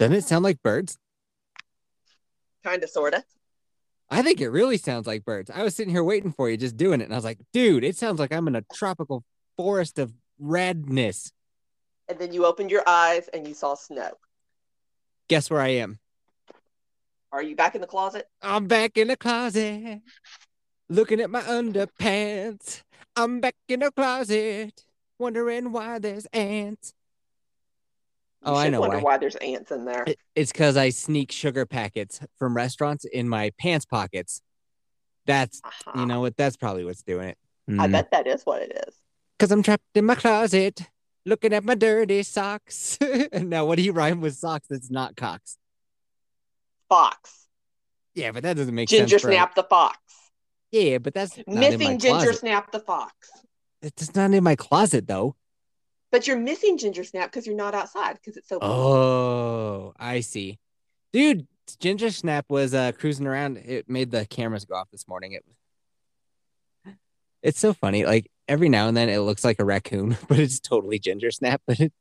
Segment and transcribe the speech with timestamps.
[0.00, 0.96] Doesn't it sound like birds?
[2.64, 3.22] Kind of, sort of.
[4.08, 5.50] I think it really sounds like birds.
[5.50, 7.84] I was sitting here waiting for you, just doing it, and I was like, dude,
[7.84, 9.24] it sounds like I'm in a tropical
[9.58, 11.32] forest of redness.
[12.08, 14.12] And then you opened your eyes and you saw snow.
[15.28, 15.98] Guess where I am?
[17.30, 18.26] Are you back in the closet?
[18.40, 20.00] I'm back in the closet,
[20.88, 22.84] looking at my underpants.
[23.16, 24.82] I'm back in the closet,
[25.18, 26.94] wondering why there's ants.
[28.42, 29.02] You Oh, I know wonder why.
[29.02, 30.04] why there's ants in there.
[30.06, 34.40] It- It's because I sneak sugar packets from restaurants in my pants pockets.
[35.26, 36.00] That's, Uh-huh.
[36.00, 36.36] you know what?
[36.36, 37.38] That's probably what's doing it.
[37.78, 38.94] I bet that is what it is.
[39.38, 40.80] Because I'm trapped in my closet,
[41.26, 42.98] looking at my dirty socks.
[43.32, 45.56] now, what do you rhyme with socks that's not cocks?
[46.88, 47.46] Fox.
[48.14, 49.22] Yeah, but that doesn't make Ginger sense.
[49.22, 49.98] for- Snap the fox.
[50.72, 52.38] Yeah, but that's not in my Missing Ginger closet.
[52.38, 53.12] Snap the fox.
[53.82, 55.36] It's not in my closet though.
[56.10, 60.58] But you're missing Ginger Snap because you're not outside because it's so Oh, I see.
[61.12, 61.46] Dude,
[61.78, 63.58] Ginger Snap was uh cruising around.
[63.58, 65.32] It made the cameras go off this morning.
[65.32, 66.96] It
[67.42, 68.04] It's so funny.
[68.04, 71.62] Like every now and then it looks like a raccoon, but it's totally Ginger Snap,
[71.66, 71.92] but it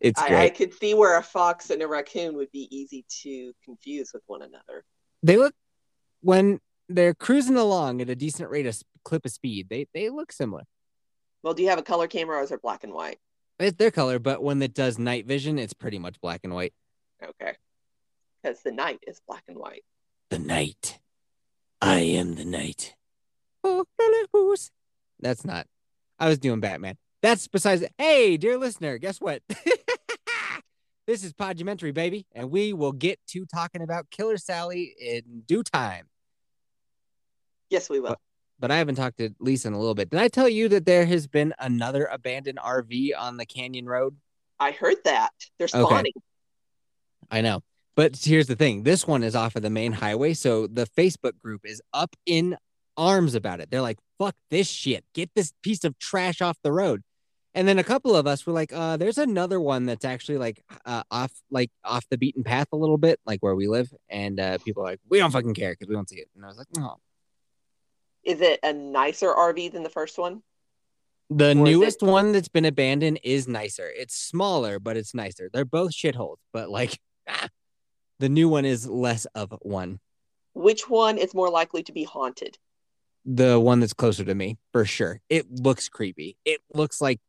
[0.00, 3.52] it's I, I could see where a fox and a raccoon would be easy to
[3.64, 4.84] confuse with one another.
[5.22, 5.54] They look
[6.20, 9.68] when they're cruising along at a decent rate of clip of speed.
[9.68, 10.64] They they look similar.
[11.42, 13.18] Well, do you have a color camera or is it black and white?
[13.58, 16.72] It's their color, but when it does night vision, it's pretty much black and white.
[17.22, 17.54] Okay.
[18.42, 19.84] Because the night is black and white.
[20.30, 20.98] The night.
[21.80, 22.94] I am the night.
[23.64, 23.84] Oh,
[24.32, 24.70] Who's.
[25.18, 25.66] That's not.
[26.18, 26.96] I was doing Batman.
[27.22, 27.84] That's besides.
[27.98, 29.42] Hey, dear listener, guess what?
[31.06, 35.62] this is Podumentary, baby, and we will get to talking about Killer Sally in due
[35.62, 36.06] time.
[37.68, 38.16] Yes, we will.
[38.60, 40.10] But I haven't talked to Lisa in a little bit.
[40.10, 44.16] Did I tell you that there has been another abandoned RV on the Canyon Road?
[44.60, 45.30] I heard that.
[45.58, 45.80] They're Okay.
[45.82, 46.12] spawning.
[47.30, 47.62] I know.
[47.96, 50.34] But here's the thing this one is off of the main highway.
[50.34, 52.56] So the Facebook group is up in
[52.96, 53.70] arms about it.
[53.70, 55.04] They're like, fuck this shit.
[55.14, 57.02] Get this piece of trash off the road.
[57.54, 60.62] And then a couple of us were like, uh, there's another one that's actually like
[60.86, 63.92] uh, off like off the beaten path a little bit, like where we live.
[64.08, 66.28] And uh, people are like, we don't fucking care because we don't see it.
[66.36, 66.96] And I was like, oh.
[68.24, 70.42] Is it a nicer RV than the first one?
[71.30, 73.88] The Or newest it- one that's been abandoned is nicer.
[73.88, 75.48] It's smaller, but it's nicer.
[75.52, 76.98] They're both shitholes, but like
[77.28, 77.48] ah,
[78.18, 80.00] the new one is less of one.
[80.54, 82.58] Which one is more likely to be haunted?
[83.26, 85.20] the one that's closer to me for sure.
[85.28, 86.38] It looks creepy.
[86.46, 87.20] It looks like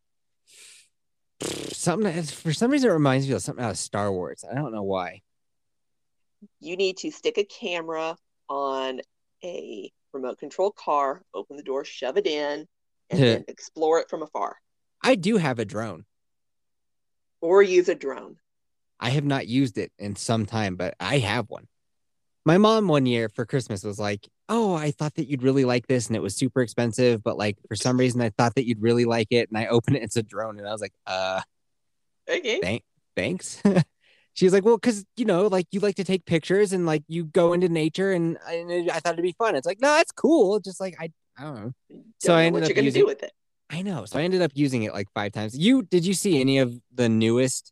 [1.42, 2.24] something.
[2.24, 4.44] For some reason, it reminds me of something out of Star Wars.
[4.50, 5.22] I don't know why.
[6.62, 8.16] You need to stick a camera
[8.50, 9.02] on
[9.44, 12.68] a remote control car, open the door, shove it in,
[13.10, 14.58] and then explore it from afar.
[15.04, 16.06] I do have a drone.
[17.42, 18.38] Or use a drone.
[19.00, 21.68] I have not used it in some time, but I have one.
[22.46, 25.88] My mom one year for Christmas was like, "Oh, I thought that you'd really like
[25.88, 28.82] this, and it was super expensive, but like for some reason, I thought that you'd
[28.82, 31.42] really like it." And I opened it, it's a drone, and I was like, "Uh,
[32.30, 32.60] Okay.
[32.62, 32.84] thank,
[33.16, 33.62] thanks."
[34.34, 37.26] She's like, "Well, because you know, like you like to take pictures and like you
[37.26, 40.60] go into nature, and, and I thought it'd be fun." It's like, no, it's cool.
[40.60, 41.74] Just like I, I don't know.
[42.20, 43.32] So Don't I know ended what up you're gonna using- do with it.
[43.70, 44.04] I know.
[44.06, 45.58] So I ended up using it like five times.
[45.58, 47.72] You did you see any of the newest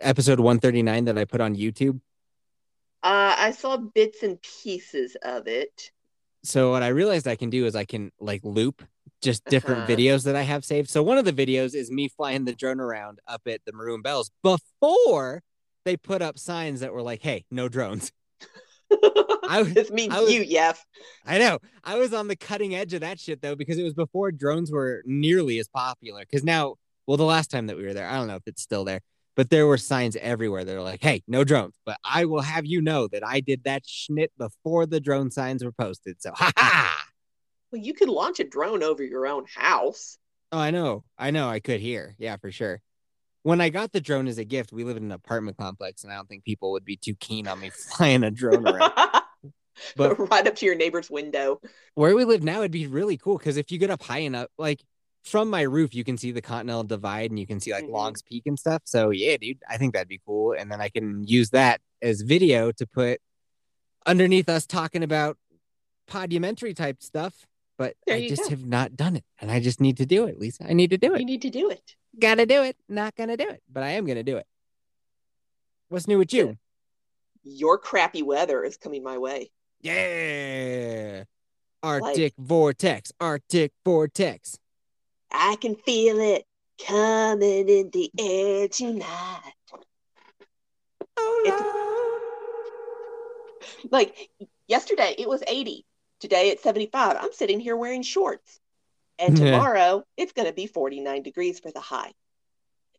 [0.00, 2.00] episode 139 that I put on YouTube?
[3.02, 5.90] Uh, I saw bits and pieces of it.
[6.44, 8.82] So what I realized I can do is I can like loop
[9.22, 9.90] just different Uh-huh.
[9.96, 10.88] videos that I have saved.
[10.90, 14.02] So one of the videos is me flying the drone around up at the Maroon
[14.02, 15.42] Bells before
[15.84, 18.12] they put up signs that were like, "Hey, no drones."
[19.48, 20.84] I was- this means I was- you, Yef.
[21.26, 21.58] I know.
[21.84, 24.70] I was on the cutting edge of that shit though because it was before drones
[24.70, 26.20] were nearly as popular.
[26.20, 26.74] Because now,
[27.06, 29.00] well, the last time that we were there, I don't know if it's still there,
[29.34, 30.64] but there were signs everywhere.
[30.64, 33.84] They're like, "Hey, no drones." But I will have you know that I did that
[33.84, 36.20] schnit before the drone signs were posted.
[36.22, 37.04] So, ha ha.
[37.72, 40.16] Well, you could launch a drone over your own house.
[40.52, 41.04] Oh, I know.
[41.18, 41.48] I know.
[41.48, 42.14] I could hear.
[42.18, 42.80] Yeah, for sure.
[43.42, 46.12] When I got the drone as a gift, we live in an apartment complex, and
[46.12, 48.92] I don't think people would be too keen on me flying a drone around.
[49.96, 51.60] But right up to your neighbor's window.
[51.94, 54.48] where we live now, it'd be really cool because if you get up high enough,
[54.58, 54.82] like
[55.22, 57.92] from my roof, you can see the Continental Divide and you can see like Mhm.
[57.92, 58.82] Long's Peak and stuff.
[58.86, 60.52] So yeah, dude, I think that'd be cool.
[60.58, 63.20] And then I can use that as video to put
[64.04, 65.38] underneath us talking about
[66.08, 67.46] podumentary type stuff.
[67.78, 68.50] But There I just go.
[68.50, 70.68] have not done it, and I just need to do it, Lisa.
[70.68, 71.20] I need to do it.
[71.20, 71.94] You need to do it.
[72.18, 72.76] Gotta do it.
[72.88, 74.46] Not gonna do it, but I am gonna do it.
[75.88, 76.58] What's new with you?
[77.44, 79.50] Your crappy weather is coming my way.
[79.80, 81.24] Yeah.
[81.82, 83.12] Arctic vortex.
[83.20, 84.58] Arctic vortex.
[85.30, 86.44] I can feel it
[86.84, 89.52] coming in the air tonight.
[91.16, 92.20] Oh,
[93.84, 93.88] no.
[93.90, 94.30] like
[94.66, 95.84] yesterday it was 80
[96.20, 98.60] today it's 75 i'm sitting here wearing shorts.
[99.18, 102.12] And tomorrow it's going to be 49 degrees for the high.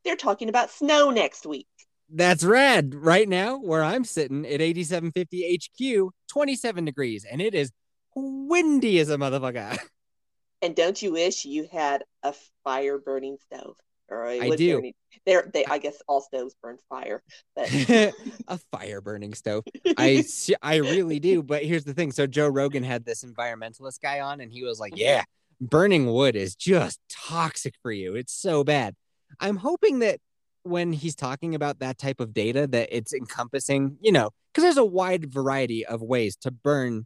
[0.04, 1.68] They're talking about snow next week.
[2.10, 2.96] That's rad.
[2.96, 5.60] Right now, where I'm sitting at 8750
[6.08, 7.72] HQ, 27 degrees, and it is
[8.16, 9.78] windy as a motherfucker.
[10.62, 12.34] and don't you wish you had a
[12.64, 13.76] fire burning stove
[14.10, 14.92] or a I do.
[15.26, 17.22] there they i guess all stoves burn fire
[17.56, 17.70] but
[18.48, 19.64] a fire burning stove.
[19.98, 20.24] I,
[20.62, 21.44] I really do.
[21.44, 22.12] But here's the thing.
[22.12, 25.00] So Joe Rogan had this environmentalist guy on, and he was like, Mhm.
[25.00, 25.24] "Yeah,
[25.62, 28.16] burning wood is just toxic for you.
[28.16, 28.96] It's so bad."
[29.40, 30.20] I'm hoping that
[30.64, 34.78] when he's talking about that type of data, that it's encompassing, you know, because there's
[34.78, 37.06] a wide variety of ways to burn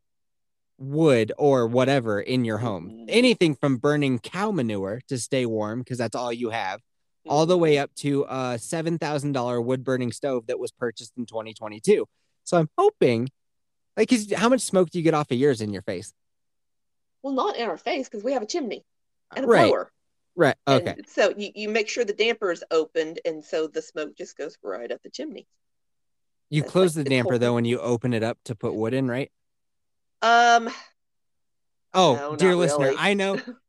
[0.77, 2.89] wood or whatever in your home.
[2.89, 3.05] Mhm.
[3.09, 6.79] Anything from burning cow manure to stay warm because that's all you have
[7.27, 11.13] all the way up to a seven thousand dollar wood burning stove that was purchased
[11.17, 12.05] in 2022.
[12.43, 13.29] So I'm hoping,
[13.95, 16.13] like, how much smoke do you get off of yours in your face?
[17.21, 18.83] well not in our face because we have a chimney
[19.33, 19.67] and a Right.
[19.69, 19.89] blower
[20.35, 20.55] Right.
[20.67, 20.95] And Okay.
[21.07, 24.57] so you, you make sure the damper is opened and so the smoke just goes
[24.61, 25.47] right up the chimney
[26.49, 28.55] You that's close like the the damper cold- though when you open it up to
[28.55, 29.31] put wood in, right?
[30.21, 30.69] um
[31.93, 32.97] Oh, No, dear listener, really.
[32.99, 33.39] I know.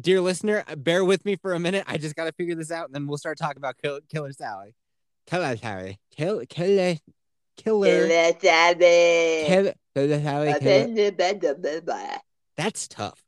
[0.00, 1.84] dear listener, bear with me for a minute.
[1.86, 4.32] I just got to figure this out, and then we'll start talking about Kill, Killer
[4.32, 4.74] Sally.
[5.26, 5.98] Killer Sally.
[6.16, 6.96] Kill, killer,
[7.56, 10.54] killer, Kill- killer, Killer Sally.
[10.60, 12.14] Killer.
[12.56, 13.22] That's tough.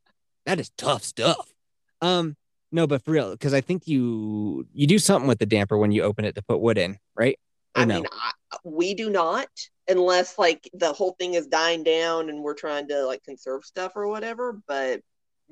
[0.47, 1.53] That is tough stuff.
[2.01, 2.37] Um,
[2.73, 5.93] no, but for real, because I think you you do something with the damper when
[5.93, 7.39] you open it to put wood in, right?
[7.77, 7.97] Or I no?
[7.97, 9.49] mean, I, we do not,
[9.89, 13.93] unless like the whole thing is dying down and we're trying to like conserve stuff
[13.97, 14.61] or whatever.
[14.67, 15.01] But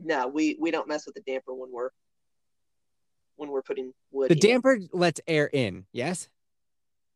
[0.02, 1.90] no, we we don't mess with the damper when we're
[3.36, 4.30] when we're putting wood.
[4.30, 4.40] the in.
[4.40, 5.86] damper lets air in.
[5.92, 6.28] Yes.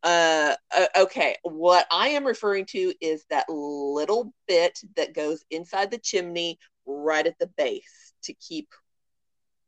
[0.03, 1.37] Uh, uh, okay.
[1.43, 7.27] What I am referring to is that little bit that goes inside the chimney, right
[7.27, 8.69] at the base, to keep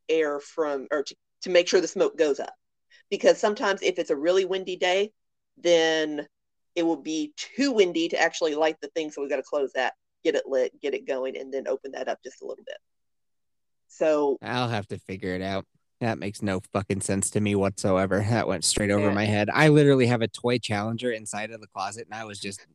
[0.09, 2.55] air from or to, to make sure the smoke goes up.
[3.11, 5.13] Because sometimes if it's a really windy day,
[5.57, 6.27] then
[6.75, 9.11] it will be too windy to actually light the thing.
[9.11, 9.95] So we've got to close that,
[10.25, 12.77] get it lit, get it going, and then open that up just a little bit.
[13.95, 15.65] So I'll have to figure it out.
[16.01, 18.19] That makes no fucking sense to me whatsoever.
[18.29, 19.15] That went straight over Yeah.
[19.15, 19.49] my head.
[19.53, 22.67] I literally have a toy challenger inside of the closet, and I was just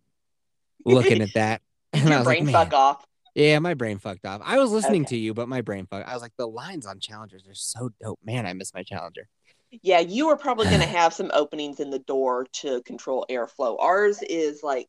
[0.86, 1.62] looking at that.
[1.94, 3.06] And I your was like, brain "Man." fuck off.
[3.36, 4.42] Yeah, my brain fucked off.
[4.46, 5.16] I was listening Okay.
[5.16, 6.08] to you, but my brain fucked.
[6.08, 8.20] I was like, the lines on challengers are so dope.
[8.24, 9.28] Man, I miss my challenger.
[9.72, 13.78] Yeah, you are probably going to have some openings in the door to control airflow.
[13.80, 14.88] Ours is like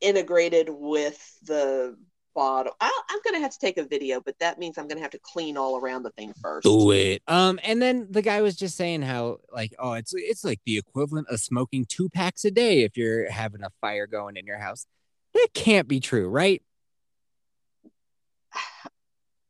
[0.00, 1.96] integrated with the
[2.34, 2.72] bottom.
[2.80, 5.10] I, I'm going to have to take a video, but that means I'm to have
[5.12, 6.64] to clean all around the thing first.
[6.64, 7.22] Do it.
[7.26, 10.78] Um, and then the guy was just saying how like, oh, it's it's like the
[10.78, 14.58] equivalent of smoking two packs a day if you're having a fire going in your
[14.58, 14.86] house.
[15.34, 16.62] That can't be true, right?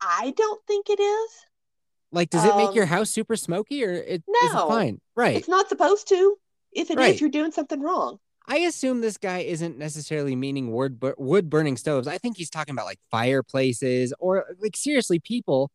[0.00, 1.30] I don't think it is.
[2.12, 4.68] Like, does it make your Um, house super smoky or it, is it No.
[4.68, 5.00] fine?
[5.14, 5.36] Right.
[5.36, 6.36] It's not supposed to.
[6.72, 7.20] If it is, Right.
[7.20, 8.18] you're doing something wrong.
[8.50, 12.08] I assume this guy isn't necessarily meaning wood wood burning stoves.
[12.08, 15.70] I think he's talking about like fireplaces or like seriously people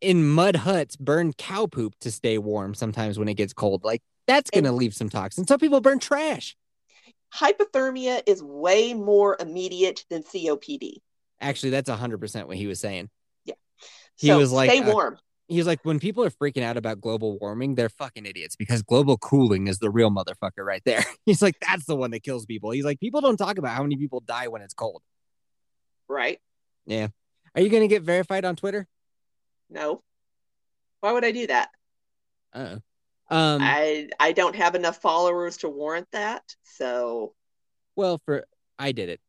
[0.00, 3.84] in mud huts burn cow poop to stay warm sometimes when it gets cold.
[3.84, 5.48] Like that's going to leave some toxins.
[5.48, 6.56] Some people burn trash.
[7.34, 11.02] Hypothermia is way more immediate than COPD.
[11.42, 13.10] Actually, that's 100% what he was saying.
[13.44, 13.54] Yeah.
[14.16, 15.18] He so was like, stay uh, warm.
[15.48, 18.82] He was like, when people are freaking out about global warming, they're fucking idiots because
[18.82, 21.02] global cooling is the real motherfucker right there.
[21.26, 22.70] He's like, that's the one that kills people.
[22.70, 25.02] He's like, people don't talk about how many people die when it's cold.
[26.06, 26.38] right?
[26.86, 27.08] Yeah.
[27.54, 28.86] Are you going to get verified on Twitter?
[29.70, 30.02] No.
[31.00, 31.70] Why would I do that?
[32.52, 32.76] Uh
[33.30, 36.42] Um, I I don't have enough followers to warrant that.
[36.64, 37.34] So
[37.96, 38.44] well, for
[38.78, 39.20] I did it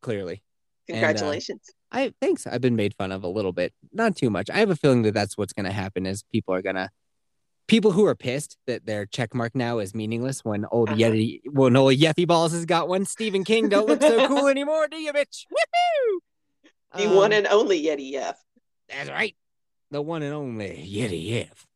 [0.00, 0.42] clearly.
[0.88, 1.62] And, uh, congratulations.
[1.92, 2.46] I thanks.
[2.46, 4.48] I've been made fun of a little bit, not too much.
[4.48, 6.06] I have a feeling that that's what's going to happen.
[6.06, 6.90] Is people are gonna
[7.68, 10.98] people who are pissed that their check mark now is meaningless when old Uh-huh.
[10.98, 13.04] Yeti, when old Yeffy balls has got one.
[13.04, 15.46] Stephen King don't look so cool anymore, do you, bitch?
[15.52, 16.18] Woohoo!
[16.98, 18.42] the one Um, and only Yeti F.
[18.88, 19.36] That's right.
[19.90, 21.66] The one and only Yeti F.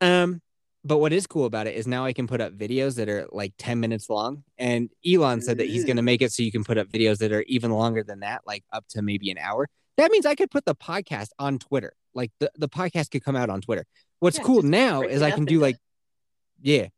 [0.00, 0.40] Um,
[0.84, 3.26] but what is cool about it is now I can put up videos that are
[3.32, 4.44] like 10 minutes long.
[4.58, 6.06] And Elon said that he's going to mm-hmm.
[6.06, 8.64] make it so you can put up videos that are even longer than that, like
[8.70, 9.66] up to maybe an hour.
[9.96, 11.94] That means I could put the podcast on Twitter.
[12.12, 13.86] Like the, the podcast could come out on Twitter.
[14.20, 15.76] What's Yeah, cool now is I can do like,
[16.60, 16.88] yeah.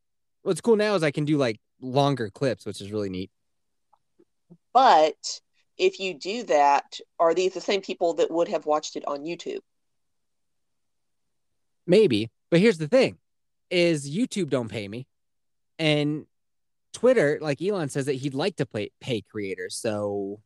[0.43, 3.31] What's cool now is I can do like longer clips, which is really neat.
[4.75, 5.41] But
[5.79, 9.21] if you do that, are these the same people that would have watched it on
[9.21, 9.61] YouTube?
[11.87, 12.31] Maybe.
[12.51, 13.19] But here's the thing
[13.71, 15.07] is YouTube don't pay me.
[15.79, 16.27] And
[16.93, 19.77] Twitter, like Elon says that he'd like to play, pay creators.
[19.77, 20.41] So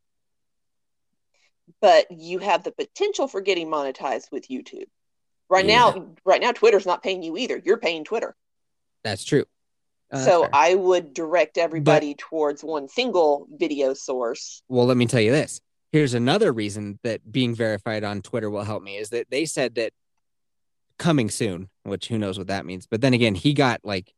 [1.80, 4.86] but you have the potential for getting monetized with YouTube.
[5.48, 5.76] Right Yeah.
[5.94, 7.60] now, right now, Twitter's not paying you either.
[7.64, 8.34] You're paying Twitter.
[9.02, 9.44] that's true.
[10.12, 10.48] Uh, so.
[10.52, 14.62] I would direct everybody towards one single video source.
[14.68, 15.60] well, let me tell you this.
[15.92, 19.76] Here's another reason that being verified on Twitter will help me is that they said
[19.76, 19.92] that
[21.00, 22.86] coming soon, which who knows what that means.
[22.86, 24.12] But then again, he got like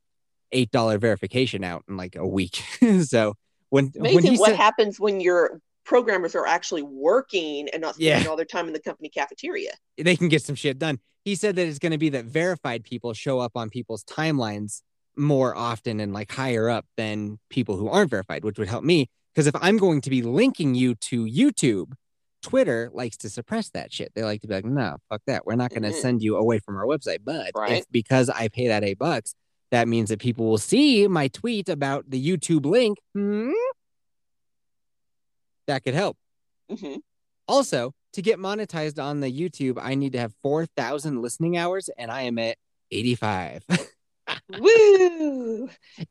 [0.52, 2.62] eight dollar verification out in like a week.
[3.04, 3.34] so
[3.70, 7.94] when when Amazing he what said, happens when your programmers are actually working and not
[7.94, 8.28] spending Yeah.
[8.28, 9.72] all their time in the company cafeteria.
[9.96, 10.98] they can get some shit done.
[11.24, 14.82] He said that it's going to be that verified people show up on people's timelines
[15.16, 19.08] more often and like higher up than people who aren't verified, which would help me.
[19.32, 21.92] Because if I'm going to be linking you to YouTube,
[22.42, 24.12] Twitter likes to suppress that shit.
[24.14, 25.46] They like to be like, no, fuck that.
[25.46, 26.00] We're not going to Mhm.
[26.02, 27.18] send you away from our website.
[27.24, 29.34] But if because I pay that eight bucks,
[29.70, 32.98] that means that people will see my tweet about the YouTube link.
[33.14, 33.52] Hmm?
[35.66, 36.16] That could help.
[36.68, 36.96] hmm
[37.48, 42.10] Also, to get monetized on the YouTube, I need to have 4,000 listening hours and
[42.10, 42.58] I am at
[42.90, 43.64] 85.
[44.58, 45.68] Woo!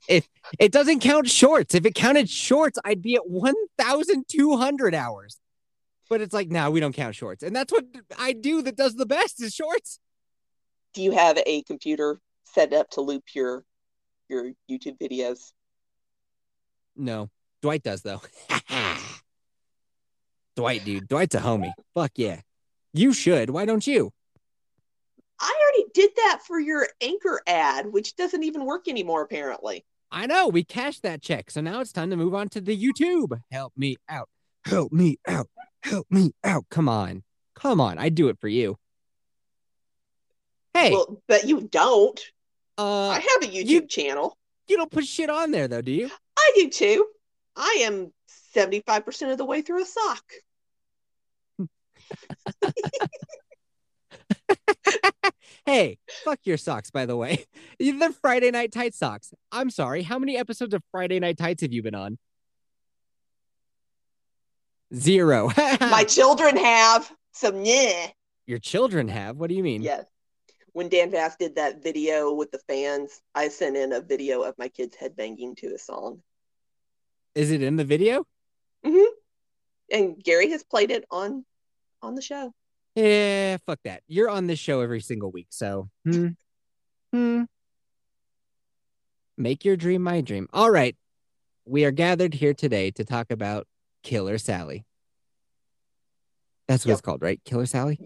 [0.08, 0.28] If
[0.60, 1.76] it doesn't count shorts.
[1.76, 5.38] If it counted shorts, I'd be at 1,200 hours.
[6.12, 7.42] But it's like, no, we don't count shorts.
[7.42, 7.86] And that's what
[8.20, 9.98] I do that does the best is shorts.
[10.94, 13.64] Do you have a computer set up to loop your
[14.28, 15.54] your YouTube videos?
[16.98, 17.30] No,
[17.62, 18.22] Dwight does though.
[20.58, 21.08] Dwight, dude.
[21.08, 21.72] Dwight's a homie.
[21.94, 22.42] Fuck yeah.
[22.92, 23.50] You should.
[23.50, 24.12] Why don't you?
[25.40, 29.86] I already did that for your anchor ad, which doesn't even work anymore, apparently.
[30.12, 31.50] I know we cashed that check.
[31.50, 33.40] So now it's time to move on to the YouTube.
[33.50, 34.28] Help me out.
[34.66, 35.48] Help me out.
[35.84, 36.66] Help me out.
[36.70, 37.24] Come on.
[37.56, 37.98] Come on.
[37.98, 38.78] I'd do it for you.
[40.74, 42.20] Hey, Well, but you don't.
[42.78, 44.38] uh, I have a YouTube you- channel.
[44.68, 46.10] you don't put shit on there though, do you?
[46.38, 47.06] I do too.
[47.56, 48.14] I am
[48.56, 50.24] 75% of the way through a sock.
[55.66, 57.46] Hey, fuck your socks, by the way.
[57.80, 59.32] The Friday Night Tight socks.
[59.52, 60.02] I'm sorry.
[60.04, 62.18] How many episodes of Friday Night Tights have you been on?
[64.94, 65.52] Zero.
[65.80, 68.08] My children have some yeah.
[68.46, 69.38] Your children have.
[69.38, 69.82] What do you mean?
[69.82, 70.06] Yes.
[70.74, 74.58] When Dan Vass did that video with the fans, I sent in a video of
[74.58, 76.22] my kids headbanging to a song.
[77.36, 78.26] Is it in the video?
[78.86, 79.14] Mm-hmm.
[79.92, 81.46] And Gary has played it on
[82.02, 82.54] on the show.
[82.96, 84.04] Yeah, fuck that.
[84.08, 86.30] You're on this show every single week, so hmm.
[87.14, 87.44] Hmm.
[89.38, 90.48] Make your dream my dream.
[90.54, 90.96] All right.
[91.66, 93.68] We are gathered here today to talk about
[94.04, 94.86] Killer Sally.
[96.68, 96.96] That's what Yep.
[96.96, 97.42] it's called, right?
[97.46, 98.00] Killer Sally?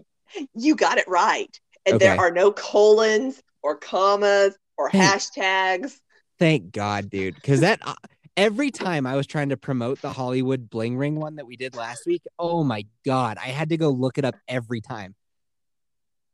[0.54, 1.58] You got it right.
[1.84, 6.00] And there are no colons or commas or hashtags.
[6.38, 7.36] Thank God, dude.
[7.36, 7.94] Because that uh,
[8.36, 11.74] every time I was trying to promote the Hollywood bling ring one that we did
[11.76, 15.14] last week, oh my God, I had to go look it up every time.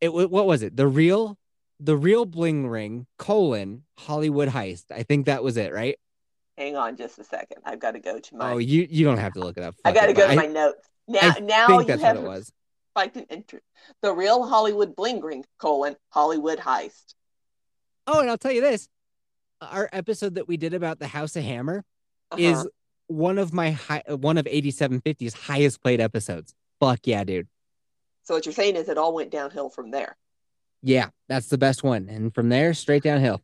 [0.01, 0.77] It what was it?
[0.77, 1.39] The real,
[1.79, 4.87] the real bling ring colon Hollywood heist.
[4.91, 5.97] I think that was it, right?
[6.59, 7.59] Hang on just a second.
[7.65, 9.75] I've got to go to my Oh, you you don't have to look it up.
[9.85, 10.87] I got to go to I my notes.
[11.09, 12.53] Now I now think you that's have what it was.
[12.93, 13.65] spiked an interest.
[14.03, 17.15] The real Hollywood bling ring colon Hollywood heist.
[18.07, 18.89] Oh, and I'll tell you this:
[19.61, 21.85] our episode that we did about the House of Hammer
[22.31, 22.41] Uh-huh.
[22.43, 22.69] is
[23.09, 26.55] one of my high, one of 8750's highest played episodes.
[26.81, 27.49] Fuck yeah, dude.
[28.25, 30.17] so what you're saying is it all went downhill from there.
[30.83, 32.09] Yeah, that's the best one.
[32.09, 33.41] And from there, straight downhill.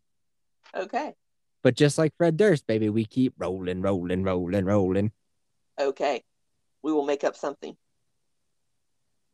[0.74, 1.14] Okay.
[1.68, 5.12] But just like Fred Durst, baby, we keep rolling, rolling, rolling, rolling.
[5.78, 6.24] Okay.
[6.82, 7.76] We will make up something.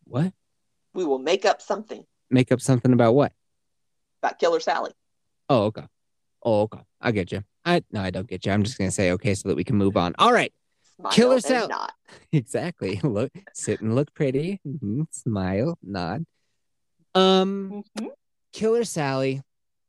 [0.03, 0.33] What?
[0.95, 3.33] We will make up something Make up something about what?
[4.21, 4.91] about Killer Sally.
[5.49, 5.85] Oh, okay.
[6.43, 6.81] Oh, okay.
[7.01, 7.45] I get you.
[7.65, 8.51] I no, I don't get you.
[8.51, 10.17] I'm just gonna say okay so that we can move on.
[10.19, 10.53] All right.
[10.97, 11.69] Smile Killer Sally.
[11.69, 11.93] Not.
[12.33, 12.99] Exactly.
[13.05, 14.61] Look, sit and look pretty.
[14.67, 15.07] Mhm.
[15.13, 16.27] Smile, nod.
[17.15, 18.09] Um, Mhm.
[18.53, 19.41] Killer Sally.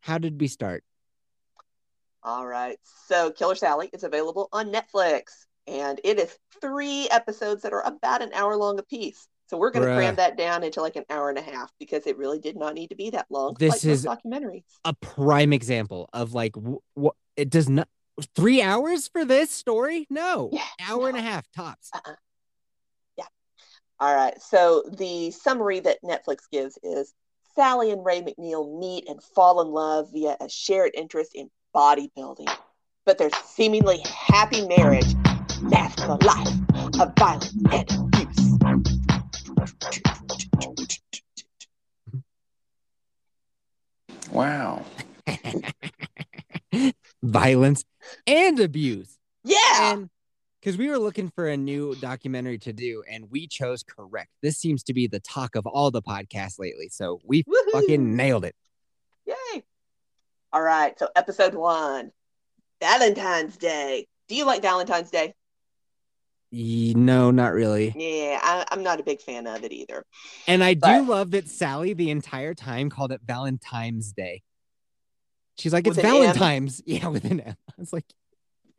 [0.01, 0.83] How did we start?
[2.25, 2.77] All right.
[3.05, 8.23] So Killer Sally is available on Netflix, and it is three episodes that are about
[8.23, 9.27] an hour long apiece.
[9.45, 12.07] So we're going to cram that down into like an hour and a half because
[12.07, 13.55] it really did not need to be that long.
[13.59, 14.63] This like is- documentaries.
[14.85, 16.55] A prime example of like
[16.95, 17.87] what it does not.
[18.35, 20.07] Three hours for this story?
[20.09, 21.91] No, Yeah, hour and a half tops.
[21.93, 22.13] Uh-uh.
[23.17, 23.25] Yeah.
[23.99, 24.41] All right.
[24.41, 27.13] So the summary that Netflix gives is
[27.55, 32.49] Sally and Ray McNeil meet and fall in love via a shared interest in bodybuilding.
[33.05, 35.13] But their seemingly happy marriage
[35.61, 36.47] masks a life
[36.99, 38.35] of violence and abuse.
[44.31, 44.83] Wow.
[47.23, 47.85] Violence
[48.27, 49.17] and abuse.
[49.43, 49.93] Yeah.
[49.93, 50.09] And
[50.59, 54.31] because we were looking for a new documentary to do, and we chose correct.
[54.41, 56.89] This seems to be the talk of all the podcasts lately.
[56.89, 57.71] So we Woohoo.
[57.71, 58.55] fucking nailed it.
[59.25, 59.63] Yay.
[60.55, 60.97] All right.
[60.97, 62.11] So, episode one
[62.79, 64.07] Valentine's Day.
[64.29, 65.33] Do you like Valentine's Day?
[66.49, 67.93] No, not really.
[67.93, 70.05] Yeah, I, I'm not a big fan of it either.
[70.47, 74.43] And I do love that Sally the entire time called it Valentine's Day.
[75.57, 76.11] She's like, it's an M?
[76.13, 76.81] Valentine's.
[76.85, 77.57] Yeah, with an M.
[77.69, 78.05] I was like,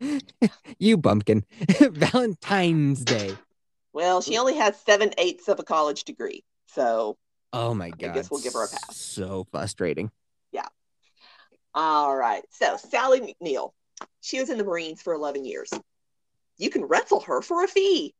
[0.79, 1.45] you bumpkin.
[1.79, 3.35] Valentine's Day.
[3.93, 6.43] Well, she only has seven eighths of a college degree.
[6.69, 7.17] So,
[7.53, 8.09] Oh my god.
[8.09, 8.97] I guess we'll give her a pass.
[8.97, 10.09] So frustrating.
[11.77, 12.43] All right.
[12.49, 13.69] So, Sally McNeil,
[14.19, 15.71] she was in the Marines for 11 years.
[16.57, 18.15] You can wrestle her for a fee.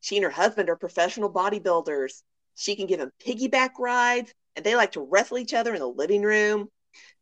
[0.00, 2.22] She and her husband are professional bodybuilders.
[2.56, 5.86] She can give them piggyback rides, and they like to wrestle each other in the
[5.86, 6.68] living room.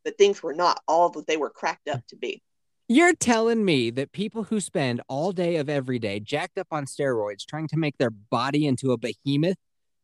[0.05, 2.43] But things were not all that they were cracked up to be.
[2.89, 6.87] You're telling me that people who spend all day of every day jacked up on
[6.87, 9.59] steroids trying to make their body into a behemoth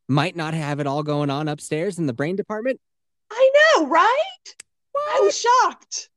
[0.09, 2.79] might not have it all going on upstairs in the brain department?
[3.31, 4.55] I know, right?
[4.97, 6.09] I was shocked.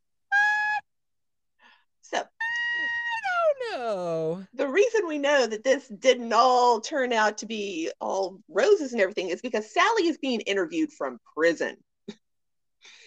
[2.01, 4.45] So, Oh no.
[4.53, 9.01] the reason we know that this didn't all turn out to be all roses and
[9.01, 11.75] everything is because Sally is being interviewed from prison.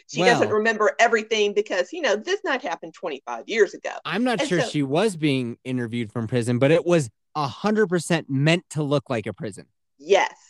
[0.07, 3.91] she doesn't remember everything because, you know, this night happened 25 years ago.
[4.05, 7.87] I'm not And sure so- she was being interviewed from prison, but it was hundred
[7.87, 9.65] percent meant to look like a prison.
[9.99, 10.50] Yes.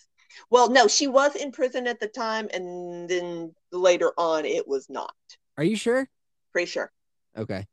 [0.51, 4.89] Well, no, she was in prison at the time, and then later on, it was
[4.89, 5.15] not.
[5.57, 6.09] Are you sure?
[6.53, 6.93] Pretty sure.
[7.37, 7.67] Okay.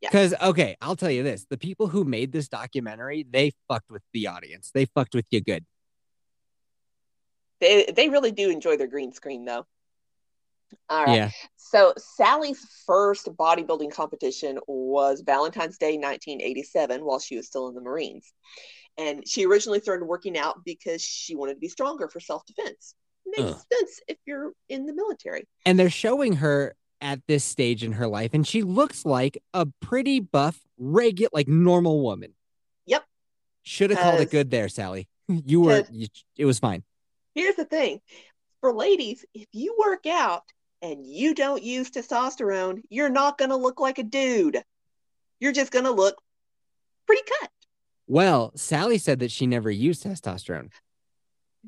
[0.00, 0.10] Yeah.
[0.10, 4.02] Because okay, I'll tell you this: the people who made this documentary, they fucked with
[4.12, 4.70] the audience.
[4.72, 5.64] They fucked with you good.
[7.60, 9.66] They they really do enjoy their green screen, though.
[10.88, 11.16] All right.
[11.16, 11.30] Yeah.
[11.56, 17.80] So Sally's first bodybuilding competition was Valentine's Day 1987 while she was still in the
[17.80, 18.32] Marines.
[18.98, 22.94] And she originally started working out because she wanted to be stronger for self-defense.
[23.26, 23.62] Makes Ugh.
[23.72, 25.46] sense if you're in the military.
[25.64, 29.66] And they're showing her at this stage in her life, and she looks like a
[29.80, 32.34] pretty buff, regular, like normal woman.
[32.86, 33.04] Yep.
[33.62, 35.08] Should have called it good there, Sally.
[35.28, 35.84] You were.
[35.90, 36.06] You,
[36.36, 36.84] it was fine.
[37.34, 38.00] Here's the thing.
[38.60, 40.44] For ladies, if you work out
[40.82, 44.62] and you don't use testosterone, you're not going to look like a dude.
[45.40, 46.14] You're just going to look
[47.06, 47.50] pretty cut.
[48.06, 50.70] Well, Sally said that she never used testosterone.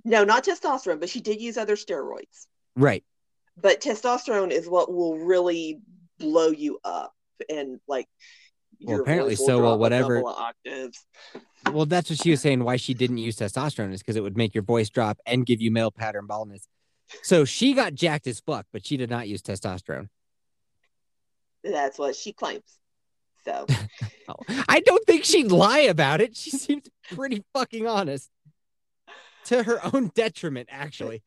[0.04, 2.46] No, not testosterone, but she did use other steroids.
[2.76, 3.02] Right.
[3.60, 5.80] but testosterone is what will really
[6.18, 7.12] blow you up
[7.48, 8.06] and like
[8.80, 11.04] Well, apparently voice will so, well, whatever- couple of octaves.
[11.72, 12.62] Well, that's what she was saying.
[12.62, 15.60] Why she didn't use testosterone is because it would make your voice drop and give
[15.60, 16.68] you male pattern baldness.
[17.24, 20.08] So she got jacked as fuck, but she did not use testosterone.
[21.64, 22.78] that's what she claims
[23.48, 23.66] so
[24.68, 26.36] I don't think she'd lie about it.
[26.36, 28.30] She seemed pretty fucking honest.
[29.46, 31.22] To her own detriment, actually.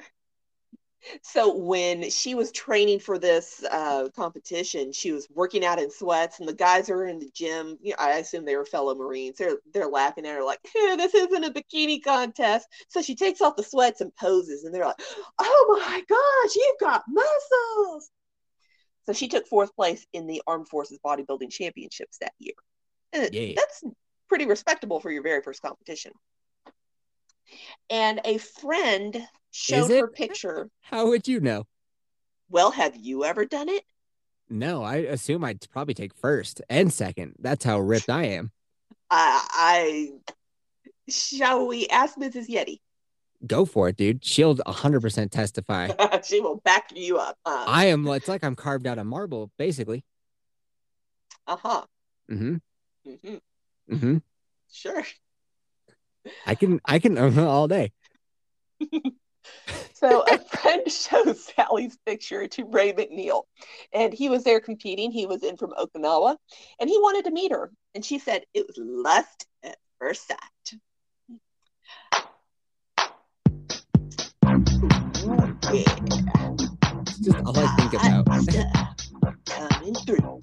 [1.23, 6.39] so when she was training for this uh, competition she was working out in sweats
[6.39, 9.37] and the guys are in the gym you know, i assume they were fellow marines
[9.37, 13.41] they're they're laughing at her like hey, this isn't a bikini contest so she takes
[13.41, 15.01] off the sweats and poses and they're like
[15.39, 18.11] oh my gosh you've got muscles
[19.05, 22.53] so she took fourth place in the armed forces bodybuilding championships that year
[23.13, 23.53] And Yeah.
[23.55, 23.83] that's
[24.29, 26.11] pretty respectable for your very first competition
[27.89, 31.65] and a friend showed her picture How would you know?
[32.49, 33.83] well, have you ever done it?
[34.49, 37.35] No, I assume I'd probably take first and second.
[37.39, 38.51] That's how ripped I am.
[39.09, 40.33] I, I
[41.09, 42.49] shall we ask Mrs.
[42.49, 42.79] Yeti?
[43.45, 44.23] Go for it, dude.
[44.23, 45.89] She'll 100% testify.
[46.23, 47.37] she will back you up.
[47.45, 50.03] Uh I am, it's like I'm carved out of marble, basically.
[51.47, 51.85] Uh huh.
[52.29, 53.35] Mm hmm hmm
[53.89, 54.17] Mm hmm
[54.71, 55.03] Sure.
[56.45, 57.91] I can, I can, uh all day.
[59.93, 63.43] So a friend shows Sally's picture to Ray McNeil,
[63.93, 65.11] and he was there competing.
[65.11, 66.37] He was in from Okinawa,
[66.79, 67.71] and he wanted to meet her.
[67.93, 70.79] And she said it was lust at first sight.
[75.23, 75.83] Ooh, yeah.
[77.01, 78.27] It's just all I think about.
[78.27, 80.39] Hot stuff coming through.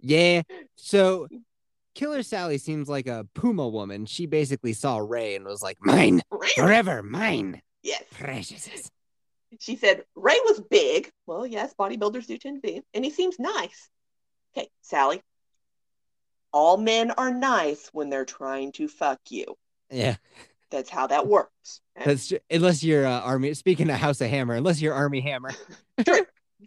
[0.00, 0.42] yeah.
[0.76, 1.28] So
[1.94, 4.06] Killer Sally seems like a Puma woman.
[4.06, 6.20] She basically saw Ray and was like, mine,
[6.56, 8.02] forever, mine, Yes.
[8.12, 8.90] precious.
[9.60, 11.10] She said Ray was big.
[11.26, 12.82] Well, yes, bodybuilders do tend to be.
[12.92, 13.88] And he seems nice.
[14.56, 15.22] Okay, Sally.
[16.54, 19.44] All men are nice when they're trying to fuck you.
[19.90, 20.16] Yeah.
[20.70, 21.80] That's how that works.
[22.04, 23.52] That's unless you're uh, Army.
[23.54, 25.50] Speaking of House of Hammer, unless you're Armie Hammer.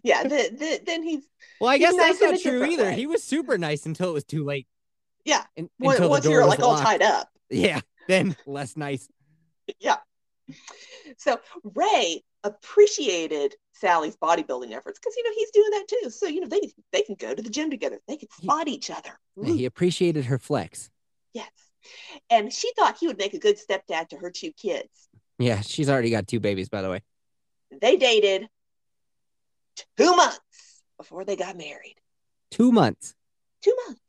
[0.04, 1.24] Yeah, the, the, then he's
[1.60, 2.84] Well, I He's guess nice that's not true either.
[2.84, 2.94] way.
[2.94, 4.68] He was super nice until it was too late.
[5.24, 5.42] Yeah.
[5.56, 7.28] And, when, until the once door you're was like all tied up.
[7.50, 7.80] Yeah.
[8.06, 9.08] Then less nice.
[9.80, 9.96] Yeah.
[11.16, 11.40] So
[11.74, 16.10] Ray appreciated Sally's bodybuilding efforts because you know he's doing that too.
[16.10, 16.60] So you know they
[16.92, 18.00] they can go to the gym together.
[18.08, 19.18] They can He- spot each other.
[19.44, 20.90] He appreciated her flex.
[21.32, 21.50] Yes.
[22.28, 24.88] And she thought he would make a good stepdad to her two kids.
[25.38, 27.02] Yeah, she's already got two babies, by the way.
[27.80, 28.48] They dated
[29.96, 30.40] two months
[30.98, 31.94] before they got married.
[32.50, 33.14] Two months.
[33.62, 34.00] Two months.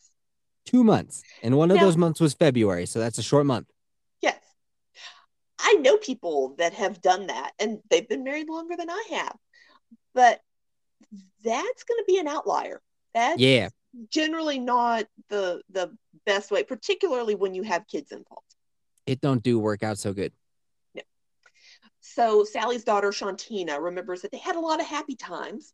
[0.66, 1.22] Two months.
[1.44, 3.68] And one of Now- those months was February, so that's a short month.
[4.22, 4.40] Yes.
[5.60, 9.36] I know people that have done that and they've been married longer than I have.
[10.20, 10.42] But
[11.46, 12.82] that's going to be an outlier.
[13.14, 13.70] That's Yeah.
[14.10, 18.54] generally not the the best way, particularly when you have kids involved.
[19.06, 20.34] It don't do work out so good.
[20.94, 21.04] No.
[22.02, 25.74] So Sally's daughter Shantina remembers that they had a lot of happy times,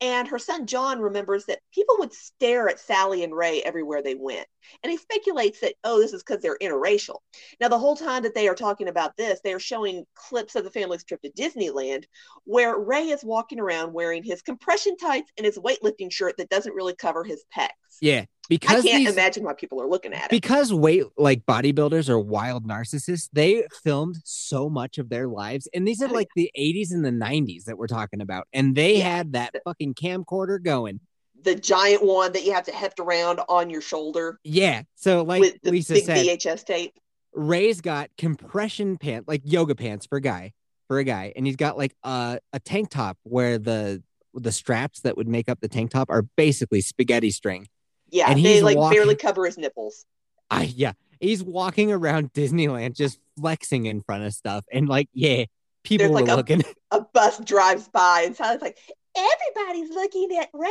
[0.00, 4.14] and her son John remembers that people would stare at Sally and Ray everywhere they
[4.14, 4.46] went.
[4.82, 7.16] And he speculates that oh, this is because they're interracial.
[7.60, 10.64] Now the whole time that they are talking about this, they are showing clips of
[10.64, 12.04] the family's trip to Disneyland,
[12.44, 16.74] where Ray is walking around wearing his compression tights and his weightlifting shirt that doesn't
[16.74, 17.68] really cover his pecs.
[18.00, 18.24] Yeah.
[18.48, 20.30] Because I can't these, imagine why people are looking at it.
[20.30, 25.68] because weight like bodybuilders are wild narcissists, they filmed so much of their lives.
[25.72, 28.48] And these are Oh, like the 80s and the 90s that we're talking about.
[28.52, 29.04] And they Yeah.
[29.08, 31.00] had that fucking camcorder going.
[31.42, 34.82] the giant one that you have to heft around on your shoulder Yeah.
[34.96, 36.92] So like with the Lisa big said, VHS tape.
[37.32, 40.52] Ray's got compression pants, like yoga pants for a guy,
[40.88, 44.02] for a guy, and he's got like a a tank top where the
[44.34, 47.66] the straps that would make up the tank top are basically spaghetti string.
[48.10, 50.04] Yeah, And they like walking- barely cover his nipples.
[50.50, 55.44] I yeah, he's walking around Disneyland just flexing in front of stuff, and like yeah,
[55.84, 56.62] people There's, like, were a- looking.
[56.90, 58.76] A bus drives by and Sally's like,
[59.20, 60.70] everybody's looking at Ray.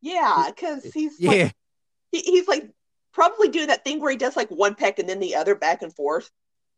[0.00, 1.50] Yeah, because he's like yeah,
[2.12, 2.70] he, he's like
[3.12, 5.82] probably doing that thing where he does like one peck and then the other back
[5.82, 6.30] and forth.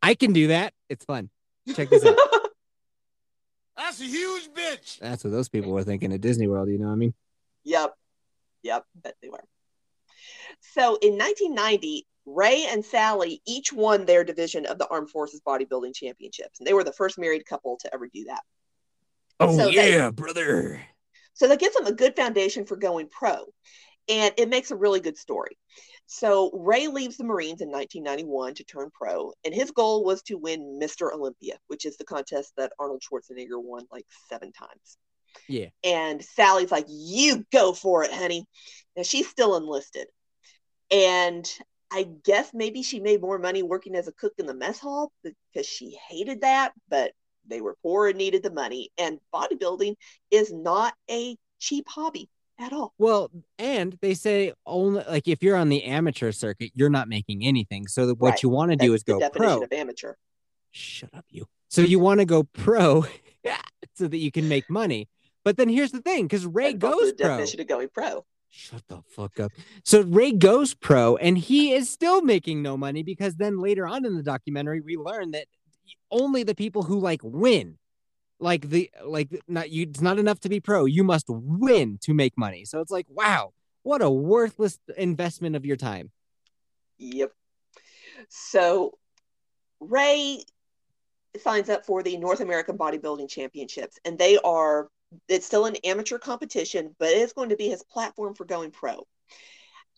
[0.03, 0.73] I can do that.
[0.89, 1.31] It's fun.
[1.75, 2.17] Check this out.
[3.77, 4.99] That's a huge bitch.
[4.99, 6.69] That's what those people were thinking at Disney World.
[6.69, 7.15] You know what I mean?
[7.65, 7.95] Yep.
[8.63, 8.85] Yep.
[8.95, 9.45] Bet they were.
[10.61, 15.95] So in 1990, Ray and Sally each won their division of the Armed Forces Bodybuilding
[15.95, 16.61] Championships.
[16.61, 18.43] And they were the first married couple to ever do that.
[19.41, 20.81] Oh So they- yeah, brother.
[21.35, 23.47] So that gives them a good foundation for going pro.
[24.09, 25.57] And it makes a really good story.
[26.07, 30.37] So Ray leaves the Marines in 1991 to turn pro, and his goal was to
[30.37, 31.13] win Mr.
[31.13, 34.99] Olympia, which is the contest that Arnold Schwarzenegger won like seven times.
[35.49, 35.69] Yeah.
[35.85, 38.45] And Sally's like, "You go for it, honey."
[38.97, 40.09] Now she's still enlisted,
[40.91, 41.49] and
[41.93, 45.13] I guess maybe she made more money working as a cook in the mess hall
[45.23, 47.13] because she hated that, but
[47.51, 48.91] they were poor and needed the money.
[48.97, 49.97] And bodybuilding
[50.31, 52.95] is not a cheap hobby at all.
[52.99, 57.45] Well, and they say only like if you're on the amateur circuit, you're not making
[57.45, 57.87] anything.
[57.89, 58.43] So that what Right.
[58.43, 59.63] you want to do is go definition pro.
[59.65, 60.15] of amateur.
[60.71, 61.47] Shut up, you.
[61.69, 63.05] So you want to go pro
[63.95, 65.09] so that you can make money.
[65.45, 67.29] But then here's the thing, because Ray That's goes the pro.
[67.29, 68.25] definition of going pro.
[68.53, 69.53] Shut the fuck up.
[69.85, 74.05] So Ray goes pro, and he is still making no money because then later on
[74.05, 75.47] in the documentary, we learn that
[76.11, 77.79] only the people who like win,
[78.39, 80.85] like the like not you, it's not enough to be pro.
[80.85, 82.65] You must win to make money.
[82.65, 86.11] So it's like, wow, what a worthless investment of your time.
[86.99, 87.33] Yep.
[88.29, 88.99] So
[89.81, 90.45] Ray
[91.41, 94.89] signs up for the North American Bodybuilding Championships, and they are
[95.29, 99.07] it's still an amateur competition, but it's going to be his platform for going pro.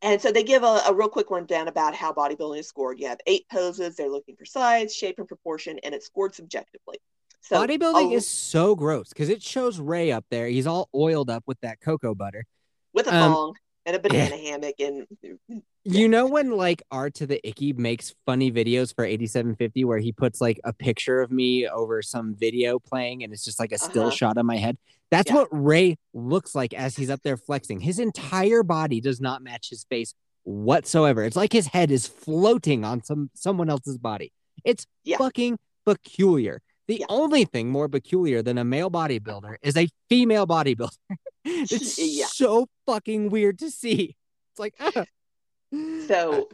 [0.02, 2.98] And so they give a, a real quick rundown about how bodybuilding is scored.
[2.98, 6.98] You have eight poses, they're looking for size, shape, and proportion, and it's scored subjectively.
[7.40, 10.48] So Bodybuilding a- is so gross because it shows Ray up there.
[10.48, 12.44] He's all oiled up with that cocoa butter.
[12.92, 13.54] with a um, thong
[13.86, 15.06] and a banana hammock and
[15.84, 20.12] You know when like Art to the Icky makes funny videos for 8750 where he
[20.12, 23.78] puts like a picture of me over some video playing and it's just like a
[23.78, 24.10] still Uh-huh.
[24.10, 24.78] shot of my head?
[25.10, 25.38] That's Yeah.
[25.38, 27.80] what Ray looks like as he's up there flexing.
[27.80, 30.14] His entire body does not match his face
[30.44, 31.24] whatsoever.
[31.24, 34.32] It's like his head is floating on some someone else's body.
[34.64, 35.18] It's Yeah.
[35.18, 36.62] fucking peculiar.
[36.88, 37.06] The Yeah.
[37.08, 40.96] only thing more peculiar than a male bodybuilder is a female bodybuilder.
[41.70, 42.26] it's Yeah.
[42.26, 44.16] so fucking weird to see.
[44.52, 45.04] It's like ah.
[46.06, 46.48] So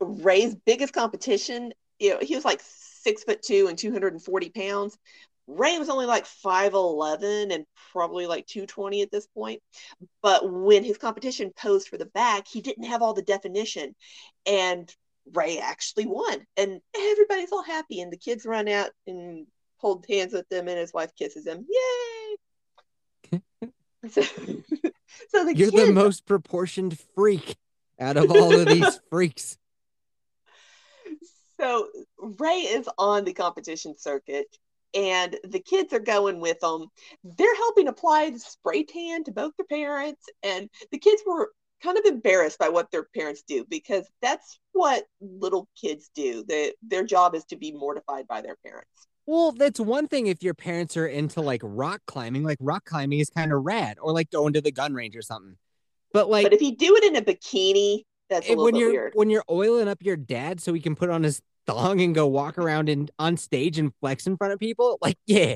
[0.00, 4.96] Ray's biggest competition, you know, he was like six foot two and 240 pounds.
[5.48, 9.60] Ray was only like 5'11 and probably like 220 at this point.
[10.22, 13.96] But when his competition posed for the back, he didn't have all the definition.
[14.46, 14.88] And
[15.32, 16.46] Ray actually won.
[16.56, 18.00] And everybody's all happy.
[18.00, 19.48] And the kids run out and
[19.78, 21.66] hold hands with them, and his wife kisses him.
[23.32, 23.40] Yay!
[24.08, 24.22] So,
[25.28, 27.56] so the You're kids, the most proportioned freak
[27.98, 29.58] out of all of these freaks.
[31.60, 34.46] so Ray is on the competition circuit,
[34.94, 36.86] and the kids are going with them.
[37.24, 41.50] They're helping apply the spray tan to both their parents, and the kids were
[41.82, 46.44] kind of embarrassed by what their parents do because that's what little kids do.
[46.46, 49.08] They, their job is to be mortified by their parents.
[49.30, 53.20] Well, that's one thing if your parents are into like rock climbing, like rock climbing
[53.20, 55.54] is kind of rad, or like going to the gun range or something.
[56.12, 59.12] But like but if you do it in a bikini, that's a when you're weird.
[59.14, 62.26] when you're oiling up your dad so he can put on his thong and go
[62.26, 65.54] walk around and on stage and flex in front of people, like yeah,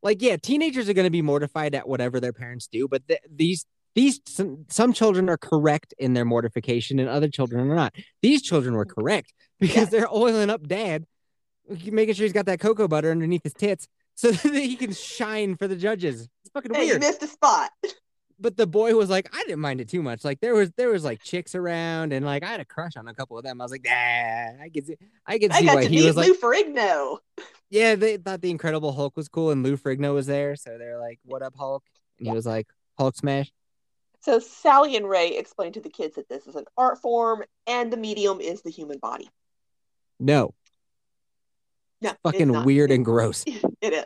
[0.00, 3.18] like yeah, teenagers are going to be mortified at whatever their parents do, but th-
[3.28, 7.96] these these some, some children are correct in their mortification and other children are not.
[8.22, 8.94] These children were mm.
[8.94, 9.90] correct because Yes.
[9.90, 11.04] they're oiling up dad,
[11.68, 15.56] making sure he's got that cocoa butter underneath his tits so that he can shine
[15.56, 16.22] for the judges.
[16.42, 17.70] It's fucking Hey, you missed a spot.
[18.40, 20.24] but the boy was like, I didn't mind it too much.
[20.24, 23.06] Like there was there was like chicks around, and like I had a crush on
[23.08, 23.60] a couple of them.
[23.60, 25.96] I was like, nah, I can see, I can see I got why to he
[25.96, 27.18] meet was like, Lou Ferrigno.
[27.70, 27.94] yeah.
[27.96, 31.18] They thought the Incredible Hulk was cool, and Lou Ferrigno was there, so they're like,
[31.24, 31.84] what up, Hulk?
[32.18, 32.32] And Yeah.
[32.32, 32.66] he was like,
[32.98, 33.52] Hulk smash.
[34.20, 37.92] So Sally and Ray explain to the kids that this is an art form and
[37.92, 39.28] the medium is the human body.
[40.18, 40.54] No,
[42.00, 43.44] No, fucking weird and gross.
[43.46, 44.04] it is.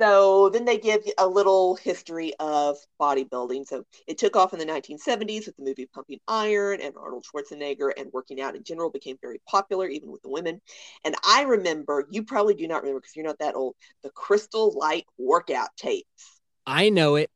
[0.00, 3.66] So then they give a little history of bodybuilding.
[3.66, 7.90] So it took off in the 1970s with the movie Pumping Iron, and Arnold Schwarzenegger
[7.96, 10.60] and working out in general became very popular, even with the women.
[11.04, 14.72] And I remember, you probably do not remember because you're not that old, the Crystal
[14.78, 16.40] Light workout tapes.
[16.64, 17.30] I know it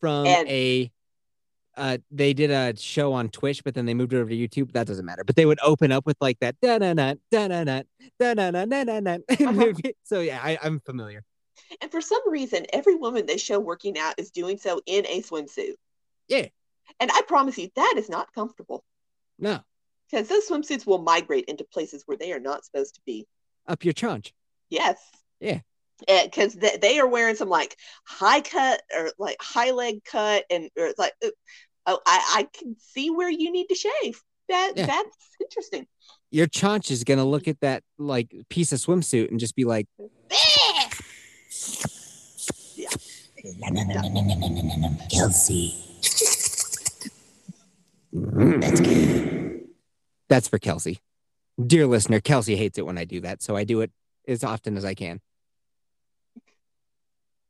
[0.00, 0.92] from And- a.
[1.76, 4.72] Uh, they did a show on Twitch, but then they moved it over to YouTube.
[4.72, 5.24] That doesn't matter.
[5.24, 7.82] But they would open up with like that da na na da na na
[8.20, 9.18] da na na na na na.
[10.04, 11.24] So yeah, I, I'm familiar.
[11.80, 15.22] And for some reason, every woman they show working out is doing so in a
[15.22, 15.74] swimsuit.
[16.28, 16.48] Yeah.
[17.00, 18.84] And I promise you, that is not comfortable
[19.38, 19.60] No,
[20.10, 23.26] because those swimsuits will migrate into places where they are not supposed to be.
[23.66, 24.34] up your chunch.
[24.68, 24.98] Yes.
[25.40, 25.60] Yeah.
[26.06, 30.70] Because they, they are wearing some like high cut or like high leg cut, and
[30.76, 31.12] or it's like,
[31.86, 34.20] oh, I, I can see where you need to shave.
[34.48, 34.86] That Yeah.
[34.86, 35.86] that's interesting.
[36.30, 39.86] your chaunch is gonna look at that like piece of swimsuit and just be like,
[45.10, 45.74] Kelsey.
[48.12, 49.68] That's good.
[50.28, 50.98] That's for Kelsey.
[51.64, 53.90] Dear listener, Kelsey hates it when I do that, so I do it
[54.26, 55.20] as often as I can.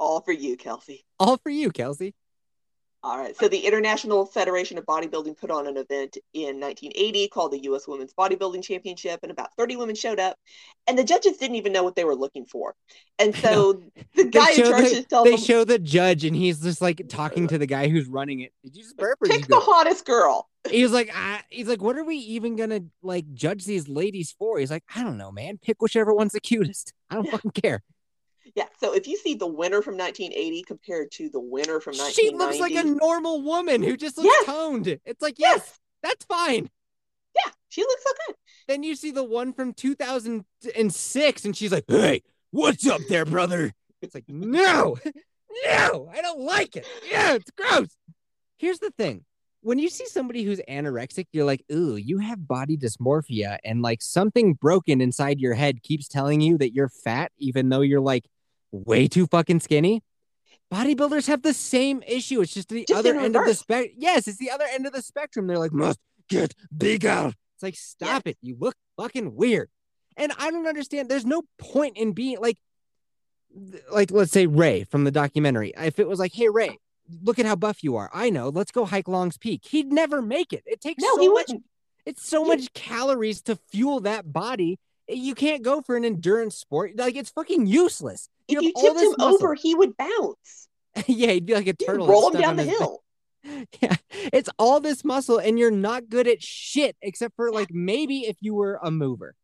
[0.03, 1.05] All for you, Kelsey.
[1.21, 2.13] All for you, Kelsey.
[3.05, 3.37] All right.
[3.37, 7.87] So the International Federation of Bodybuilding put on an event in 1980 called the U.S.
[7.87, 10.37] Women's Bodybuilding Championship, and about 30 women showed up,
[10.89, 12.75] and the judges didn't even know what they were looking for.
[13.21, 13.75] And so
[14.17, 17.09] the guy in charge the- tells They them, show the judge, and he's just like
[17.09, 18.53] talking to the guy who's running it.
[18.65, 21.83] Did you just burp or "Pick the hottest girl." He was like, ah, he's like,
[21.83, 24.59] what are we even gonna like judge these ladies for?
[24.59, 25.59] He's like, I don't know, man.
[25.59, 26.93] Pick whichever one's the cutest.
[27.09, 27.83] I don't fucking care.
[28.55, 28.67] Yeah.
[28.81, 32.37] So if you see the winner from 1980 compared to the winner from She 1990,
[32.39, 34.45] looks like a normal woman who just looks Yes.
[34.47, 34.87] toned.
[35.05, 36.69] It's like, yes, that's fine.
[37.35, 38.37] yeah, she looks so good.
[38.69, 43.73] Then you see the one from 2006, and she's like, "Hey, what's up there, brother?"
[44.01, 44.97] It's like, no,
[45.67, 46.87] no, I don't like it.
[47.11, 47.89] Yeah, it's gross.
[48.59, 49.25] Here's the thing:
[49.63, 54.03] when you see somebody who's anorexic, you're like, "Ooh, you have body dysmorphia," and like
[54.03, 58.27] something broken inside your head keeps telling you that you're fat, even though you're like
[58.73, 60.03] way too fucking skinny.
[60.73, 62.41] Bodybuilders have the same issue.
[62.41, 63.95] It's just the Just other end of the spectrum.
[63.99, 65.47] Yes, it's the other end of the spectrum.
[65.47, 67.33] They're like, must get bigger.
[67.55, 68.39] It's like, stop it.
[68.41, 69.69] You look fucking weird.
[70.17, 71.09] And I don't understand.
[71.09, 72.57] There's no point in being like,
[73.91, 75.73] like, let's say Ray from the documentary.
[75.77, 76.79] If it was like, hey, Ray,
[77.23, 78.11] look at how buff you are.
[78.15, 78.49] I know.
[78.49, 79.63] Let's go hike Long's Peak.
[79.67, 80.63] He'd never make it.
[80.65, 81.35] It takes No, so he much.
[81.49, 81.65] wouldn't.
[82.07, 82.49] It's so Yeah.
[82.57, 84.79] much calories to fuel that body.
[85.15, 86.93] You can't go for an endurance sport.
[86.97, 88.29] Like, it's fucking useless.
[88.49, 89.35] If you tipped him muscle.
[89.35, 90.69] over, he would bounce.
[91.07, 92.07] yeah, he'd be like a You turtle.
[92.07, 92.79] roll him down the his back.
[92.79, 92.99] hill.
[93.81, 93.97] Yeah,
[94.33, 98.37] it's all this muscle, and you're not good at shit except for like maybe if
[98.41, 99.35] you were a mover,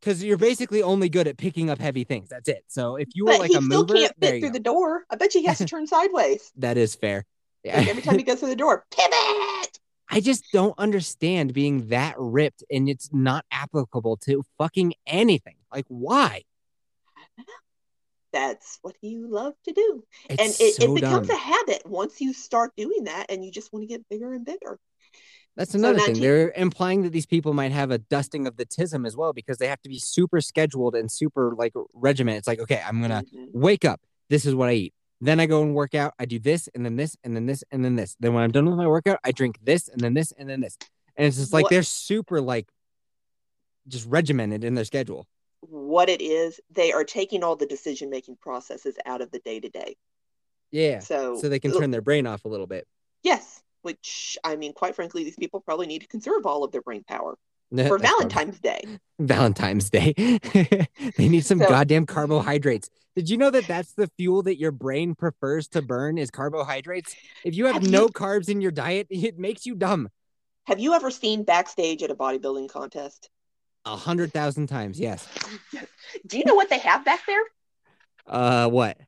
[0.00, 2.28] because you're basically only good at picking up heavy things.
[2.28, 2.64] That's it.
[2.66, 4.52] So if you were But like he a still mover, can't fit you through go.
[4.54, 5.04] the door.
[5.10, 6.50] I bet you he has to turn sideways.
[6.56, 7.24] That is fair.
[7.64, 9.78] Like every time he goes through the door, pivot.
[10.10, 15.56] I just don't understand being that ripped, and it's not applicable to fucking anything.
[15.72, 16.42] Like why?
[18.32, 20.04] That's what you love to do.
[20.28, 21.36] It's and it, so it becomes dumb.
[21.36, 24.44] a habit once you start doing that and you just want to get bigger and
[24.44, 24.78] bigger.
[25.56, 26.14] That's So another thing.
[26.14, 29.32] 19 They're implying that these people might have a dusting of the tism as well
[29.32, 32.38] because they have to be super scheduled and super like regiment.
[32.38, 33.48] It's like, okay, I'm gonna Mhm.
[33.52, 34.00] wake up.
[34.28, 34.94] This is what I eat.
[35.20, 36.14] Then I go and work out.
[36.18, 38.16] I do this and then this and then this and then this.
[38.20, 40.60] Then when I'm done with my workout, I drink this and then this and then
[40.60, 40.78] this.
[41.16, 42.68] And it's just like What- they're super like
[43.88, 45.26] just regimented in their schedule.
[45.60, 49.60] What it is, they are taking all the decision making processes out of the day
[49.60, 49.96] to day.
[50.70, 51.00] Yeah.
[51.00, 52.86] So, So they can turn their brain off a little bit.
[53.22, 56.82] yes, which I mean, quite frankly, these people probably need to conserve all of their
[56.82, 57.36] brain power
[57.70, 58.84] for That's probably- Valentine's Day.
[59.18, 60.12] Valentine's Day.
[61.16, 62.90] they need some So- goddamn carbohydrates.
[63.16, 67.14] Did you know that that's the fuel that your brain prefers to burn is carbohydrates?
[67.44, 70.08] If you have, Have no you- carbs in your diet, it makes you dumb.
[70.66, 73.28] Have you ever seen backstage at a bodybuilding contest?
[73.84, 75.26] A hundred thousand times, yes.
[75.72, 75.86] Yes.
[76.26, 77.42] Do you know what they have back there?
[78.26, 78.98] Uh, what?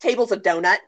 [0.00, 0.80] Tables of donuts.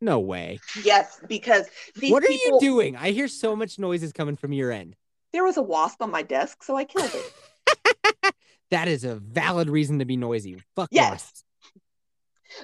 [0.00, 0.58] No way.
[0.84, 2.96] Yes, because these what are people, you doing?
[2.96, 4.96] I hear so much noises coming from your end.
[5.32, 7.32] There was a wasp on my desk, so I killed it.
[8.70, 10.62] That is a valid reason to be noisy.
[10.76, 11.10] Fuck Yes.
[11.10, 11.44] wasps.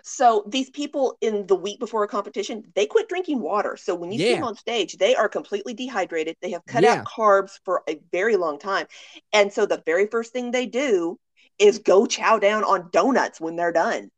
[0.02, 3.76] So these people in the week before a competition, they quit drinking water.
[3.78, 6.36] So when you see them on stage, they are completely dehydrated.
[6.42, 7.00] They have cut Yeah.
[7.00, 8.86] out carbs for a very long time.
[9.32, 11.18] And so the very first thing they do
[11.58, 14.10] is go chow down on donuts when they're done.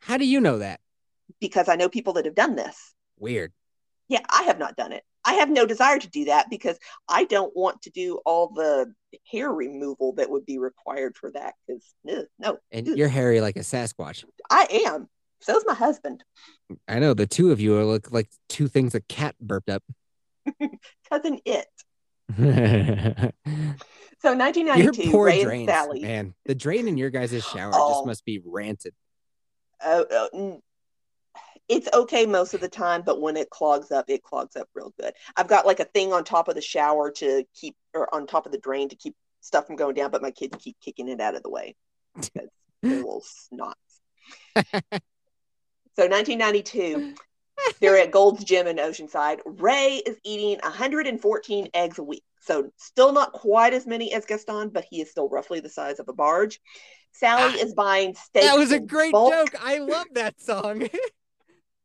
[0.00, 0.80] How do you know that?
[1.40, 2.94] Because I know people that have done this.
[3.18, 3.52] Weird.
[4.08, 5.02] Yeah, I have not done it.
[5.28, 8.92] I have no desire to do that because I don't want to do all the
[9.30, 11.52] hair removal that would be required for that.
[11.66, 11.94] Because
[12.38, 12.96] no, And Ugh.
[12.96, 14.24] you're hairy like a Sasquatch.
[14.50, 15.08] I am.
[15.40, 16.24] So's my husband.
[16.88, 19.82] I know the two of you are look like two things a cat burped up.
[21.10, 21.66] Cousin it.
[24.20, 26.00] So 1992, poor Ray drains, Sally.
[26.00, 26.34] man.
[26.46, 27.90] The drain in your guys' shower Oh.
[27.90, 28.92] just must be ranted.
[29.80, 30.02] uh,
[30.34, 30.58] mm,
[31.68, 34.92] it's okay most of the time, but when it clogs up, it clogs up real
[35.00, 35.12] good.
[35.36, 38.46] I've got like a thing on top of the shower to keep, or on top
[38.46, 41.20] of the drain to keep stuff from going down, but my kids keep kicking it
[41.20, 41.74] out of the way
[42.14, 42.48] because
[42.82, 43.74] they're little snots.
[45.96, 47.14] so 1992,
[47.80, 49.40] they're at Gold's Gym in Oceanside.
[49.44, 52.22] Ray is eating 114 eggs a week.
[52.40, 55.98] So still not quite as many as Gaston, but he is still roughly the size
[55.98, 56.60] of a barge.
[57.12, 58.44] Sally Ah, is buying steak.
[58.44, 59.32] That was a great bulk.
[59.32, 59.54] joke.
[59.60, 60.88] I love that song.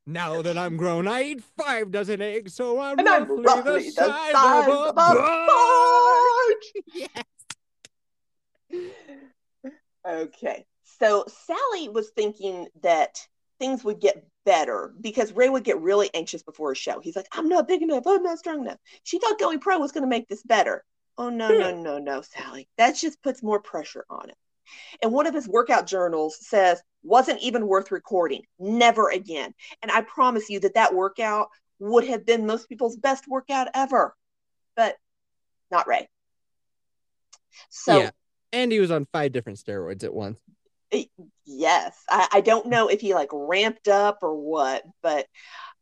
[0.06, 3.90] now that I'm grown, I eat five dozen eggs, so I'm And I'm roughly, roughly
[3.90, 6.74] the size, of a, of barge.
[6.94, 7.24] Yes.
[10.06, 10.66] Okay.
[11.00, 13.20] So Sally was thinking that
[13.60, 17.00] things would get better because Ray would get really anxious before a show.
[17.00, 18.06] He's like, I'm not big enough.
[18.06, 18.80] I'm not strong enough.
[19.04, 20.84] She thought going pro was going to make this better.
[21.18, 21.60] Oh, no, hmm.
[21.60, 22.68] no, no, no, Sally.
[22.78, 24.38] That just puts more pressure on it.
[25.02, 28.44] And one of his workout journals says, wasn't even worth recording.
[28.60, 29.54] Never again.
[29.82, 31.50] And I promise you that that workout
[31.80, 34.16] would have been most people's best workout ever,
[34.76, 34.96] but
[35.70, 36.08] not Ray.
[37.70, 38.10] So, yeah.
[38.52, 40.40] And he was on five different steroids at once.
[41.46, 45.26] yes, I, I don't know if he like ramped up or what, but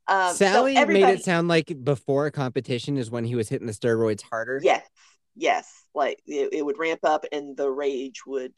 [0.07, 3.49] um, so Sally everybody- made it sound like before a competition is when he was
[3.49, 4.59] hitting the steroids harder.
[4.63, 4.85] Yes,
[5.35, 8.53] yes, like it, it would ramp up and the rage would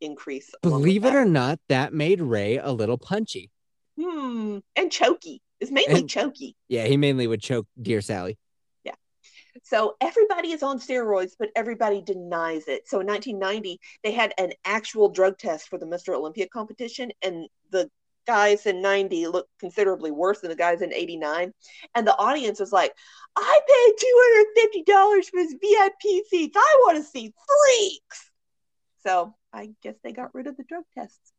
[0.00, 0.50] increase.
[0.62, 3.50] Believe it or not, that made Ray a little punchy.
[3.98, 5.42] hmm, and choky.
[5.60, 6.56] It's mainly And- choky.
[6.68, 8.38] Yeah, he mainly would choke Dear Sally.
[8.84, 8.94] Yeah.
[9.62, 12.88] So everybody is on steroids, but everybody denies it.
[12.88, 16.14] So in 1990, they had an actual drug test for the Mr.
[16.14, 17.90] Olympia competition, and the
[18.26, 21.52] guys in 90 looked considerably worse than the guys in 89.
[21.94, 22.92] And the audience was like,
[23.36, 26.56] I paid $250 for his VIP seats.
[26.56, 28.30] I want to see freaks.
[29.04, 31.32] So I guess they got rid of the drug tests.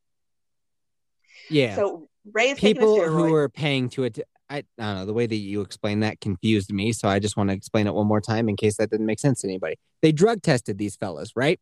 [1.50, 1.76] Yeah.
[1.76, 5.06] So Ray is taking a People who were paying to it, I, I don't know,
[5.06, 6.91] the way that you explained that confused me.
[6.94, 9.20] So I just want to explain it one more time in case that didn't make
[9.20, 9.76] sense to anybody.
[10.02, 11.60] They drug tested these fellas, right?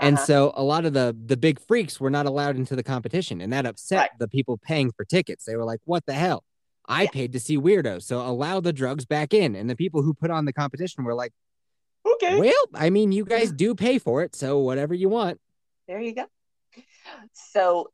[0.00, 0.24] And Uh-huh.
[0.24, 3.52] so a lot of the the big freaks were not allowed into the competition, and
[3.52, 4.10] that upset Right.
[4.18, 5.44] the people paying for tickets.
[5.44, 6.42] They were like, "What the hell?
[6.88, 7.10] I Yeah.
[7.10, 10.30] paid to see weirdos, so allow the drugs back in." And the people who put
[10.30, 11.32] on the competition were like,
[12.06, 12.38] okay.
[12.38, 15.38] "Well, I mean, you guys do pay for it, so whatever you want."
[15.86, 16.26] There you go.
[17.34, 17.90] So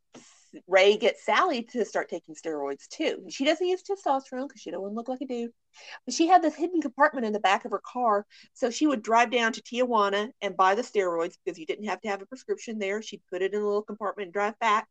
[0.67, 3.25] Ray gets Sally to start taking steroids too.
[3.29, 5.51] She doesn't use testosterone because she don't want to look like a dude.
[6.05, 8.27] But she had this hidden compartment in the back of her car.
[8.55, 12.01] So she would drive down to Tijuana and buy the steroids because you didn't have
[12.03, 13.03] to have a prescription there.
[13.03, 14.89] She'd put it in a little compartment and drive back.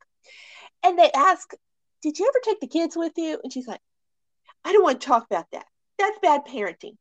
[0.84, 1.54] And they ask,
[2.02, 3.40] Did you ever take the kids with you?
[3.44, 3.82] And she's like,
[4.64, 5.66] I don't want to talk about that.
[5.98, 6.98] That's bad parenting.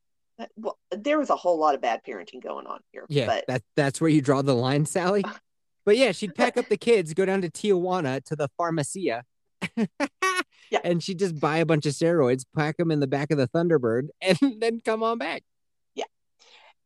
[0.56, 3.06] Well, there was a whole lot of bad parenting going on here.
[3.08, 5.24] Yeah, But that that's where you draw the line, Sally.
[5.85, 9.24] But yeah, she'd pack up the kids, go down to Tijuana to the pharmacia,
[10.70, 10.78] Yeah.
[10.82, 13.49] and she'd just buy a bunch of steroids, pack them in the back of the
[13.49, 15.43] Thunderbird, and then come on back.
[15.95, 16.05] Yeah.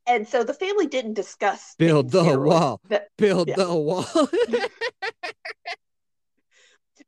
[0.06, 2.44] And so the family didn't discuss Build the steroids.
[2.46, 2.80] wall.
[2.88, 3.56] That- Build Yeah.
[3.56, 4.06] the wall.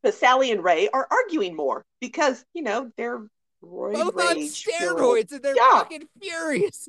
[0.02, 3.18] But Sally and Ray are arguing more because you know they're
[3.60, 5.78] Both on steroids and they're Yeah.
[5.80, 6.88] fucking furious.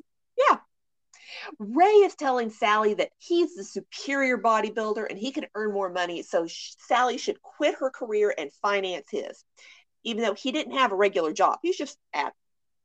[1.58, 6.22] Ray is telling Sally that he's the superior bodybuilder and he can earn more money,
[6.22, 9.44] so sh- Sally should quit her career and finance his.
[10.04, 12.34] Even though he didn't have a regular job, he's just at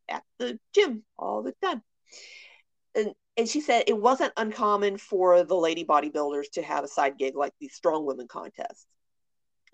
[0.09, 1.81] at the gym all the time.
[2.95, 7.17] And and she said it wasn't uncommon for the lady bodybuilders to have a side
[7.17, 8.85] gig like these strong women contests.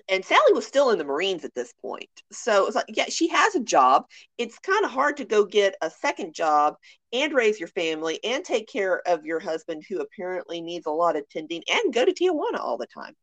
[0.10, 2.10] And Sally was still in the Marines at this point.
[2.32, 4.06] So it's like, yeah, she has a job.
[4.38, 6.76] It's kind of hard to go get a second job
[7.14, 11.16] and raise your family and take care of your husband who apparently needs a lot
[11.16, 13.14] of tending and go to Tijuana all the time.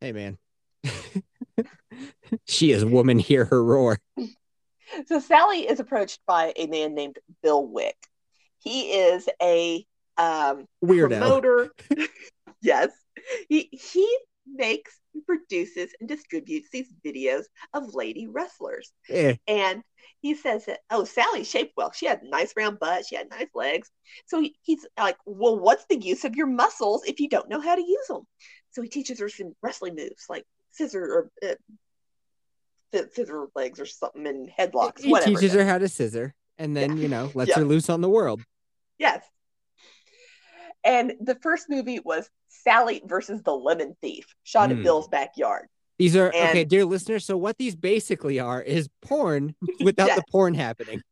[0.00, 0.38] Hey man.
[2.44, 3.98] she is woman hear her roar.
[5.06, 7.96] So Sally is approached by a man named Bill Wick.
[8.58, 9.84] He is a
[10.16, 11.18] um, Weirdo.
[11.18, 11.70] promoter.
[12.62, 12.90] yes,
[13.48, 14.18] he he
[14.50, 17.44] makes, produces, and distributes these videos
[17.74, 18.92] of lady wrestlers.
[19.10, 19.82] Eh, And
[20.20, 21.92] he says that, oh, Sally shaped well.
[21.92, 23.06] She had nice round butt.
[23.06, 23.90] She had nice legs.
[24.26, 27.60] So he, he's like, well, what's the use of your muscles if you don't know
[27.60, 28.22] how to use them?
[28.70, 31.54] So he teaches her some wrestling moves like scissor or uh,
[33.12, 35.02] scissor legs or something and headlocks.
[35.02, 35.30] he whatever.
[35.38, 37.56] teaches her how to scissor and then, you know, lets Yeah.
[37.58, 38.42] her loose on the world.
[38.98, 39.24] Yes.
[40.86, 44.82] And the first movie was Sally versus the Lemon Thief, shot in Mm.
[44.84, 45.66] Bill's backyard.
[45.98, 47.24] These are And- okay, dear listeners.
[47.24, 50.14] So what these basically are is porn without Yeah.
[50.16, 51.02] the porn happening.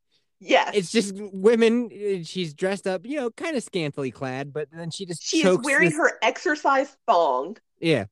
[0.41, 0.73] Yes.
[0.75, 1.87] It's just women.
[1.93, 5.39] uh, She's dressed up, you know, kind of scantily clad, but then she just she
[5.47, 8.05] is wearing this- her exercise thong Yeah,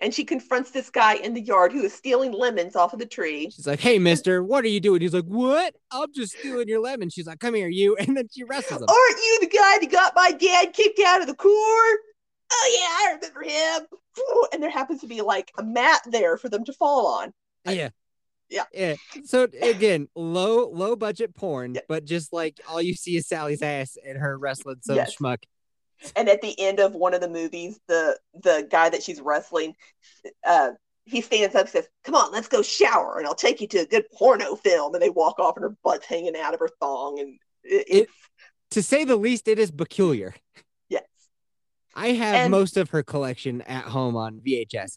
[0.00, 3.06] and she confronts this guy in the yard who is stealing lemons off of the
[3.06, 3.50] tree.
[3.50, 5.74] she's like, "Hey, Mister, what are you doing?" He's like, "What?
[5.90, 8.88] I'm just stealing your lemon." She's like, "Come here, you!" And then she wrestles him.
[8.88, 11.98] Aren't you the guy that got my dad kicked out of the Corps?
[12.50, 13.86] Oh yeah, I remember him.
[14.52, 17.32] And there happens to be like a mat there for them to fall on.
[17.66, 17.90] Yeah,
[18.48, 18.64] yeah.
[18.72, 18.94] yeah.
[19.24, 21.82] So again, low low budget porn, Yeah.
[21.88, 25.16] but just like all you see is Sally's ass and her wrestling some Yes.
[25.16, 25.42] schmuck.
[26.16, 29.74] And at the end of one of the movies, the the guy that she's wrestling,
[30.46, 30.72] uh,
[31.04, 33.78] he stands up and says, "Come on, let's go shower, and I'll take you to
[33.78, 36.68] a good porno film." And they walk off, and her butt's hanging out of her
[36.80, 38.12] thong, and it, It- it's
[38.72, 40.34] To say the least, it is peculiar.
[40.88, 41.04] yes.
[41.94, 44.94] I have And- most of her collection at home on VHS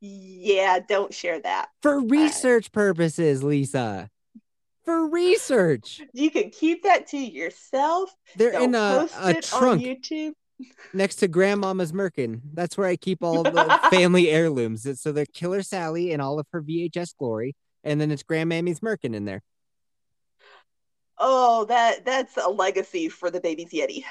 [0.00, 1.68] Yeah, don't share that.
[1.80, 4.10] for research purposes, Lisa.
[4.86, 8.08] For research, You can keep that to yourself.
[8.36, 10.32] they're Don't in a, post a it trunk on YouTube.
[10.94, 12.40] next to Grandmama's Merkin.
[12.54, 14.86] That's where I keep all the family heirlooms.
[14.86, 18.80] It's- So they're Killer Sally and all of her VHS glory, and then it's Grandmammy's
[18.80, 19.42] Merkin in there.
[21.18, 24.04] Oh, that that's a legacy for the baby's Yeti.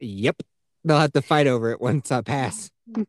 [0.00, 0.42] Yep,
[0.84, 2.70] they'll have to fight over it once I pass.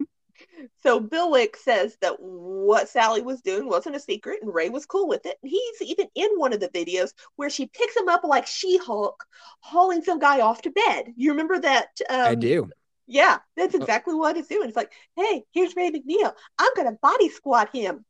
[0.82, 4.86] So Bill Wick says that what Sally was doing wasn't a secret, and Ray was
[4.86, 5.38] cool with it.
[5.42, 9.24] And he's even in one of the videos where she picks him up like She-Hulk,
[9.60, 11.14] hauling some guy off to bed.
[11.16, 11.90] You remember that?
[12.10, 12.70] Um, I do.
[13.08, 14.68] Yeah, that's exactly what it's doing.
[14.68, 16.34] It's like, hey, here's Ray McNeil.
[16.60, 18.04] I'm gonna body squat him,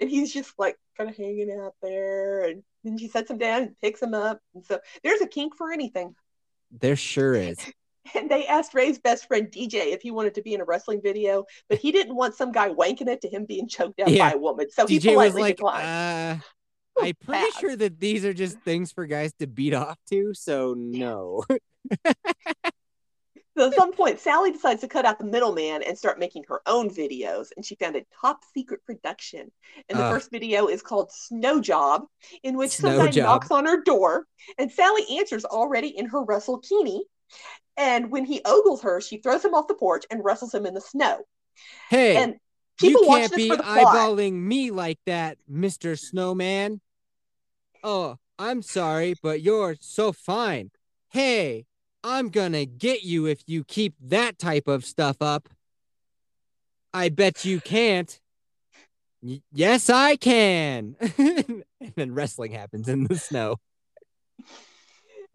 [0.00, 2.44] and he's just like kind of hanging out there.
[2.46, 4.40] And then she sets him down and picks him up.
[4.54, 6.16] And so there's a kink for anything.
[6.72, 7.58] There sure is.
[8.14, 11.00] And they asked Ray's best friend DJ if he wanted to be in a wrestling
[11.02, 14.30] video, but he didn't want some guy wanking it to him being choked out Yeah.
[14.30, 14.70] by a woman.
[14.70, 16.40] So he was politely like, declined.
[16.98, 20.32] uh, I'm pretty sure that these are just things for guys to beat off to.
[20.34, 21.44] So no.
[23.56, 26.62] So at some point, Sally decides to cut out the middleman and start making her
[26.66, 27.48] own videos.
[27.56, 29.50] And she found a top secret production.
[29.88, 30.14] And the Ugh.
[30.14, 32.04] first video is called Snow Job,
[32.42, 33.24] in which Snow some guy Job.
[33.24, 34.24] knocks on her door.
[34.56, 37.02] And Sally answers already in her Russell kini.
[37.76, 40.74] And when he ogles her, she throws him off the porch and wrestles him in
[40.74, 41.24] the snow.
[41.88, 42.36] Hey, And
[42.78, 43.94] people you can't be for the plot.
[43.94, 45.98] eyeballing me like that, Mr.
[45.98, 46.80] Snowman.
[47.82, 50.70] Oh, I'm sorry, but you're so fine.
[51.08, 51.66] Hey,
[52.04, 55.48] I'm gonna get you if you keep that type of stuff up.
[56.92, 58.18] I bet you can't.
[59.22, 60.96] Y- yes, I can.
[61.18, 61.64] and
[61.94, 63.56] then wrestling happens in the snow.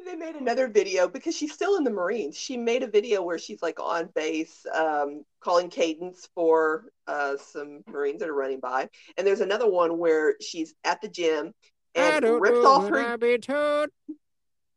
[0.06, 2.38] They made another video because she's still in the Marines.
[2.38, 7.84] She made a video where she's like on base, um, calling cadence for uh, some
[7.88, 8.90] Marines that are running by.
[9.18, 11.54] And there's another one where she's at the gym
[11.96, 13.00] I and don't rips know off her.
[13.00, 13.90] I've been told,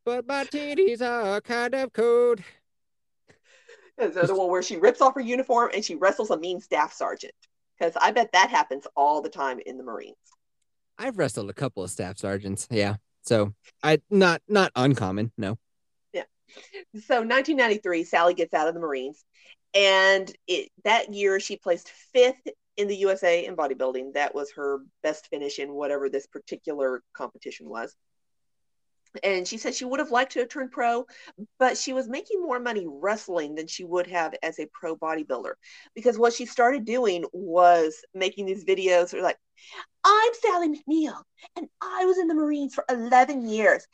[0.05, 2.41] but my titties are kind of cold.
[3.99, 6.93] There's another one where she rips off her uniform and she wrestles a mean staff
[6.93, 7.35] sergeant.
[7.79, 10.17] Because I bet that happens all the time in the Marines.
[10.99, 12.67] I've wrestled a couple of staff sergeants.
[12.71, 12.97] Yeah.
[13.29, 15.33] So I not not uncommon.
[15.37, 15.59] No.
[16.13, 16.25] Yeah.
[16.95, 19.23] So 1993, Sally gets out of the Marines,
[19.75, 22.41] and it that year she placed fifth
[22.79, 24.15] in the USA in bodybuilding.
[24.15, 27.95] That was her best finish in whatever this particular competition was.
[29.23, 31.07] And she said she would have liked to have turned pro,
[31.59, 35.53] but she was making more money wrestling than she would have as a pro bodybuilder.
[35.95, 39.39] Because what she started doing was making these videos or like,
[40.05, 41.21] I'm Sally McNeil,
[41.57, 43.87] and I was in the Marines for 11 years,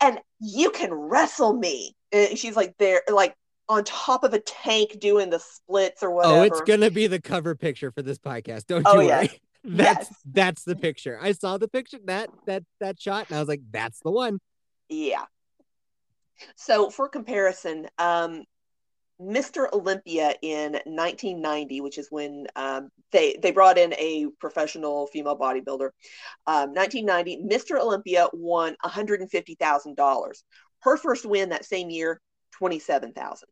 [0.00, 1.94] and you can wrestle me.
[2.12, 3.34] And she's like there, like
[3.68, 6.36] on top of a tank doing the splits or whatever.
[6.36, 8.66] Oh, it's gonna be the cover picture for this podcast.
[8.66, 9.18] Don't Oh, you yeah.
[9.18, 9.30] worry.
[9.64, 10.14] That's Yes.
[10.24, 11.18] that's the picture.
[11.20, 14.38] I saw the picture that that that shot, and I was like, that's the one.
[14.88, 15.24] Yeah.
[16.56, 18.44] So for comparison, um,
[19.20, 19.66] Mr.
[19.72, 25.90] Olympia in 1990, which is when um, they they brought in a professional female bodybuilder.
[26.46, 27.80] Um, 1990, Mr.
[27.80, 30.44] Olympia won 150 thousand dollars.
[30.80, 32.20] Her first win that same year,
[32.52, 33.48] 27 thousand.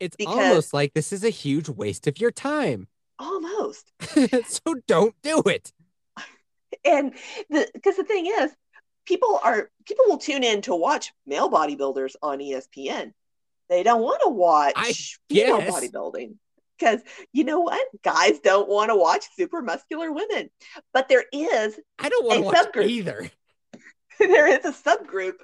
[0.00, 2.88] It's Because- almost like this is a huge waste of your time.
[3.18, 3.92] Almost.
[4.46, 5.72] so don't do it.
[6.84, 7.14] and
[7.50, 8.50] the because the thing is
[9.06, 13.12] people are people will tune in to watch male bodybuilders on espn
[13.68, 16.34] they don't want to watch female bodybuilding
[16.78, 17.00] because
[17.32, 20.50] you know what guys don't want to watch super muscular women
[20.92, 22.88] but there is I don't want A to watch subgroup.
[22.88, 23.30] either.
[24.18, 25.34] there is a subgroup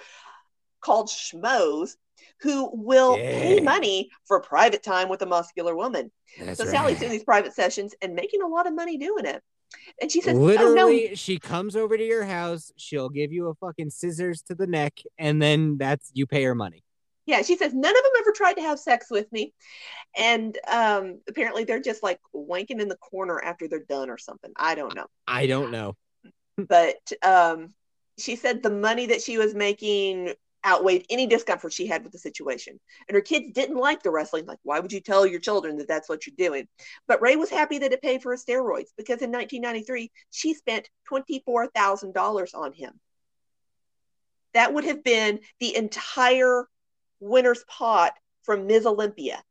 [0.81, 1.93] called schmoes
[2.41, 6.73] who will pay money for private time with a muscular woman That's so right.
[6.73, 9.43] sally's doing these private sessions and making a lot of money doing it
[10.01, 12.73] and she says Literally, oh no she comes over to your house.
[12.77, 16.55] She'll give you a fucking scissors to the neck, and then that's you pay her
[16.55, 16.85] money.
[17.27, 19.55] Yeah, she says none of them ever tried to have sex with me,
[20.17, 24.53] and um, apparently they're just like wanking in the corner after they're done or something.
[24.57, 25.95] I don't know, I don't know.
[26.57, 27.75] but um,
[28.19, 32.19] she said the money that she was making outweighed any discomfort she had with the
[32.19, 34.47] situation, and her kids didn't like the wrestling.
[34.47, 36.67] Like, why would you tell your children that that's what you're doing?
[37.07, 40.89] But Ray was happy that it paid for his steroids because in 1993 she spent
[41.05, 42.99] twenty four thousand dollars on him.
[44.55, 46.67] That would have been the entire
[47.23, 48.13] winner's pot
[48.43, 48.87] from Ms.
[48.87, 49.43] Olympia.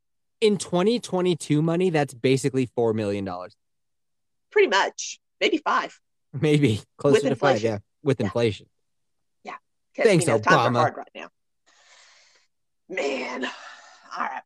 [0.42, 3.56] In 2022 money, that's basically four million dollars,
[4.52, 6.00] pretty much maybe five
[6.34, 7.62] maybe closer With to five.
[7.64, 8.68] Yeah, with inflation.
[9.44, 9.56] Yeah.
[9.96, 10.76] Thanks, you know, Obama.
[10.78, 11.30] hard right now
[12.92, 14.42] man all right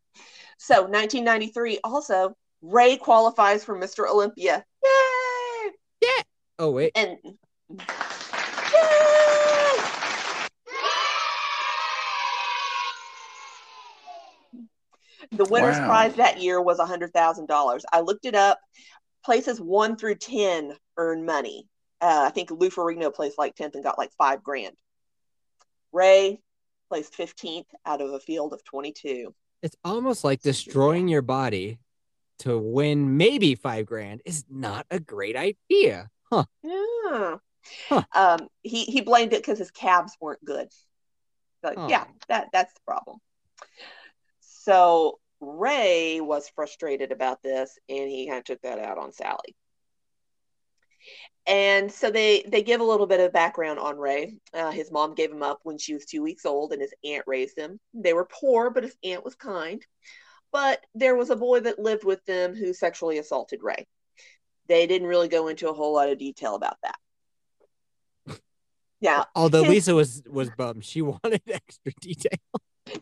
[0.58, 5.72] so 1993 also ray qualifies for mr olympia yay
[6.02, 6.22] Yeah.
[6.60, 7.18] Oh wait, and
[15.38, 15.86] The winner's Wow.
[15.88, 17.84] prize that year was $100,000.
[17.92, 18.60] I looked it up.
[19.24, 21.68] Places one through 10 earn money.
[22.02, 24.76] Uh, I think Lou Ferrigno placed like 10th and got like five grand.
[25.92, 26.42] Ray
[26.90, 29.34] placed 15th out of a field of 22.
[29.64, 31.80] it's almost like destroying your body
[32.40, 36.10] to win maybe five grand is not a great idea.
[36.32, 36.46] Huh?
[36.62, 37.38] Yeah.
[37.90, 38.04] Huh.
[38.14, 40.68] Um, he, he blamed it because his calves weren't good.
[41.64, 41.88] Like, Oh.
[41.90, 43.18] yeah, that, that's the problem.
[44.42, 49.56] So Ray was frustrated about this and he kind of took that out on Sally.
[51.48, 54.38] And so they they give a little bit of background on Ray.
[54.54, 57.24] Uh, his mom gave him up when she was two weeks old, and his aunt
[57.28, 57.80] raised him.
[57.94, 59.86] They were poor, but his aunt was kind.
[60.52, 63.86] But there was a boy that lived with them who sexually assaulted Ray.
[64.68, 66.96] They didn't really go into a whole lot of detail about that.
[69.02, 72.40] Yeah, Although Lisa was was bummed, she wanted extra detail.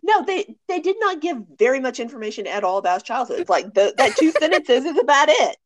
[0.01, 3.39] No, they they did not give very much information at all about his childhood.
[3.39, 5.57] It's like the, that two sentences is about it.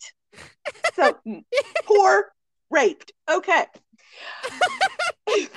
[0.95, 1.17] So
[1.85, 2.25] poor,
[2.69, 3.11] raped.
[3.29, 3.65] Okay.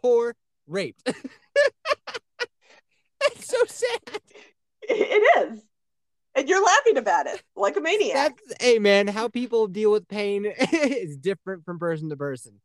[0.00, 0.36] Poor
[0.68, 1.02] raped.
[1.04, 4.20] That's so sad.
[4.82, 5.60] It is.
[6.36, 8.14] And you're laughing about it like a maniac.
[8.14, 12.60] That's hey man, how people deal with pain is different from person to person.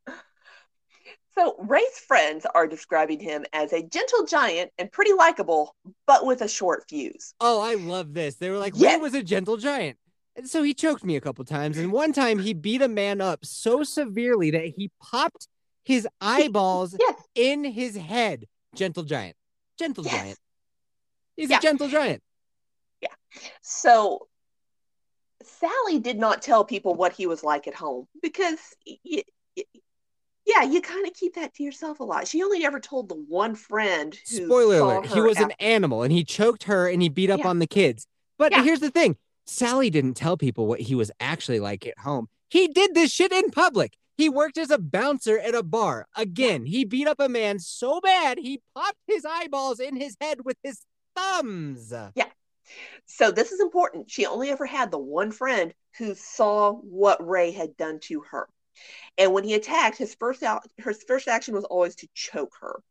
[1.37, 5.75] So Ray's friends are describing him as a gentle giant and pretty likable,
[6.05, 7.33] but with a short fuse.
[7.39, 8.35] Oh, I love this.
[8.35, 8.95] They were like, Yes.
[8.97, 9.97] Ray was a gentle giant.
[10.35, 11.77] And so he choked me a couple times.
[11.77, 15.47] And one time he beat a man up so severely that he popped
[15.83, 17.21] his eyeballs Yes.
[17.35, 18.45] in his head.
[18.75, 19.35] Gentle giant.
[19.77, 20.13] Gentle Yes.
[20.13, 20.39] giant.
[21.35, 21.57] He's Yeah.
[21.57, 22.21] a gentle giant.
[23.01, 23.09] Yeah.
[23.61, 24.27] So
[25.43, 28.59] Sally did not tell people what he was like at home because,
[29.05, 29.23] y-
[30.45, 32.27] yeah, you kind of keep that to yourself a lot.
[32.27, 35.05] She only ever told the one friend who Spoiler alert.
[35.07, 37.47] He was an animal and he choked her and he beat up Yeah.
[37.47, 38.07] on the kids.
[38.37, 38.63] But Yeah.
[38.63, 42.29] here's the thing Sally didn't tell people what he was actually like at home.
[42.49, 43.97] He did this shit in public.
[44.15, 46.07] He worked as a bouncer at a bar.
[46.15, 50.45] Again, he beat up a man so bad he popped his eyeballs in his head
[50.45, 50.81] with his
[51.15, 51.91] thumbs.
[52.15, 52.29] Yeah.
[53.05, 54.09] So this is important.
[54.09, 58.47] She only ever had the one friend who saw what Ray had done to her.
[59.17, 62.81] And when he attacked, his first out, her first action was always to choke her.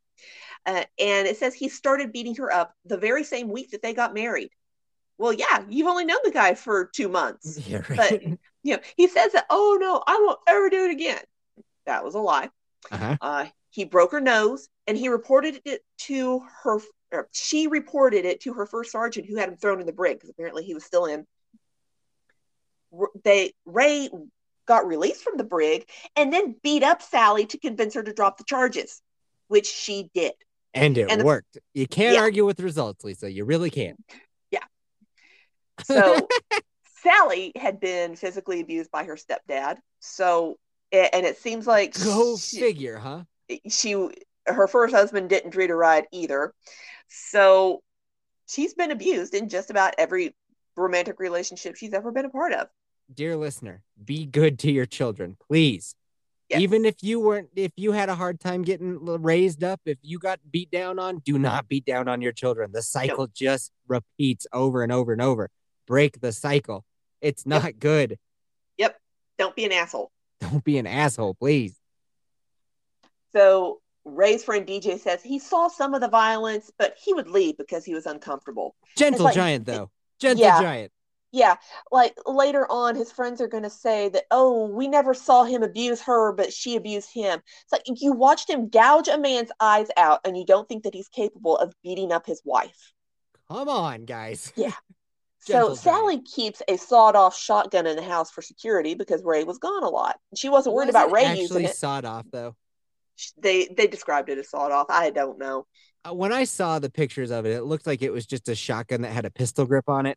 [0.65, 3.95] Uh, and it says he started beating her up the very same week that they
[3.95, 4.51] got married.
[5.19, 7.59] Well, yeah, you've only known the guy for two months.
[7.67, 7.97] Yeah, right.
[7.97, 8.23] But
[8.63, 11.21] you know, he says that, oh no, I won't ever do it again.
[11.87, 12.51] That was a lie.
[12.91, 13.17] uh-huh.
[13.21, 16.79] Uh, he broke her nose and he reported it to her,
[17.11, 20.17] or she reported it to her first sergeant who had him thrown in the brig
[20.17, 21.27] because apparently he was still in.
[23.25, 24.11] They Ray
[24.73, 28.39] got released from the brig and then beat up Sally to convince her to drop
[28.39, 29.03] the charges,
[29.49, 30.33] which she did.
[30.75, 31.59] And it and the- worked.
[31.75, 32.23] You can't Yeah.
[32.23, 33.31] argue with the results, Lisa.
[33.31, 33.99] You really can't.
[34.51, 34.65] Yeah.
[35.85, 36.27] So
[37.03, 39.77] Sally had been physically abused by her stepdad.
[40.01, 40.59] So,
[40.93, 43.25] and it seems like Go she- figure, huh?
[43.69, 43.95] she
[44.47, 46.53] her first husband didn't treat her right either
[47.09, 47.83] so
[48.49, 50.35] she's been abused in just about every
[50.77, 52.67] romantic relationship she's ever been a part of
[53.15, 55.95] Dear listener, be good to your children, please.
[56.49, 56.61] Yes.
[56.61, 60.19] Even if you weren't, if you had a hard time getting raised up, if you
[60.19, 62.73] got beat down on, do not beat down on your children.
[62.73, 65.51] The cycle just repeats over and over and over.
[65.87, 66.85] Break the cycle.
[67.21, 67.63] It's Yep.
[67.63, 68.19] not good.
[68.79, 68.99] Yep.
[69.39, 70.11] Don't be an asshole
[70.41, 71.79] Don't be an asshole, please.
[73.33, 77.57] so ray's friend dj says he saw some of the violence but he would leave
[77.57, 79.91] because he was uncomfortable Gentle like- giant, though.
[80.19, 80.61] Gentle Yeah.
[80.61, 80.93] giant.
[81.33, 81.57] Yeah
[81.91, 85.63] like later on his friends are going to say that oh we never saw him
[85.63, 89.89] abuse her but she abused him it's like you watched him gouge a man's eyes
[89.97, 92.93] out and you don't think that he's capable of beating up his wife
[93.51, 94.53] Come on, guys.
[94.57, 94.73] Yeah.
[95.45, 99.83] So Sally keeps a sawed-off shotgun in the house for security because Ray was gone
[99.83, 100.21] a lot.
[100.37, 101.75] She wasn't worried about Ray actually using it.
[101.75, 102.55] sawed off though.
[103.39, 104.87] They they described it as sawed-off.
[104.89, 105.67] I don't know.
[106.09, 108.55] Uh, When I saw the pictures of it, it looked like it was just a
[108.55, 110.17] shotgun that had a pistol grip on it.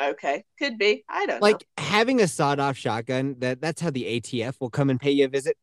[0.00, 1.04] Okay, could be.
[1.08, 4.88] I don't Like having a sawed off shotgun, that that's how the ATF will come
[4.90, 5.56] and pay you a visit.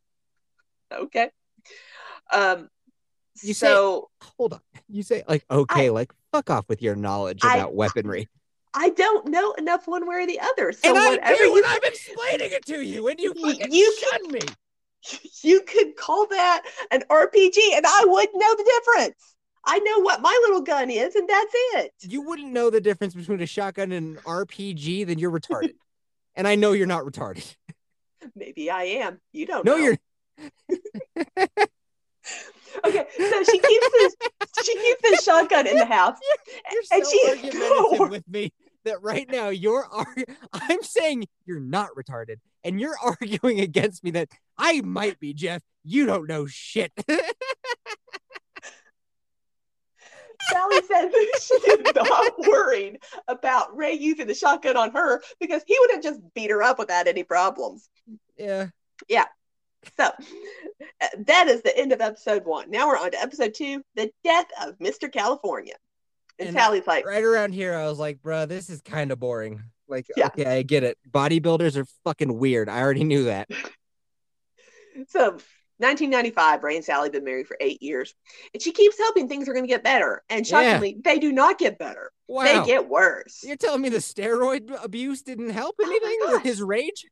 [0.91, 1.31] Okay.
[2.31, 2.69] Um.
[3.43, 4.61] You say- so Hold on.
[4.89, 8.27] You say like okay, like fuck off with your knowledge I- about weaponry.
[8.73, 10.71] I don't know enough one way or the other.
[10.71, 13.71] So and I whatever do, you I'm explaining it to you, and you You- fucking
[13.73, 14.39] you shun me.
[15.43, 19.35] you could call that an RPG, and I wouldn't know the difference.
[19.65, 21.91] I know what my little gun is, and that's it.
[22.01, 25.73] You wouldn't know the difference between a shotgun and an RPG, then you're retarded.
[26.35, 27.55] and I know you're not retarded.
[28.35, 29.19] Maybe I am.
[29.33, 29.83] You don't No, know.
[29.83, 29.97] you're
[32.85, 34.15] Okay, so she keeps this
[34.63, 36.17] she keeps this shotgun in the house.
[36.71, 38.51] You're And so she- argumentative with me
[38.85, 40.15] that right now you're ar-
[40.53, 45.61] I'm saying you're not retarded, and you're arguing against me that I might be Jeff.
[45.83, 46.91] You don't know shit.
[50.51, 55.63] Sally said that she is not worried about Ray using the shotgun on her because
[55.67, 57.89] he would have just beat her up without any problems.
[58.37, 58.67] Yeah.
[59.07, 59.25] Yeah.
[59.97, 62.69] So uh, that is the end of episode one.
[62.71, 65.11] Now we're on to episode two, the death of Mr.
[65.11, 65.75] California.
[66.39, 69.19] And, And Sally's like, Right around here, I was like, bruh, this is kind of
[69.19, 69.63] boring.
[69.87, 70.27] Like, Yeah.
[70.27, 70.97] okay, I get it.
[71.09, 72.69] Bodybuilders are fucking weird.
[72.69, 73.47] I already knew that.
[75.07, 75.37] so
[75.79, 78.13] 1995, Ray and Sally been married for eight years,
[78.53, 80.23] and she keeps hoping things are going to get better.
[80.29, 80.61] And Yeah.
[80.63, 82.11] shockingly, they do not get better.
[82.27, 82.43] Wow.
[82.43, 83.43] They get worse.
[83.43, 87.05] You're telling me the steroid abuse didn't help Oh anything with his rage?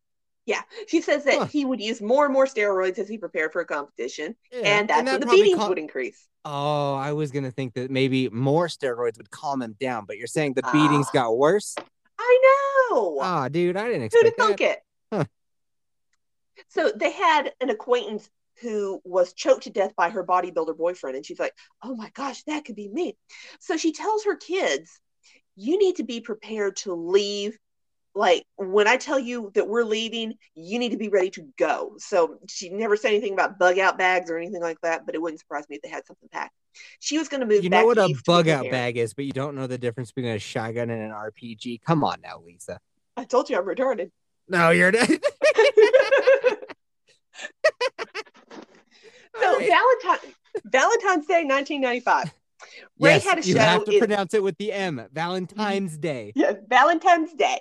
[0.47, 1.45] Yeah, she says that Huh.
[1.45, 4.87] he would use more and more steroids as he prepared for a competition, Yeah, and
[4.89, 6.27] that's that when the beatings would increase.
[6.43, 10.27] Oh, I was gonna think that maybe more steroids would calm him down, but you're
[10.27, 11.13] saying the beatings Ah.
[11.13, 11.75] got worse?
[12.19, 12.39] I
[12.91, 13.17] know.
[13.21, 14.83] Ah, dude, I didn't expect Who'd have expect thunk it?
[15.11, 15.25] Huh.
[16.69, 18.29] So they had an acquaintance
[18.61, 21.53] who was choked to death by her bodybuilder boyfriend, and she's like,
[21.83, 23.17] "Oh my gosh, that could be me."
[23.59, 24.99] So she tells her kids,
[25.55, 27.57] "You need to be prepared to leave."
[28.17, 31.95] Like when I tell you that we're leaving, you need to be ready to go.
[31.97, 35.21] So she never said anything about bug out bags or anything like that, but it
[35.21, 36.53] wouldn't surprise me if they had something packed.
[36.99, 37.63] She was going to move.
[37.63, 40.33] You know what a bug out bag is, but you don't know the difference between
[40.33, 41.81] a shotgun and an RPG.
[41.81, 42.79] Come on now, Lisa.
[43.17, 44.11] I told you I'm retarded.
[44.47, 45.09] No, you're not.
[49.45, 50.33] So Valentine
[50.65, 52.33] Valentine's Day 1995.
[52.99, 53.49] Ray yes, had a show.
[53.49, 55.05] you show have to in- pronounce it with the M.
[55.11, 56.01] Valentine's mm-hmm.
[56.01, 56.33] Day.
[56.35, 57.59] Yeah, Valentine's Day.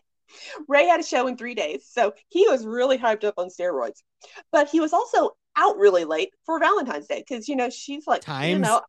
[0.69, 4.03] Ray had a show in three days, so he was really hyped up on steroids.
[4.51, 8.27] But he was also out really late for Valentine's Day because you know she's like,
[8.27, 8.81] you know,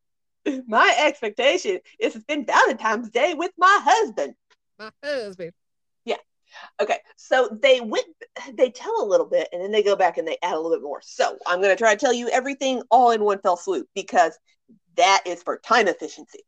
[0.68, 4.34] my expectation is to spend Valentine's Day with my husband.
[4.80, 5.52] My husband.
[6.82, 8.06] Okay, so they went,
[8.54, 10.72] they tell a little bit, and then they go back and they add a little
[10.72, 11.02] bit more.
[11.02, 14.38] So I'm going to try to tell you everything all in one fell swoop because
[14.96, 16.40] that is for time efficiency.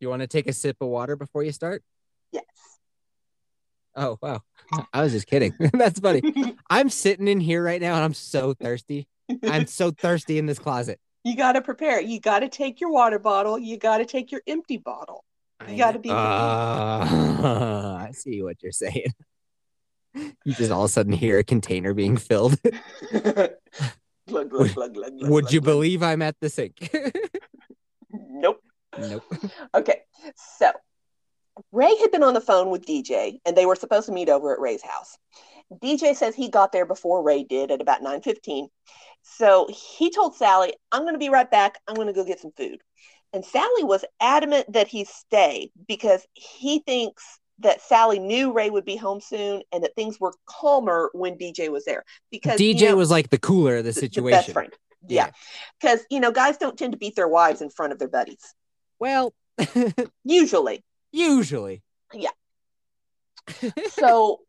[0.00, 1.82] You want to take a sip of water before you start?
[2.32, 2.44] Yes.
[3.96, 4.40] Oh wow.
[4.92, 5.54] I was just kidding.
[5.72, 6.22] That's funny.
[6.70, 9.06] I'm sitting in here right now and I'm so thirsty.
[9.44, 10.98] I'm so thirsty in this closet.
[11.22, 12.00] you got to prepare.
[12.00, 13.58] You got to take your water bottle.
[13.58, 15.24] You got to take your empty bottle.
[15.68, 16.14] You gotta be Uh,
[17.98, 19.12] I see what you're saying.
[20.14, 22.60] You just all of a sudden hear a container being filled.
[23.12, 23.50] glug,
[24.28, 25.64] glug, glug, glug, glug, Would you glug, glug.
[25.64, 26.94] believe I'm at the sink?
[28.16, 28.60] Nope.
[28.96, 29.24] nope.
[29.74, 30.02] Okay,
[30.58, 30.70] so
[31.72, 34.52] Ray had been on the phone with DJ, and they were supposed to meet over
[34.52, 35.16] at Ray's house.
[35.82, 38.68] DJ says he got there before Ray did at about nine fifteen.
[39.22, 41.78] So he told Sally, "I'm going to be right back.
[41.88, 42.82] I'm going to go get some food."
[43.32, 48.84] And Sally was adamant that he stay because he thinks that Sally knew Ray would
[48.84, 52.04] be home soon and that things were calmer when DJ was there.
[52.30, 54.24] Because DJ you know, was like the cooler of the situation.
[54.24, 54.72] the best friend.
[55.06, 55.30] Yeah,
[55.80, 58.54] because you know guys don't tend to beat their wives in front of their buddies
[58.98, 59.34] Well,
[60.24, 60.82] usually.
[61.12, 61.82] usually.
[62.12, 62.30] Yeah.
[63.90, 64.40] so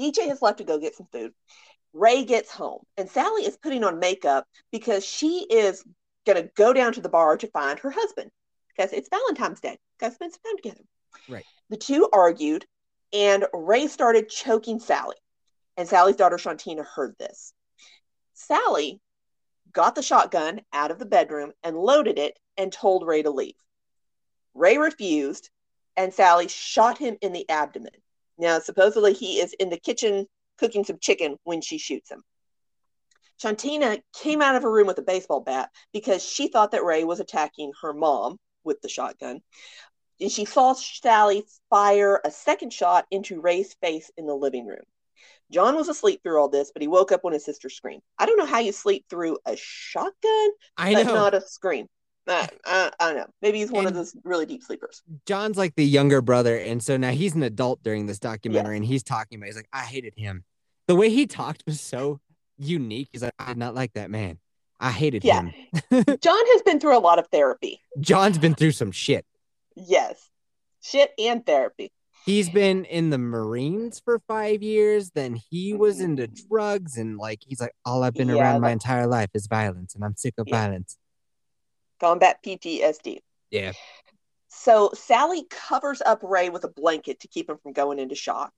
[0.00, 1.32] DJ has left to go get some food.
[1.92, 5.84] Ray gets home, and Sally is putting on makeup because she is
[6.26, 8.30] going to go down to the bar to find her husband
[8.74, 9.78] because it's Valentine's Day.
[10.00, 10.84] To spend some time together.
[11.28, 11.44] Right.
[11.70, 12.66] The two argued,
[13.12, 15.16] and Ray started choking Sally.
[15.76, 17.52] And Sally's daughter Shantina heard this.
[18.34, 19.00] Sally
[19.72, 23.56] got the shotgun out of the bedroom and loaded it and told Ray to leave.
[24.54, 25.50] Ray refused,
[25.96, 27.92] and Sally shot him in the abdomen.
[28.38, 30.26] Now, supposedly, he is in the kitchen
[30.58, 32.22] cooking some chicken when she shoots him.
[33.42, 37.04] Shantina came out of her room with a baseball bat because she thought that Ray
[37.04, 39.42] was attacking her mom with the shotgun.
[40.20, 44.84] And she saw Sally fire a second shot into Ray's face in the living room.
[45.50, 48.02] John was asleep through all this, but he woke up when his sister screamed.
[48.18, 51.14] I don't know how you sleep through a shotgun, I but know.
[51.14, 51.86] not a scream.
[52.26, 53.26] Uh, uh, I, I, I don't know.
[53.40, 55.02] Maybe he's one of those really deep sleepers.
[55.26, 58.84] John's like the younger brother, and so now he's an adult during this documentary, and
[58.84, 59.46] he's talking about.
[59.46, 60.44] He's like, I hated him.
[60.88, 62.18] The way he talked was so
[62.58, 63.08] unique.
[63.12, 64.38] He's like, I did not like that man.
[64.80, 65.42] I hated Yeah.
[65.42, 65.52] him.
[66.20, 67.80] John has been through a lot of therapy.
[68.00, 69.24] John's been through some shit.
[69.76, 70.28] Yes.
[70.82, 71.92] Shit and therapy.
[72.24, 75.10] He's been in the Marines for five years.
[75.10, 76.18] Then he was mm-hmm.
[76.18, 79.46] into drugs, and like he's like, all I've been Yeah, around my entire life is
[79.46, 80.56] violence, and I'm sick of Yeah.
[80.56, 80.96] violence.
[82.00, 83.20] Combat PTSD.
[83.50, 83.72] Yeah.
[84.48, 88.52] So Sally covers up Ray with a blanket to keep him from going into shock.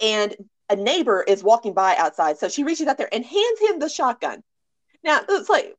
[0.00, 0.36] And
[0.68, 2.38] a neighbor is walking by outside.
[2.38, 4.42] So she reaches out there and hands him the shotgun.
[5.02, 5.74] Now, it's like,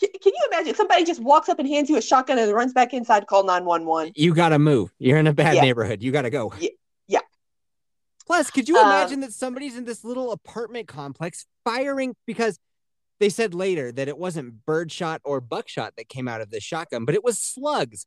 [0.00, 2.72] can can you imagine somebody just walks up and hands you a shotgun and runs
[2.72, 4.12] back inside, call 911?
[4.16, 4.92] You gotta move.
[4.98, 5.62] You're in a bad Yeah.
[5.62, 6.02] neighborhood.
[6.02, 6.52] You gotta go.
[6.58, 6.76] Ye-
[7.06, 7.20] yeah.
[8.26, 12.58] Plus, could you Um, imagine that somebody's in this little apartment complex firing because
[13.18, 17.04] they said later that it wasn't birdshot or buckshot that came out of the shotgun,
[17.04, 18.06] but it was slugs.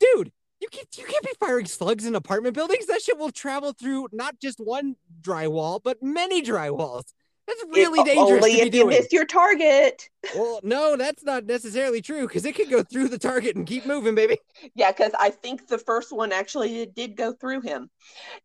[0.00, 2.86] Dude, you can't you can't be firing slugs in apartment buildings.
[2.86, 7.12] That shit will travel through not just one drywall, but many drywalls.
[7.46, 8.88] That's really It- dangerous Only to be if you doing.
[8.88, 10.08] missed your target.
[10.36, 13.84] Well, no, that's not necessarily true because it could go through the target and keep
[13.84, 14.38] moving, baby.
[14.74, 17.90] Yeah, because I think the first one actually did go through him,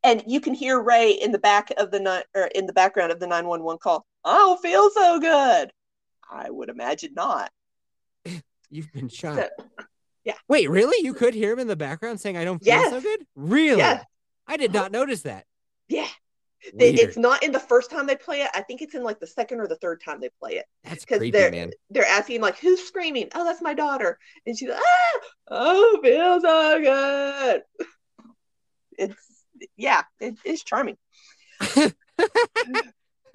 [0.03, 3.11] and you can hear Ray in the back of the ni- or in the background
[3.11, 4.05] of the nine one one call.
[4.25, 5.71] I don't feel so good.
[6.29, 7.51] I would imagine not.
[8.69, 9.35] You've been shot.
[9.57, 9.65] So-
[10.23, 10.33] yeah.
[10.49, 11.05] Wait, really?
[11.05, 12.89] You could hear him in the background saying, I don't feel Yes.
[12.89, 13.25] so good?
[13.35, 13.77] Really?
[13.77, 14.03] Yes.
[14.45, 14.89] I did not uh-huh.
[14.89, 15.45] notice that.
[15.87, 16.07] Yeah,
[16.73, 18.49] They- it's not in the first time they play it.
[18.53, 20.65] I think it's in like the second or the third time they play it.
[20.83, 21.71] That's 'cause creepy, they're- man.
[21.89, 26.41] They're asking like, "Who's screaming?" Oh, that's my daughter, and she's like, "Ah, oh, feels
[26.43, 27.63] so good."
[28.97, 29.15] It's
[29.75, 30.97] yeah, it, it's charming.
[31.61, 31.91] so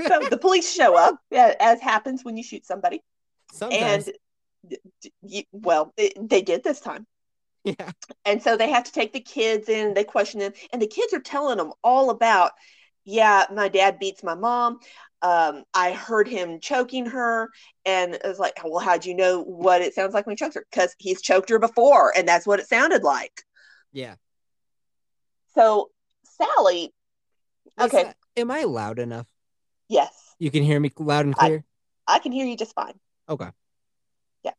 [0.00, 3.02] the police show up, as happens when you shoot somebody.
[3.52, 4.08] Sometimes.
[4.08, 4.16] and
[4.66, 7.06] d- d- you, well it, they did this time
[7.64, 7.90] yeah.
[8.24, 11.12] and so they have to take the kids in they question them and the kids
[11.12, 12.52] are telling them all about
[13.04, 14.78] yeah my dad beats my mom
[15.22, 17.48] um, i heard him choking her
[17.84, 20.54] and it was like well how'd you know what it sounds like when he chokes
[20.54, 23.42] her because he's choked her before and that's what it sounded like
[23.92, 24.14] Yeah.
[25.54, 25.90] so
[26.24, 26.92] sally
[27.78, 28.12] Lisa, Okay.
[28.36, 29.26] Am I loud enough?
[29.88, 31.64] yes You can hear me loud and clear?
[32.06, 32.94] i can hear you just fine
[33.28, 33.48] Okay.
[34.42, 34.50] Yeah.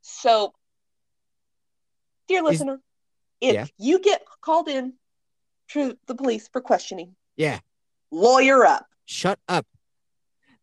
[0.00, 0.54] So,
[2.26, 2.80] dear Is- listener,
[3.42, 3.66] if Yeah.
[3.76, 4.94] you get called in
[5.68, 7.60] to the police for questioning, Yeah.
[8.10, 9.66] Lawyer up, Shut up.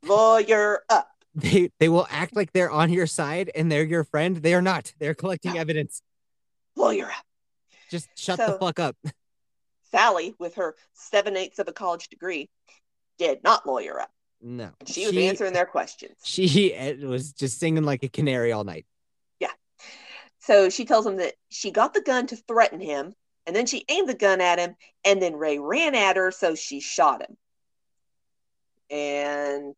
[0.04, 1.10] lawyer up.
[1.34, 4.38] They they will act like they're on your side and they're your friend.
[4.38, 4.93] They are not.
[5.00, 6.02] They're collecting evidence.
[6.76, 7.26] Lawyer up.
[7.91, 8.96] Just shut the fuck up.
[9.91, 12.50] Sally, with her seven eighths of a college degree,
[13.18, 14.12] did not lawyer up.
[14.41, 14.72] No.
[14.86, 16.16] She, was answering their questions.
[16.24, 18.86] She was just singing like a canary all night.
[19.39, 19.52] Yeah.
[20.39, 23.14] So she tells him that she got the gun to threaten him,
[23.48, 26.56] And then she aimed the gun at him, and then Ray ran at her, so
[26.56, 27.38] she shot him.
[28.89, 29.78] And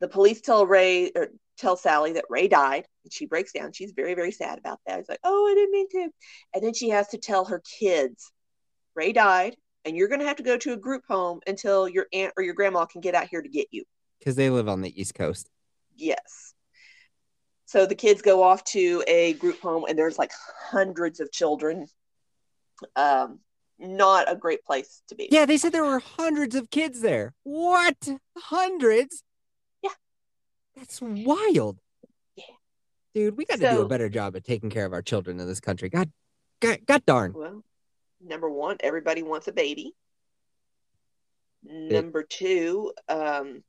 [0.00, 3.72] the police tell Ray or tell Sally that Ray died, and she breaks down.
[3.72, 4.98] She's very, very sad about that.
[5.00, 6.10] It's like, oh, I didn't mean to.
[6.54, 8.30] And then she has to tell her kids,
[8.94, 9.56] Ray died,
[9.86, 12.42] and you're going to have to go to a group home until your aunt or
[12.42, 13.84] your grandma can get out here to get you.
[14.18, 15.48] Because they live on the East Coast.
[15.94, 16.52] Yes.
[17.64, 20.32] So the kids go off to a group home, and there's like
[20.70, 21.86] hundreds of children.
[22.94, 23.40] Um,
[23.78, 25.28] not a great place to be.
[25.30, 27.34] Yeah, they said there were hundreds of kids there.
[27.42, 28.08] What?
[28.36, 29.22] Hundreds?
[29.82, 29.90] Yeah.
[30.74, 31.78] That's wild.
[32.36, 32.44] Yeah.
[33.14, 35.46] Dude, we got to do a better job at taking care of our children in
[35.46, 35.88] this country.
[35.88, 36.10] God,
[36.60, 37.32] God, God darn.
[37.34, 37.62] Well,
[38.24, 39.94] number one, everybody wants a baby.
[41.62, 43.62] Number two, um,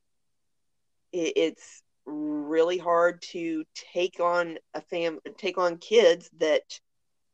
[1.12, 6.62] it, it's really hard to take on a fam, take on kids that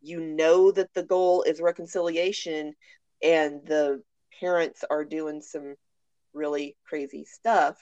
[0.04, 2.74] you know that the goal is reconciliation,
[3.22, 4.02] and the
[4.40, 5.76] parents are doing some
[6.32, 7.76] really crazy stuff.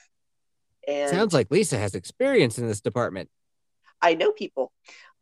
[0.87, 3.29] And Sounds like Lisa has experience in this department.
[4.01, 4.71] I know people.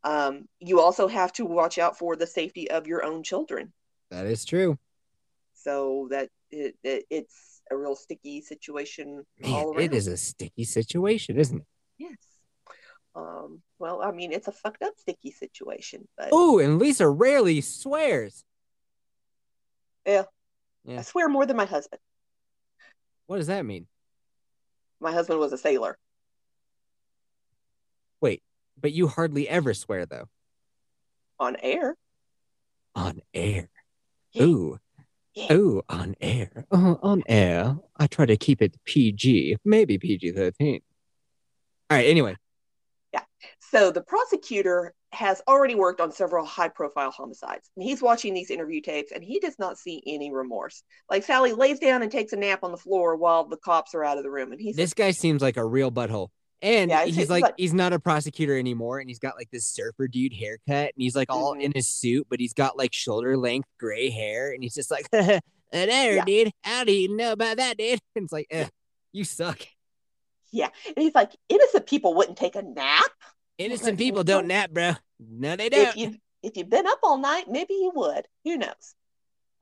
[0.04, 3.72] Um, you also have to watch out for the safety of your own children.
[4.10, 4.78] That is true.
[5.54, 9.84] so that it, it, it's a real sticky situation Man, all around.
[9.84, 11.68] it is a sticky situation, isn't it?
[11.98, 12.18] Yes.
[13.16, 17.60] Um, well, I mean, it's a fucked up sticky situation, but Oh, and Lisa rarely
[17.62, 18.44] swears.
[20.06, 20.24] yeah,
[20.86, 21.00] yeah.
[21.00, 22.00] I swear more than my husband.
[23.28, 23.88] What does that mean?
[25.00, 25.98] My husband was a sailor.
[28.22, 28.44] Wait,
[28.80, 30.26] but you hardly ever swear, though.
[31.40, 31.96] On air.
[32.96, 33.70] On air.
[34.32, 34.44] Yeah.
[34.44, 34.80] Ooh.
[35.34, 35.54] Yeah.
[35.54, 36.66] Ooh, on air.
[36.72, 37.78] Oh, on air.
[37.98, 40.82] I try to keep it PG, maybe PG 13.
[41.90, 42.36] All right, anyway.
[43.72, 47.70] So the prosecutor has already worked on several high profile homicides.
[47.76, 50.84] And he's watching these interview tapes and he does not see any remorse.
[51.10, 54.04] Like Sally lays down and takes a nap on the floor while the cops are
[54.04, 54.52] out of the room.
[54.52, 56.30] And he's This guy seems like a real butthole.
[56.62, 59.00] And Yeah, he's, he's like, like- he's not a prosecutor anymore.
[59.00, 60.68] And he's got like this surfer dude haircut.
[60.94, 61.62] And he's like all Mhm.
[61.64, 64.52] in his suit, but he's got like shoulder length gray hair.
[64.52, 65.42] And he's just like, there,
[65.72, 66.26] Yeah.
[66.26, 66.52] dude.
[66.62, 68.00] How do you know about that, dude?
[68.16, 68.68] And it's like, eh,
[69.14, 69.60] you suck.
[70.52, 70.70] yeah.
[70.88, 73.12] And he's like, innocent people wouldn't take a nap.
[73.58, 74.94] Innocent people don't nap, bro.
[75.20, 75.96] No, they don't.
[75.96, 78.26] you if you've been up all night, maybe you would.
[78.44, 78.96] Who knows?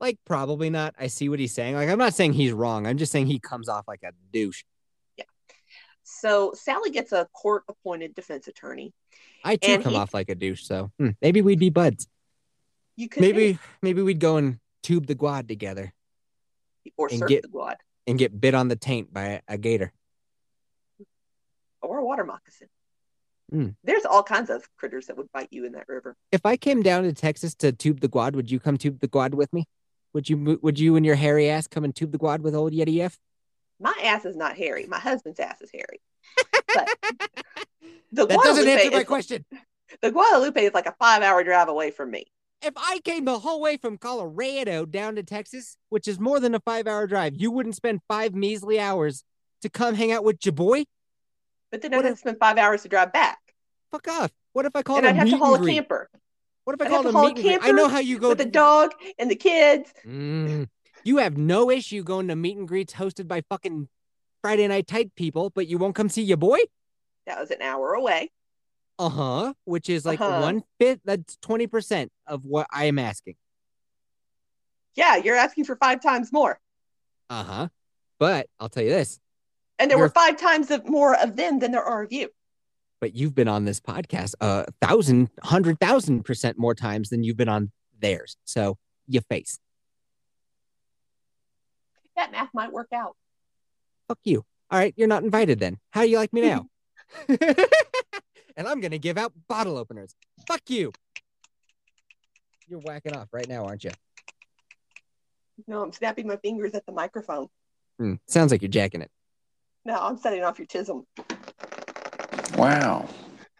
[0.00, 0.94] Like, probably not.
[0.98, 1.74] I see what he's saying.
[1.74, 2.86] Like, I'm not saying he's wrong.
[2.86, 4.62] I'm just saying he comes off like a douche.
[5.18, 5.24] Yeah.
[6.02, 8.94] So Sally gets a court appointed defense attorney.
[9.44, 10.62] I too come he- off like a douche.
[10.64, 12.08] So hmm, maybe we'd be buds.
[12.96, 15.92] You could Maybe, maybe we'd go and tube the Guad together
[16.96, 17.76] or and surf get- the Guad
[18.06, 19.92] and get bit on the taint by a gator.
[21.82, 22.68] or a water moccasin.
[23.52, 23.74] Mm.
[23.84, 26.16] There's all kinds of critters that would bite you in that river.
[26.32, 29.08] If I came down to Texas to tube the Guad, would you come tube the
[29.08, 29.66] Guad with me?
[30.12, 30.58] Would you?
[30.62, 33.18] Would you and your hairy ass come and tube the Guad with old Yeti F?
[33.78, 34.86] My ass is not hairy.
[34.86, 36.00] My husband's ass is hairy.
[36.74, 36.88] But
[38.12, 39.44] the That doesn't answer my question.
[40.02, 42.26] The Guadalupe is like a five hour drive away from me.
[42.62, 46.54] If I came the whole way from Colorado down to Texas, which is more than
[46.54, 49.24] a five hour drive, you wouldn't spend five measly hours
[49.62, 50.84] to come hang out with your boy?
[51.70, 53.38] But then I'd have to spend five hours to drive back.
[53.90, 54.30] Fuck off.
[54.52, 55.74] What if I called and I'd have to haul a greet?
[55.74, 56.10] camper
[56.64, 57.70] What if I I'd called a haul a meet and greet?
[57.70, 59.92] I know how you go with the dog and the kids.
[60.06, 60.68] Mm.
[61.04, 63.88] You have no issue going to meet and greets hosted by fucking
[64.42, 66.58] Friday Night Tight people, but you won't come see your boy?
[67.26, 68.30] That was an hour away.
[68.98, 69.54] Uh huh.
[69.64, 70.40] Which is like Uh-huh.
[70.42, 71.00] one fifth.
[71.04, 73.36] That's twenty percent of what I am asking.
[74.94, 76.58] Yeah, you're asking for five times more.
[77.30, 77.68] Uh huh.
[78.18, 79.18] But I'll tell you this.
[79.80, 82.28] And there were You're- five times of more of them than there are of you.
[83.00, 87.38] But you've been on this podcast a thousand, hundred thousand percent more times than you've
[87.38, 88.36] been on theirs.
[88.44, 88.76] So
[89.08, 89.58] you face.
[92.14, 93.16] That math might work out.
[94.06, 94.44] Fuck you.
[94.70, 95.78] All right, you're not invited then.
[95.92, 96.66] How do you like me now?
[97.28, 100.14] and I'm gonna give out bottle openers.
[100.46, 100.92] Fuck you.
[102.68, 103.92] You're whacking off right now, aren't you?
[105.66, 107.48] No, I'm snapping my fingers at the microphone.
[107.98, 109.10] Hmm, sounds like you're jacking it.
[109.90, 111.04] No, I'm setting off your tism.
[112.56, 113.08] Wow.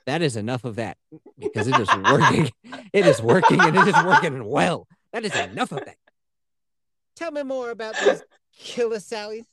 [0.07, 0.97] That is enough of that
[1.37, 2.49] because it is working.
[2.93, 4.87] it is working and it is working well.
[5.13, 5.97] That is enough of that.
[7.17, 8.23] Tell me more about these
[8.57, 9.45] killer Sally's.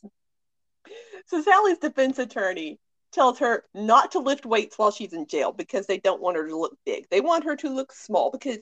[1.25, 2.77] So Sally's defense attorney
[3.11, 6.47] tells her not to lift weights while she's in jail because they don't want her
[6.47, 7.05] to look big.
[7.09, 8.57] They want her to look small because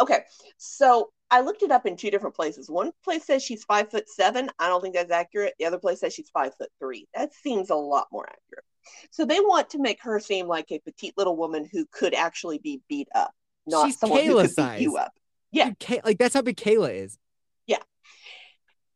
[0.00, 0.20] okay,
[0.56, 2.70] so I looked it up in two different places.
[2.70, 4.50] One place says she's five foot seven.
[4.58, 5.54] I don't think that's accurate.
[5.58, 7.06] The other place says she's five foot three.
[7.14, 8.64] That seems a lot more accurate.
[9.10, 12.58] So they want to make her seem like a petite little woman who could actually
[12.58, 13.32] be beat up,
[13.66, 14.78] not She's someone who Kayla could size.
[14.78, 15.12] beat you up.
[15.50, 15.66] Yeah.
[15.66, 17.18] Dude, Kay- like that's how big Kayla is.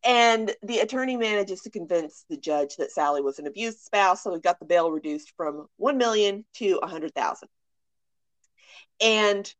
[0.04, 4.34] And the attorney manages to convince the judge that Sally was an abused spouse, so
[4.34, 7.48] he got the bail reduced from one million to a hundred thousand.
[9.00, 9.52] And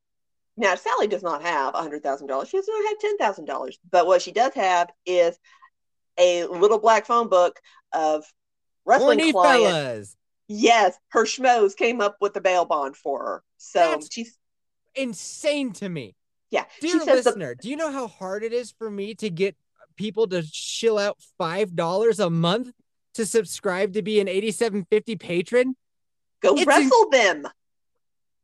[0.56, 3.44] now Sally does not have a hundred thousand dollars; she does not have ten thousand
[3.44, 3.78] dollars.
[3.90, 5.38] But what she does have is
[6.18, 7.60] a little black phone book
[7.92, 8.24] of
[8.84, 9.64] wrestling Horny clients.
[9.64, 10.16] fellas.
[10.48, 13.44] Yes, her schmoes came up with the bail bond for her.
[13.58, 14.36] So That's- she's
[14.94, 16.14] Insane to me.
[16.50, 16.64] yeah.
[16.80, 19.56] Dear says the, listener, do you know how hard it is for me to get
[19.96, 22.72] people to shill out five dollars a month
[23.14, 25.76] to subscribe to be an 8750 patron?
[26.40, 27.46] go it's wrestle them.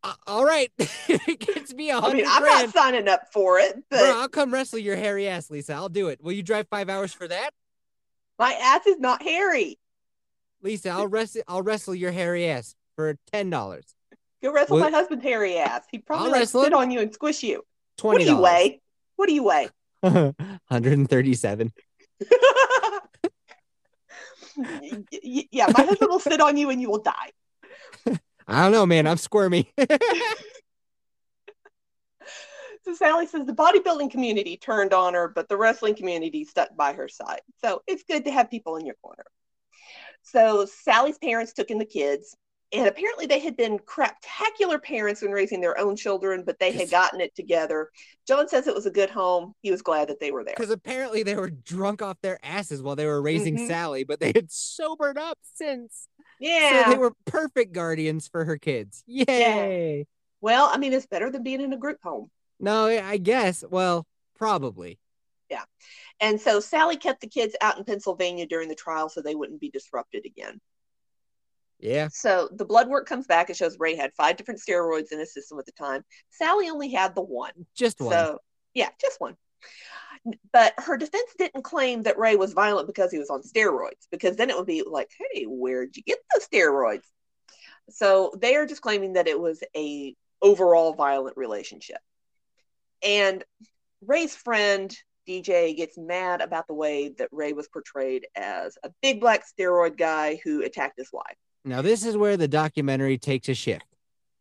[0.05, 0.71] Uh, all right.
[0.79, 2.67] it gets me a I hundred mean, I'm grand.
[2.67, 5.73] not signing up for it, but Bro, I'll come wrestle your hairy ass, Lisa.
[5.75, 6.23] I'll do it.
[6.23, 7.51] Will you drive five hours for that?
[8.39, 9.79] my ass is not hairy.
[10.63, 13.87] Lisa, I'll wrestle I'll wrestle your hairy ass for ten dollars.
[14.43, 14.93] Go wrestle What?
[14.93, 15.83] my husband's hairy ass.
[15.91, 16.75] He'd probably I'll like sit him.
[16.75, 17.65] on you and squish you.
[18.01, 18.81] What do you weigh?
[19.17, 19.69] What do you weigh?
[20.01, 21.73] 137.
[24.57, 27.33] Y- y- yeah, my husband will sit on you and you will die.
[28.49, 29.07] I don't know, man.
[29.07, 29.73] I'm squirmy.
[32.85, 36.95] So Sally says the bodybuilding community turned on her, but the wrestling community stuck by
[36.95, 37.41] her side.
[37.63, 39.25] So it's good to have people in your corner.
[40.23, 42.35] So Sally's parents took in the kids,
[42.73, 46.91] and apparently they had been craptacular parents when raising their own children, but they had
[46.91, 47.89] gotten it together.
[48.27, 49.55] John says it was a good home.
[49.63, 50.55] He was glad that they were there.
[50.57, 53.69] Because apparently they were drunk off their asses while they were raising Mhm.
[53.69, 56.09] Sally, but they had sobered up since.
[56.41, 56.85] Yeah.
[56.85, 59.03] So they were perfect guardians for her kids.
[59.07, 60.07] Yay.
[60.41, 62.31] well, I mean, it's better than being in a group home.
[62.61, 63.65] No, I guess.
[63.69, 64.07] Well,
[64.37, 64.99] probably.
[65.51, 65.65] Yeah.
[66.21, 69.61] And so Sally kept the kids out in Pennsylvania during the trial so they wouldn't
[69.61, 70.61] be disrupted again.
[71.79, 72.09] Yeah.
[72.11, 73.51] So the blood work comes back.
[73.51, 76.05] It shows Ray had five different steroids in his system at the time.
[76.31, 77.53] Sally only had the one.
[77.77, 78.13] Just one.
[78.13, 78.39] So
[78.75, 79.37] yeah, just one.
[80.53, 84.37] But her defense didn't claim that Ray was violent because he was on steroids, because
[84.37, 87.05] then it would be like, hey, where'd you get those steroids?
[87.91, 92.01] So they are just claiming that it was a overall violent relationship.
[93.03, 93.45] And
[94.05, 94.95] Ray's friend
[95.29, 99.97] DJ gets mad about the way that Ray was portrayed as a big black steroid
[99.97, 101.37] guy who attacked his wife.
[101.65, 103.85] Now, this is where the documentary takes a shift.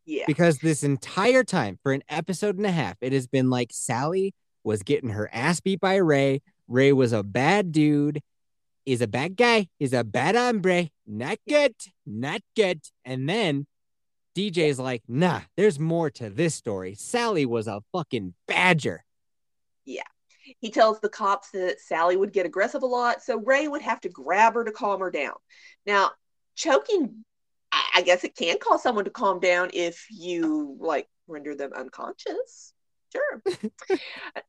[0.08, 0.24] Yeah.
[0.26, 4.32] because this entire time for an episode and a half it has been like sally
[4.64, 6.40] was getting her ass beat by ray.
[6.66, 8.22] Ray was a bad dude.
[8.86, 9.68] Is a bad guy.
[9.78, 10.88] Is a bad hombre.
[11.06, 11.74] Not good.
[12.06, 12.80] Not good.
[13.04, 13.66] And then
[14.34, 16.94] dj's like nah there's more to this story.
[16.94, 19.04] Sally was a fucking badger.
[19.84, 20.04] Yeah.
[20.58, 24.00] He tells the cops that Sally would get aggressive a lot, so Ray would have
[24.00, 25.34] to grab her to calm her down.
[25.84, 26.12] Now,
[26.58, 27.24] choking,
[27.72, 32.74] I, guess it can cause someone to calm down if you like render them unconscious.
[33.12, 33.42] Sure.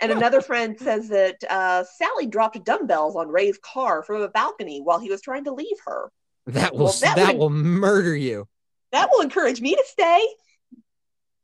[0.02, 4.82] and another friend says that uh, Sally dropped dumbbells on Ray's car from a balcony
[4.82, 6.12] while he was trying to leave her.
[6.48, 8.48] that will Well, that that, will murder you
[8.92, 10.28] That will encourage me to stay.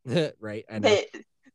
[0.39, 1.07] right i know they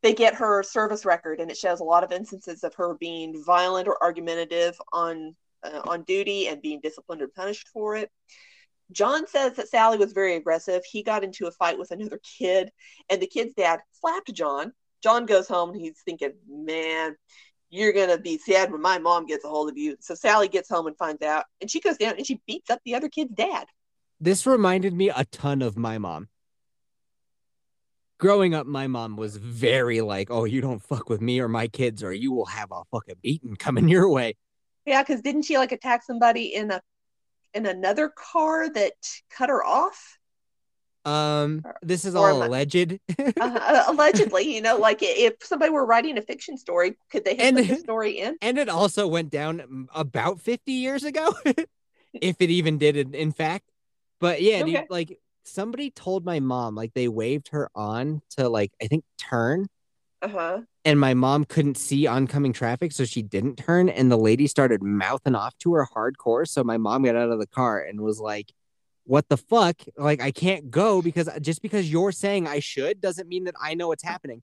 [0.03, 3.45] they get her service record and it shows a lot of instances of her being
[3.47, 8.11] violent or argumentative on uh, on duty and being disciplined or punished for it
[8.93, 12.71] john says that sally was very aggressive he got into a fight with another kid
[13.09, 14.73] and the kid's dad slapped john
[15.03, 17.15] john goes home and he's thinking man
[17.71, 20.69] you're gonna be sad when my mom gets a hold of you so sally gets
[20.69, 23.35] home and finds out and she goes down and she beats up the other kid's
[23.35, 23.67] dad
[24.23, 26.29] this reminded me a ton of my mom.
[28.19, 31.69] Growing up, my mom was very like, "Oh, you don't fuck with me or my
[31.69, 34.37] kids, or you will have a fucking beating coming your way."
[34.87, 36.81] yeah because didn't she like attack somebody in a
[37.55, 38.93] in another car that
[39.31, 40.19] cut her off
[41.05, 42.99] Um, this is Or all I- alleged.
[43.41, 47.57] uh, allegedly, you know, like if somebody were writing a fiction story, could they have
[47.57, 48.37] And- the story in?
[48.43, 51.33] and it also went down about 50 years ago,
[52.13, 53.65] if it even did, in, in fact.
[54.21, 58.71] But yeah, dude, like somebody told my mom, like they waved her on to like
[58.83, 59.67] I think turn,
[60.21, 60.61] Uh huh.
[60.85, 64.83] And my mom couldn't see oncoming traffic, so she didn't turn, and the lady started
[64.83, 66.49] mouthing off to her hardcore.
[66.49, 68.53] So my mom got out of the car and was like,
[69.05, 69.83] "What the fuck?
[69.97, 73.75] Like I can't go because just because you're saying I should doesn't mean that I
[73.75, 74.43] know what's happening."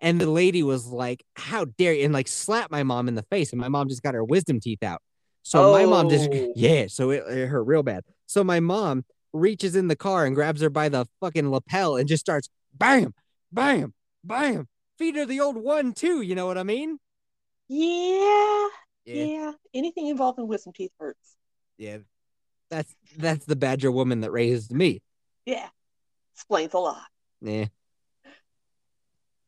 [0.00, 3.22] And the lady was like, "How dare you?" and like slapped my mom in the
[3.24, 5.00] face, and my mom just got her wisdom teeth out.
[5.42, 6.52] So my mom just Oh.
[6.56, 8.02] yeah, so it, it hurt real bad.
[8.26, 12.08] So my mom reaches in the car and grabs her by the fucking lapel and
[12.08, 13.14] just starts bam,
[13.52, 14.66] bam, bam.
[14.98, 16.22] Feed her the old one too.
[16.22, 16.98] You know what I mean?
[17.68, 18.68] Yeah,
[19.04, 19.52] Yeah, yeah.
[19.74, 21.36] Anything involving wisdom teeth hurts.
[21.78, 21.98] yeah.
[22.68, 25.00] That's that's the badger woman that raised me.
[25.44, 25.68] Yeah,
[26.34, 27.06] explains a lot.
[27.40, 27.66] Yeah.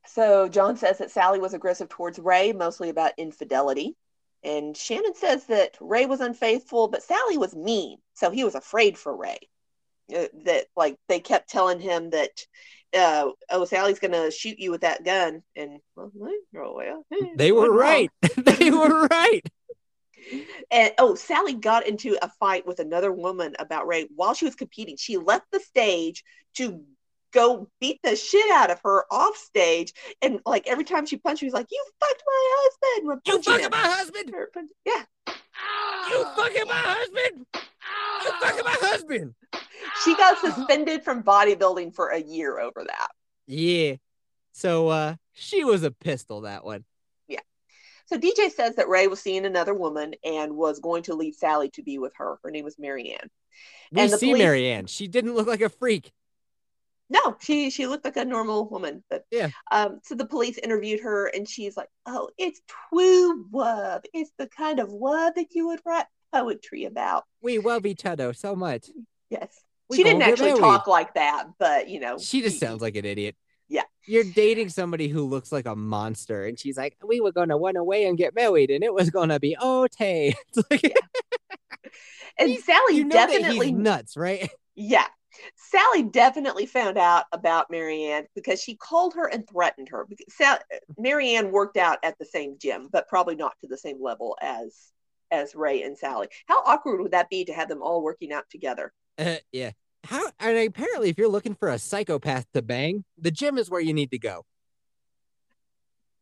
[0.07, 3.96] So John says that Sally was aggressive towards Ray, mostly about infidelity.
[4.44, 7.99] And Shannon says that Ray was unfaithful, but Sally was mean.
[8.14, 9.38] So he was afraid for Ray.
[10.16, 12.46] Uh, that, like, they kept telling him that,
[12.97, 15.43] uh, oh, Sally's to shoot you with that gun.
[15.57, 17.05] And, well, well,
[17.36, 18.11] They were right.
[18.36, 19.43] they were right.
[20.70, 24.55] And oh, Sally got into a fight with another woman about Ray while she was
[24.55, 24.97] competing.
[24.97, 26.24] She left the stage
[26.57, 26.82] to
[27.32, 29.93] go beat the shit out of her off stage.
[30.22, 33.20] And like every time she punched, she was like, You fucked my husband.
[33.26, 33.70] You fucking him.
[33.70, 34.32] my husband.
[34.84, 35.05] Yeah.
[36.11, 37.47] You fucking my husband.
[38.24, 39.34] You fucking my husband.
[40.05, 43.09] She got suspended from bodybuilding for a year over that.
[43.47, 43.97] Yeah.
[44.53, 46.84] So uh she was a pistol that one.
[47.28, 47.41] Yeah.
[48.07, 51.70] So DJ says that Ray was seeing another woman and was going to leave Sally
[51.70, 52.39] to be with her.
[52.43, 53.30] Her name was Marianne.
[53.93, 54.86] We And see police- Marianne.
[54.86, 56.12] She didn't look like a freak.
[57.11, 59.03] No, she she looked like a normal woman.
[59.09, 59.49] But Yeah.
[59.70, 62.61] Um, so the police interviewed her and she's like, Oh, it's
[62.91, 64.03] true love.
[64.12, 67.24] It's the kind of love that you would write poetry about.
[67.41, 68.91] We love each other so much.
[69.30, 69.62] Yes.
[69.89, 70.61] We she didn't actually married.
[70.61, 72.18] talk like that, but you know.
[72.18, 73.36] She just y- sounds like an idiot.
[73.68, 73.82] Yeah.
[74.07, 77.76] You're dating somebody who looks like a monster, and she's like, "We were gonna run
[77.76, 80.82] away and get married, and it was gonna be okay." It's like,
[82.39, 84.51] And Sally you know definitely he's nuts, right?
[84.80, 85.07] Yeah.
[85.57, 90.07] Sally definitely found out about Marianne because she called her and threatened her.
[90.09, 93.76] Because Sal- uh, Marianne worked out at the same gym, but probably not to the
[93.76, 94.93] same level as
[95.32, 96.28] as Ray and Sally.
[96.47, 98.93] How awkward would that be to have them all working out together?
[99.19, 99.73] Uh, yeah.
[100.05, 100.31] How?
[100.39, 103.93] And apparently, if you're looking for a psychopath to bang, the gym is where you
[103.93, 104.45] need to go.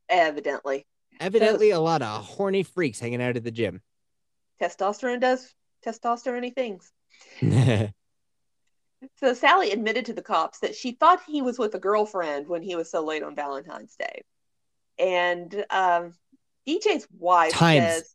[0.08, 0.86] Evidently.
[1.20, 3.82] Evidently, a lot of horny freaks hanging out at the gym.
[4.60, 5.52] Testosterone does
[5.84, 6.90] testosterone things.
[9.18, 12.62] So Sally admitted to the cops that she thought he was with a girlfriend when
[12.62, 14.22] he was so late on Valentine's Day.
[14.98, 16.14] And um,
[16.66, 17.84] DJ's wife Times.
[17.84, 18.14] says,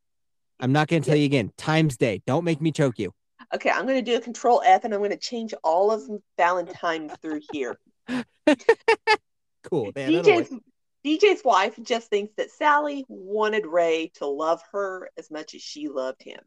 [0.59, 1.51] I'm not gonna tell you again.
[1.57, 2.21] Times Day.
[2.25, 3.13] Don't make me choke you.
[3.53, 6.03] Okay, I'm going to do a control F and I'm going to change all of
[6.37, 7.79] Valentine through here.
[9.63, 9.91] Cool.
[9.95, 10.09] Yeah.
[10.09, 10.53] DJ's,
[11.05, 15.87] DJ's wife just thinks that Sally wanted Ray to love her as much as she
[15.87, 16.39] loved him.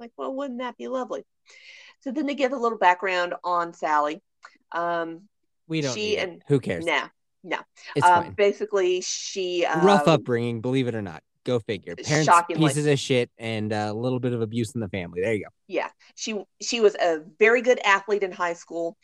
[0.00, 1.24] Like, well, wouldn't that be lovely?
[2.00, 4.22] So then they give a little background on Sally.
[4.72, 5.28] Um,
[5.68, 5.94] We don't.
[5.94, 6.84] she and- Who cares?
[6.86, 7.08] nah,
[7.44, 7.58] no.
[7.94, 8.32] It's Um, fine.
[8.32, 11.22] basically, she Rough um, upbringing, believe it or not.
[11.44, 11.96] Go figure.
[11.96, 12.68] Parents Shockingly.
[12.68, 15.20] pieces of shit and uh, a little bit of abuse in the family.
[15.22, 15.48] There you go.
[15.66, 18.96] yeah she she was a very good athlete in high school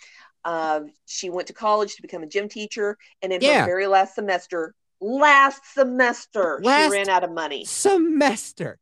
[0.45, 3.61] um, she went to college to become a gym teacher and in Yeah.
[3.61, 8.79] her very last semester last semester Last- she ran out of money Semester.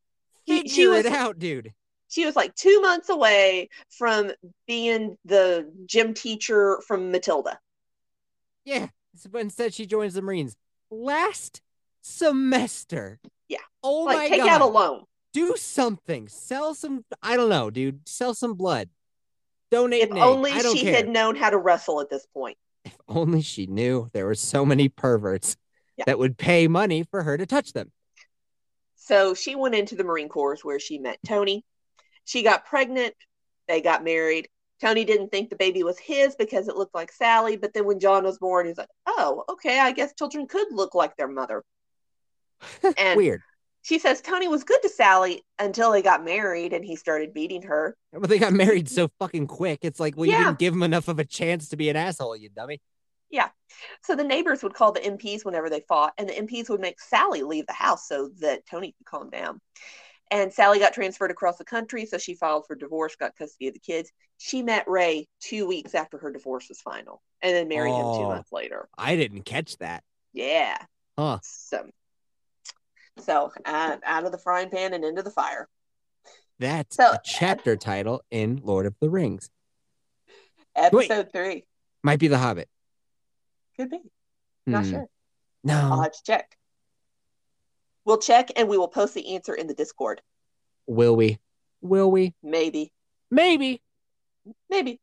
[0.46, 1.72] She- Figure she it was- out, dude.
[2.08, 4.30] she was like two months away from
[4.66, 7.58] being the gym teacher from matilda
[8.64, 8.88] Yeah.
[9.30, 10.56] But instead, she joins the Marines.
[10.90, 11.62] Last
[12.02, 13.18] semester.
[13.48, 13.58] Yeah.
[13.82, 14.48] Oh like my take god.
[14.48, 16.28] out a loan Do something.
[16.28, 17.04] Sell some.
[17.22, 18.08] I don't know, dude.
[18.08, 18.88] Sell some blood.
[19.70, 20.22] Donate if an egg.
[20.22, 24.08] only don't she had known how to wrestle at this point If only she knew
[24.12, 25.56] there were so many perverts
[25.96, 26.04] Yeah.
[26.06, 27.90] that would pay money for her to touch them.
[28.94, 31.64] So she went into the Marine Corps where she met Tony.
[32.24, 33.14] She got pregnant.
[33.68, 34.48] They got married.
[34.80, 37.56] Tony didn't think the baby was his because it looked like Sally.
[37.56, 40.94] But then when John was born, he's like, oh, okay, I guess children could look
[40.94, 41.62] like their mother.
[42.98, 43.42] And Weird.
[43.82, 47.62] she says Tony was good to Sally until they got married and he started beating
[47.62, 47.96] her.
[48.12, 49.80] But they got married so fucking quick.
[49.82, 52.36] It's like, well, you didn't give him enough of a chance to be an asshole,
[52.36, 52.80] you dummy.
[53.30, 53.48] Yeah.
[54.02, 57.00] So the neighbors would call the MPs whenever they fought, and the MPs would make
[57.00, 59.60] Sally leave the house so that Tony could calm down.
[60.30, 63.74] And Sally got transferred across the country, so she filed for divorce, got custody of
[63.74, 64.10] the kids.
[64.38, 68.24] She met Ray two weeks after her divorce was final, and then married him two
[68.24, 68.88] oh, months later.
[68.98, 70.02] I didn't catch that.
[70.32, 70.78] Yeah.
[71.16, 71.38] Huh.
[71.42, 71.88] So,
[73.26, 75.68] so uh, out of the frying pan and into the fire.
[76.58, 79.50] That's So- a chapter title in Lord of the Rings.
[80.74, 81.64] Episode three
[82.02, 82.68] Might be The Hobbit.
[83.76, 84.00] could be.
[84.66, 84.90] Not Hmm.
[84.90, 85.06] sure.
[85.64, 85.74] No.
[85.74, 86.56] I'll have to check.
[88.04, 90.22] We'll check, and we will post the answer in the Discord.
[90.86, 91.38] Will we?
[91.80, 92.34] Will we?
[92.42, 92.92] Maybe.
[93.30, 93.82] Maybe.
[94.70, 95.00] Maybe.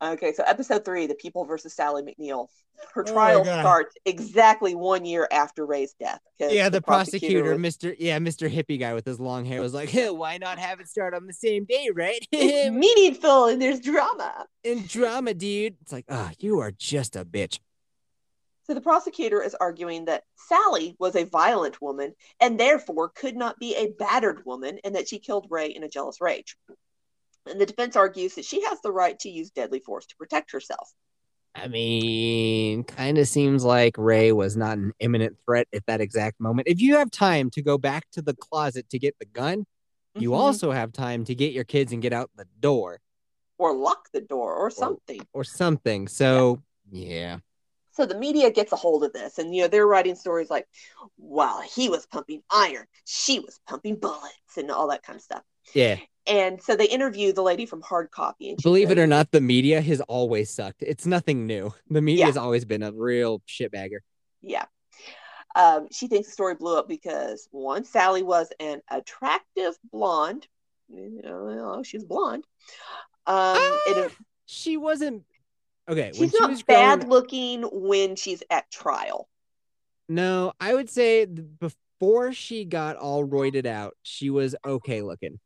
[0.00, 2.46] Okay, so episode three, The People versus Sally McNeil.
[2.94, 6.20] Her Oh trial starts exactly one year after Ray's death.
[6.38, 7.96] Yeah, the, prosecutor, was- Mr.
[7.98, 8.48] Yeah, Mr.
[8.48, 11.26] Hippie guy with his long hair was like, hey, why not have it start on
[11.26, 12.24] the same day, right?
[12.30, 14.46] it's meaningful and there's drama.
[14.62, 15.76] in drama, dude.
[15.82, 17.58] It's like, ah, you are just a bitch.
[18.68, 23.58] So the prosecutor is arguing that Sally was a violent woman and therefore could not
[23.58, 26.56] be a battered woman and that she killed Ray in a jealous rage.
[27.48, 30.52] And the defense argues that she has the right to use deadly force to protect
[30.52, 30.92] herself.
[31.54, 36.40] I mean, kind of seems like Ray was not an imminent threat at that exact
[36.40, 36.68] moment.
[36.68, 39.66] If you have time to go back to the closet to get the gun,
[40.14, 40.36] you Mhm.
[40.36, 43.00] also have time to get your kids and get out the door
[43.56, 45.26] or lock the door or something.
[45.32, 46.06] or something.
[46.06, 47.38] So, yeah.
[47.92, 50.68] So the media gets a hold of this, and you know they're writing stories like,
[51.16, 55.42] "While he was pumping iron, she was pumping bullets," and all that kind of stuff.
[55.74, 55.98] Yeah.
[56.28, 59.80] And so they interview the lady from Hard Copy, Believe it or not, the media
[59.80, 60.82] has always sucked.
[60.82, 61.72] It's nothing new.
[61.88, 62.26] The media Yeah.
[62.26, 64.00] has always been a real shitbagger.
[64.42, 64.66] Yeah.
[65.56, 70.46] Um, she thinks the story blew up because one, Sally was an attractive blonde.
[70.90, 72.44] You know, she was blonde.
[73.26, 73.56] Um,
[73.86, 74.12] it,
[74.46, 75.24] She wasn't
[75.88, 76.12] okay.
[76.14, 79.28] she's she not was bad growing- looking when she's at trial.
[80.08, 85.38] No, I would say before she got all roided out, she was okay looking,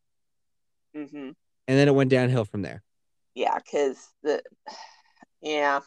[0.95, 1.31] hmm
[1.69, 2.83] and then it went downhill from there.
[3.35, 4.43] Yeah, because the
[5.41, 5.81] yeah,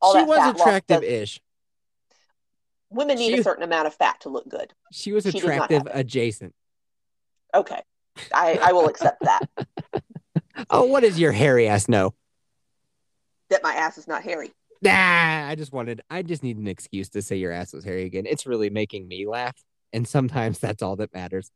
[0.00, 1.40] all she that was fat loss does- attractive-ish.
[2.90, 4.72] women need she- a certain amount of fat to look good.
[4.92, 6.54] She was She did not have attractive adjacent.
[7.54, 7.80] Okay,
[8.34, 9.46] I I will accept that
[10.70, 12.14] Oh, what does your hairy ass know?
[13.48, 14.50] that my ass is not hairy.
[14.82, 16.00] Nah, I just wanted.
[16.10, 18.26] I just need an excuse to say your ass was hairy again.
[18.26, 19.54] It's really making me laugh,
[19.92, 21.50] and sometimes that's all that matters.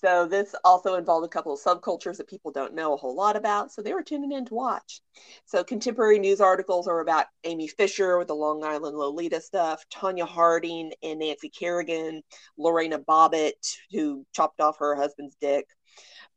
[0.00, 3.36] So this also involved a couple of subcultures that people don't know a whole lot
[3.36, 3.72] about.
[3.72, 5.00] So they were tuning in to watch.
[5.44, 10.26] So contemporary news articles are about Amy Fisher with the Long Island Lolita stuff, Tonya
[10.26, 12.22] Harding and Nancy Kerrigan,
[12.56, 15.66] Lorena Bobbitt, who chopped off her husband's dick.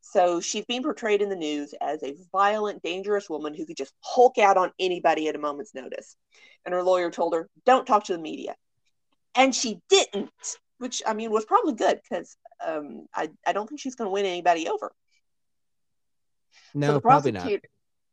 [0.00, 3.94] So she's being portrayed in the news as a violent, dangerous woman who could just
[4.00, 6.16] hulk out on anybody at a moment's notice.
[6.64, 8.56] And her lawyer told her, don't talk to the media.
[9.36, 10.30] And she didn't,
[10.82, 12.36] which I mean was probably good because
[12.66, 14.92] um, I, I don't think she's going to win anybody over.
[16.74, 17.48] No, so probably not.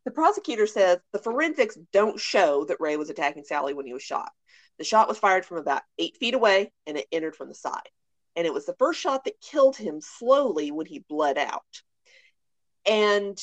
[0.06, 4.04] the prosecutor says the forensics don't show that Ray was attacking Sally when he was
[4.04, 4.32] shot.
[4.78, 7.90] The shot was fired from about eight feet away and it entered from the side.
[8.36, 11.82] And it was the first shot that killed him slowly when he bled out.
[12.86, 13.38] And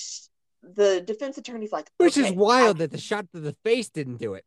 [0.63, 4.19] the defense attorney's like, Which is "Okay, wild that the shot to the face didn't
[4.19, 4.45] do it.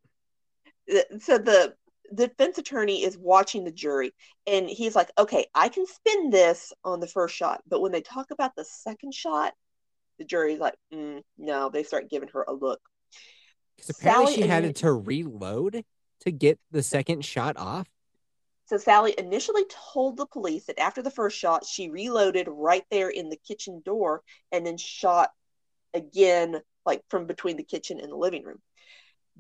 [1.22, 1.76] So the
[2.12, 4.14] the defense attorney is watching the jury
[4.48, 7.62] and he's like, okay, I can spin this on the first shot.
[7.68, 9.54] But when they talk about the second shot,
[10.18, 12.80] the jury's like, mm, no, they start giving her a look.
[13.76, 15.84] Because apparently Sally she had to reload
[16.22, 17.88] to get the second shot off.
[18.66, 19.64] So Sally initially
[19.94, 23.82] told the police that after the first shot, she reloaded right there in the kitchen
[23.84, 24.22] door
[24.52, 25.32] and then shot
[25.94, 28.60] again, like from between the kitchen and the living room.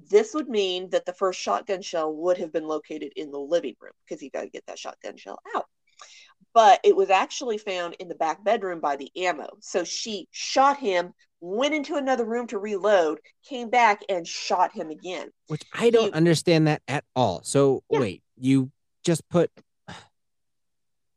[0.09, 3.75] This would mean that the first shotgun shell would have been located in the living
[3.81, 5.65] room because you got to get that shotgun shell out.
[6.53, 9.49] But it was actually found in the back bedroom by the ammo.
[9.61, 14.89] So she shot him, went into another room to reload, came back and shot him
[14.89, 15.29] again.
[15.47, 17.43] Which I don't You- understand that at all.
[17.43, 17.99] So Yeah.
[17.99, 18.71] wait, you
[19.03, 19.51] just put.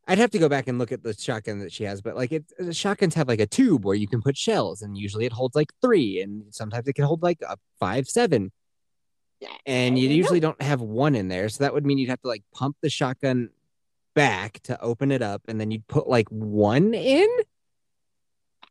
[0.09, 2.33] I'd have to go back and look at the shotgun that she has, but like
[2.33, 5.55] it, shotguns have like a tube where you can put shells, and usually it holds
[5.55, 8.51] like three, and sometimes it can hold like a five, seven,
[9.67, 11.49] and you usually don't have one in there.
[11.49, 13.51] So that would mean you'd have to like pump the shotgun
[14.15, 17.29] back to open it up, and then you'd put like one in.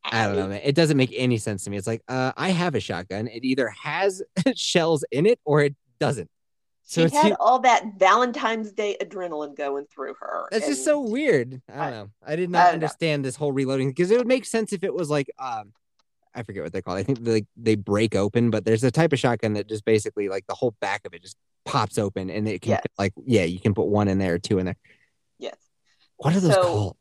[0.03, 0.61] I don't know, man.
[0.63, 1.77] It doesn't make any sense to me.
[1.77, 3.27] It's like, uh, I have a shotgun.
[3.27, 4.21] It either has
[4.55, 6.29] shells in it or it doesn't.
[6.83, 10.47] So she had all that Valentine's Day adrenaline going through her.
[10.51, 11.61] that's just so weird.
[11.71, 12.09] I don't I- know.
[12.25, 12.73] I did not know.
[12.73, 15.71] understand this whole reloading because it would make sense if it was like, um,
[16.33, 16.97] I forget what they're called.
[16.97, 20.29] I think they they break open, but there's a type of shotgun that just basically
[20.29, 22.83] like the whole back of it just pops open and it can Yes.
[22.97, 24.77] like yeah, you can put one in there or two in there.
[25.39, 25.57] Yes,
[26.17, 26.97] What are those So- called?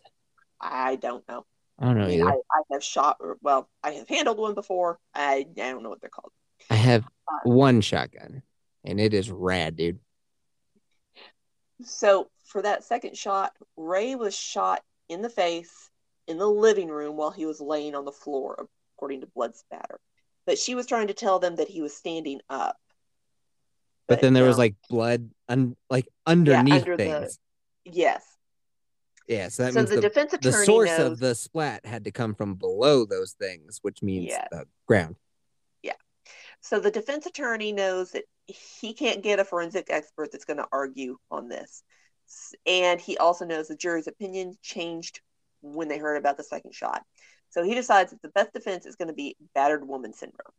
[0.61, 1.47] I don't know.
[1.79, 2.23] I don't know I, mean.
[2.27, 4.99] I, I have shot, or, well, I have handled one before.
[5.15, 6.33] I, I don't know what they're called.
[6.69, 8.43] I have uh, one shotgun,
[8.85, 9.99] and it is rad, dude.
[11.83, 15.89] So for that second shot, Ray was shot in the face
[16.27, 18.69] in the living room while he was laying on the floor,
[19.01, 19.99] according to blood spatter.
[20.47, 22.77] But she was trying to tell them that he was standing up.
[24.07, 27.39] But, then there was like blood, un- like underneath under the- things.
[27.85, 28.25] yes.
[29.27, 31.87] Yeah, so that so means the, the, defense the attorney source knows, of the splat
[31.87, 34.49] had to come from below those things, which means Yes.
[34.51, 35.15] the ground.
[35.83, 35.93] Yeah.
[36.61, 40.67] So the defense attorney knows that he can't get a forensic expert that's going to
[40.73, 41.85] argue on this.
[42.67, 45.21] And he also knows the jury's opinion changed
[45.63, 47.05] when they heard about the second shot.
[47.51, 50.55] So he decides that the best defense is going to be battered woman syndrome.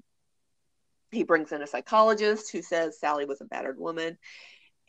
[1.11, 4.17] He brings in a psychologist who says Sally was a battered woman.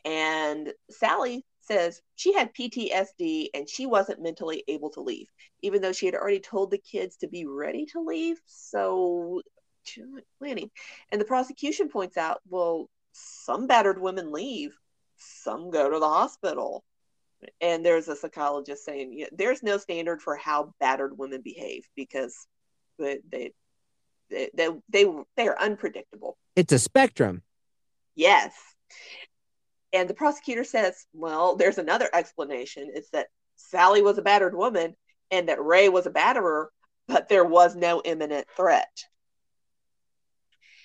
[0.05, 5.27] And Sally says she had PTSD and she wasn't mentally able to leave,
[5.61, 8.37] even though she had already told the kids to be ready to leave.
[8.45, 9.41] So
[10.39, 10.71] planning.
[11.11, 14.77] And the prosecution points out, well, some battered women leave,
[15.17, 16.83] some go to the hospital.
[17.61, 22.35] And there's a psychologist saying yeah, there's no standard for how battered women behave because
[22.99, 23.51] they they
[24.29, 25.05] they they, they,
[25.37, 26.37] they are unpredictable.
[26.55, 27.41] It's a spectrum.
[28.15, 28.53] Yes.
[29.91, 32.91] And the prosecutor says, well, there's another explanation.
[32.93, 34.95] It's that Sally was a battered woman
[35.29, 36.67] and that Ray was a batterer,
[37.07, 38.89] but there was no imminent threat.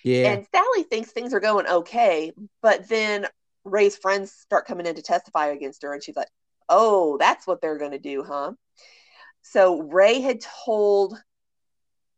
[0.04, 0.32] Yeah.
[0.32, 2.32] And Sally thinks things are going okay,
[2.62, 3.26] but then
[3.64, 6.28] Ray's friends start coming in to testify against her, and she's like,
[6.68, 8.52] oh, that's what they're going to do, huh?
[9.42, 11.18] So Ray had told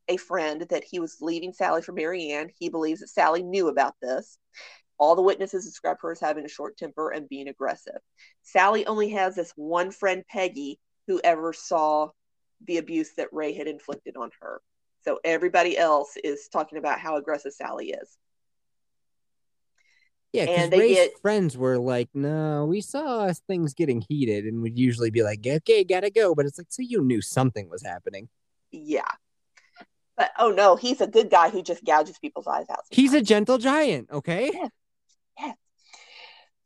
[0.08, 2.50] a friend that he was leaving Sally for Marianne.
[2.58, 4.38] He believes that Sally knew about this.
[4.98, 7.98] All the witnesses describe her as having a short temper and being aggressive.
[8.42, 12.08] Sally only has this one friend, Peggy, who ever saw
[12.66, 14.60] the abuse that Ray had inflicted on her.
[15.04, 18.18] So everybody else is talking about how aggressive Sally is.
[20.32, 24.62] Yeah, because Ray's get- friends were like, no, we saw us things getting heated and
[24.62, 26.34] would usually be like, okay, gotta go.
[26.34, 28.28] But it's like, so you knew something was happening.
[28.70, 29.10] Yeah.
[30.16, 32.80] But oh no, he's a good guy who just gouges people's eyes out.
[32.90, 34.52] He's a gentle giant, okay?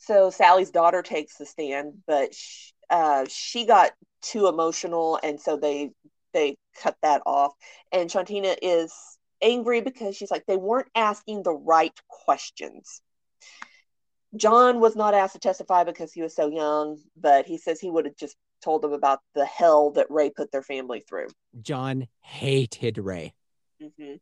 [0.05, 5.57] So Sally's daughter takes the stand, but sh uh, she got too emotional, and so
[5.57, 5.93] they
[6.35, 7.55] they cut that off.
[7.91, 8.93] And Shantina is
[9.41, 13.01] angry because she's like they weren't asking the right questions.
[14.37, 17.91] John was not asked to testify because he was so young, but he says he
[17.91, 21.29] would have just told them about the hell that Ray put their family through.
[21.61, 23.35] John hated Ray.
[23.81, 24.21] Mhm.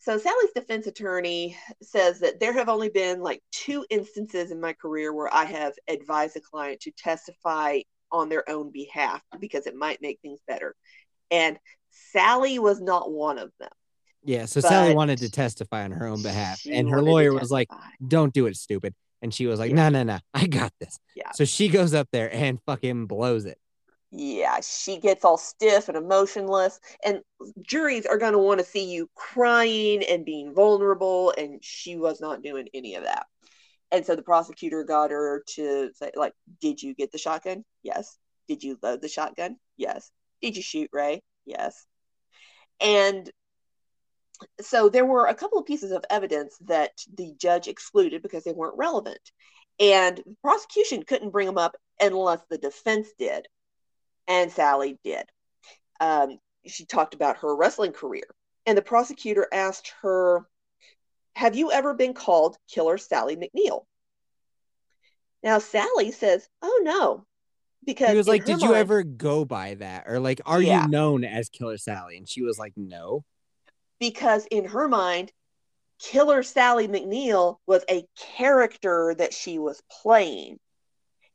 [0.00, 4.72] So Sally's defense attorney says that there have only been like two instances in my
[4.72, 7.80] career where I have advised a client to testify
[8.10, 10.74] on their own behalf because it might make things better.
[11.30, 11.58] And
[11.90, 13.70] Sally was not one of them.
[14.22, 17.68] Yeah, so Sally wanted to testify on her own behalf, and her lawyer was like,
[18.06, 21.30] "Don't do it, stupid." And she was like, "No, no, no, I got this." Yeah.
[21.32, 23.58] So she goes up there and fucking blows it.
[24.12, 27.20] yeah, she gets all stiff and emotionless, and
[27.62, 32.20] juries are going to want to see you crying and being vulnerable, and she was
[32.20, 33.26] not doing any of that.
[33.92, 37.64] And so the prosecutor got her to say, like, did you get the shotgun?
[37.82, 38.16] Yes.
[38.48, 39.56] Did you load the shotgun?
[39.76, 40.10] Yes.
[40.42, 41.22] Did you shoot Ray?
[41.46, 41.86] Yes.
[42.80, 43.30] And
[44.60, 48.52] so there were a couple of pieces of evidence that the judge excluded because they
[48.52, 49.20] weren't relevant.
[49.78, 53.46] And the prosecution couldn't bring them up unless the defense did.
[54.28, 55.24] And Sally did.
[56.00, 58.24] Um, she talked about her wrestling career.
[58.66, 60.46] And the prosecutor asked her,
[61.34, 63.84] Have you ever been called Killer Sally McNeil?
[65.42, 67.26] Now, Sally says, Oh, no.
[67.84, 70.82] Because He was like, "Did you ever go by that?" Or like, "Are Yeah.
[70.82, 73.24] you known as Killer Sally?" And she was like, "No."
[74.00, 75.30] Because in her mind,
[76.00, 78.04] Killer Sally McNeil was a
[78.36, 80.58] character that she was playing.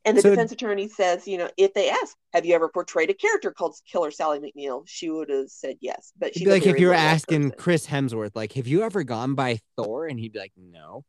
[0.04, 3.10] And the So- defense attorney says, you know, if they ask, have you ever portrayed
[3.10, 4.84] a character called Killer Sally McNeil?
[4.88, 6.12] She would have said yes.
[6.18, 7.58] But she's be like if you were asking person.
[7.58, 11.06] Chris Hemsworth, like, "Have you ever gone by Thor?" And he'd be like, "No."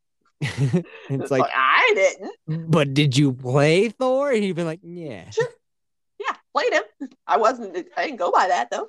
[0.40, 2.70] it's like, I didn't.
[2.70, 5.48] "But did you play Thor?" And he'd be like, "Yeah." Sure.
[6.18, 6.82] Yeah, played him.
[7.26, 8.88] I wasn't, I didn't go by that though.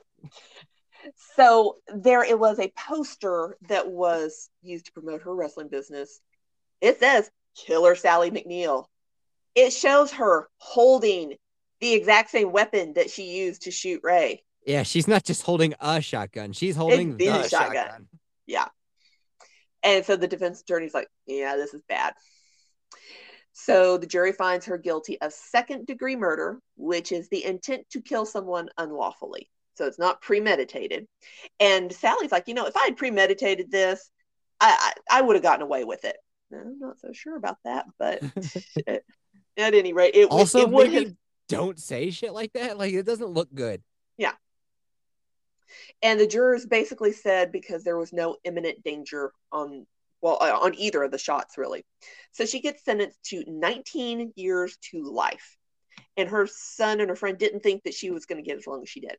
[1.36, 6.22] So there it was a poster that was used to promote her wrestling business.
[6.82, 8.86] It says Killer Sally McNeil.
[9.56, 11.36] It shows her holding
[11.82, 14.44] the exact same weapon that she used to shoot Ray.
[14.66, 17.50] Yeah, she's not just holding a shotgun; she's holding the shotgun.
[17.50, 18.08] shotgun.
[18.46, 18.68] Yeah.
[19.84, 22.14] And so the defense attorney's like, yeah, this is bad.
[23.54, 28.02] So the jury finds her guilty of second degree murder, which is the intent to
[28.02, 29.50] kill someone unlawfully.
[29.80, 31.08] So it's not premeditated.
[31.62, 34.12] And Sally's like, you know, if I had premeditated this,
[34.60, 36.18] I I, I would have gotten away with it.
[36.54, 38.22] I'm not so sure about that, but
[38.88, 39.04] at
[39.56, 41.14] any rate, it, Also, it would have
[41.48, 42.78] don't say shit like that.
[42.78, 43.82] Like it doesn't look good.
[44.18, 44.34] Yeah.
[46.02, 49.88] And the jurors basically said because there was no imminent danger on
[50.22, 51.86] well uh, on either of the shots really
[52.34, 55.56] so she gets sentenced to 19 years to life
[56.18, 58.68] and her son and her friend didn't think that she was going to get as
[58.68, 59.16] long as she did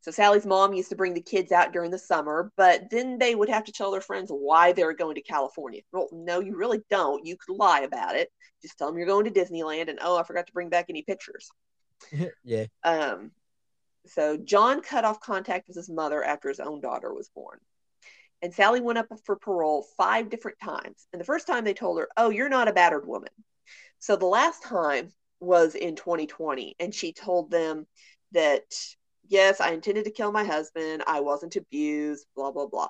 [0.00, 3.34] so sally's mom used to bring the kids out during the summer but then they
[3.34, 6.56] would have to tell their friends why they were going to california well no you
[6.56, 8.30] really don't you could lie about it
[8.62, 11.02] just tell them you're going to disneyland and oh i forgot to bring back any
[11.02, 11.50] pictures
[12.44, 12.66] yeah.
[12.84, 13.30] um,
[14.06, 17.58] so John cut off contact with his mother after his own daughter was born.
[18.42, 21.06] And Sally went up for parole five different times.
[21.12, 23.30] And the first time they told her, Oh, you're not a battered woman.
[23.98, 26.76] So the last time was in 2020.
[26.80, 27.86] And she told them
[28.32, 28.62] that
[29.30, 31.02] yes, I intended to kill my husband.
[31.06, 32.88] I wasn't abused, blah, blah, blah.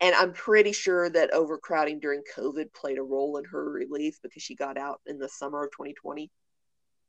[0.00, 4.42] And I'm pretty sure that overcrowding during COVID played a role in her release because
[4.42, 6.30] she got out in the summer of 2020.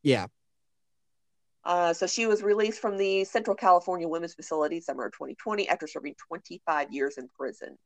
[0.04, 0.28] Yeah.
[1.64, 5.88] Uh, so she was released from the Central California Women's Facility summer of 2020 after
[5.88, 7.78] serving 25 years in prison.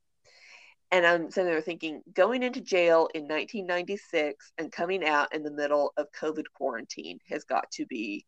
[0.92, 5.52] And I'm sitting there thinking, going into jail in 1996 and coming out in the
[5.52, 8.26] middle of COVID quarantine has got to be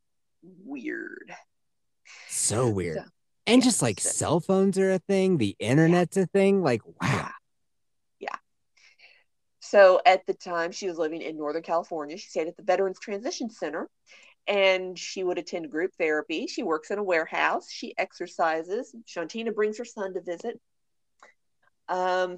[0.66, 1.32] weird.
[2.30, 2.98] So weird.
[2.98, 3.04] So,
[3.48, 6.62] and yeah, just like so- cell phones are a thing, the internet's a thing.
[6.62, 7.30] Like, wow.
[8.20, 8.36] Yeah.
[9.60, 12.18] So at the time, she was living in Northern California.
[12.18, 13.90] She stayed at the Veterans Transition Center
[14.48, 16.48] and she would attend group therapy.
[16.48, 17.70] She works in a warehouse.
[17.70, 18.96] She exercises.
[19.06, 20.60] Shantina brings her son to visit.
[21.90, 22.38] Um,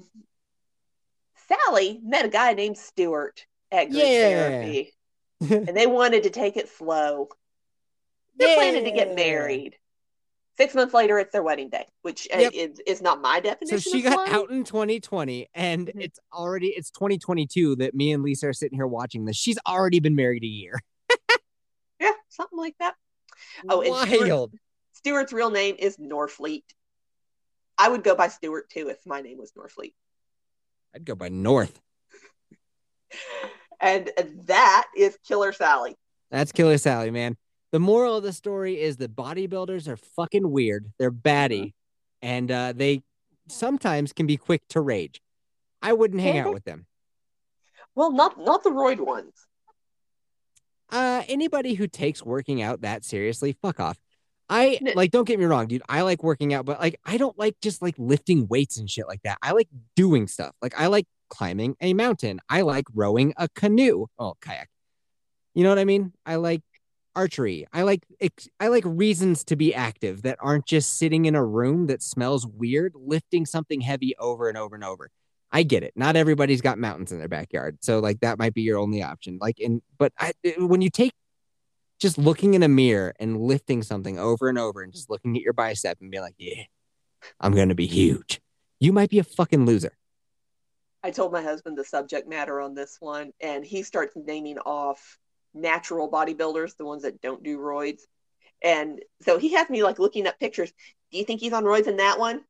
[1.48, 4.08] Sally met a guy named Stewart at group Yeah.
[4.48, 4.92] therapy
[5.40, 7.28] and they wanted to take it slow.
[8.36, 9.76] They're planning to get married.
[10.56, 12.52] Six months later, it's their wedding day, which uh, Yep.
[12.54, 13.78] is, is not my definition.
[13.80, 16.02] So she got out in 2020 and Mhm.
[16.02, 19.36] it's already it's 2022 that me and Lisa are sitting here watching this.
[19.36, 20.74] She's already been married a year.
[22.00, 22.94] Yeah, something like that.
[23.68, 24.54] Oh, and Stewart- wild.
[24.92, 26.64] Stewart's real name is Norfleet.
[27.76, 29.92] I would go by Stewart too if my name was Norfleet.
[30.94, 31.78] I'd go by North.
[33.80, 34.10] And
[34.44, 35.96] that is Killer Sally.
[36.30, 37.36] That's Killer Sally, man.
[37.72, 40.92] The moral of the story is that bodybuilders are fucking weird.
[40.98, 41.74] They're batty,
[42.20, 43.02] and uh, they
[43.48, 45.20] sometimes can be quick to rage.
[45.80, 46.86] I wouldn't hang out with them.
[47.94, 49.34] Well, not not the roid ones.
[50.90, 53.98] Uh, anybody who takes working out that seriously, fuck off.
[54.48, 55.12] I like.
[55.12, 55.82] Don't get me wrong, dude.
[55.88, 59.06] I like working out, but like, I don't like just like lifting weights and shit
[59.06, 59.38] like that.
[59.42, 60.52] I like doing stuff.
[60.60, 62.40] Like, I like climbing a mountain.
[62.48, 64.06] I like rowing a canoe.
[64.18, 64.68] Oh, kayak.
[65.54, 66.12] You know what I mean?
[66.26, 66.62] I like
[67.14, 67.66] archery.
[67.72, 68.04] I like
[68.58, 72.46] I like reasons to be active that aren't just sitting in a room that smells
[72.46, 75.10] weird, lifting something heavy over and over and over.
[75.52, 75.92] I get it.
[75.96, 79.38] Not everybody's got mountains in their backyard, so like that might be your only option.
[79.40, 81.12] Like, in but I, when you take
[81.98, 85.42] just looking in a mirror and lifting something over and over and just looking at
[85.42, 86.62] your bicep and being like, yeah,
[87.40, 88.40] I'm gonna be huge.
[88.78, 89.96] You might be a fucking loser.
[91.02, 95.18] I told my husband the subject matter on this one, and he starts naming off
[95.54, 98.00] natural bodybuilders, the ones that don't do roids.
[98.62, 100.72] And so he has me like looking up pictures.
[101.10, 102.42] Do you think he's on roids in that one?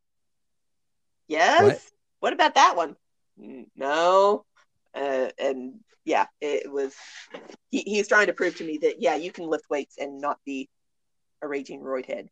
[1.29, 1.63] Yes.
[1.63, 1.81] What?
[2.21, 2.97] What, about that one?
[3.41, 4.45] "Mm, No.
[4.95, 5.75] Uh, and
[6.05, 6.95] yeah, it was.
[7.71, 10.39] He, he's trying to prove to me that yeah, you can lift weights and not
[10.45, 10.69] be
[11.41, 12.29] a raging roid head.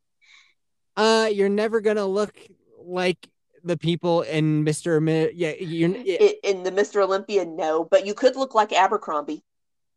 [0.97, 2.37] Uh, you're never gonna look
[2.83, 3.29] like
[3.63, 5.01] the people in Mr.
[5.01, 7.03] Mi- yeah, you're yeah, I- In the Mr.
[7.03, 9.45] Olympia, no, but you could look like Abercrombie.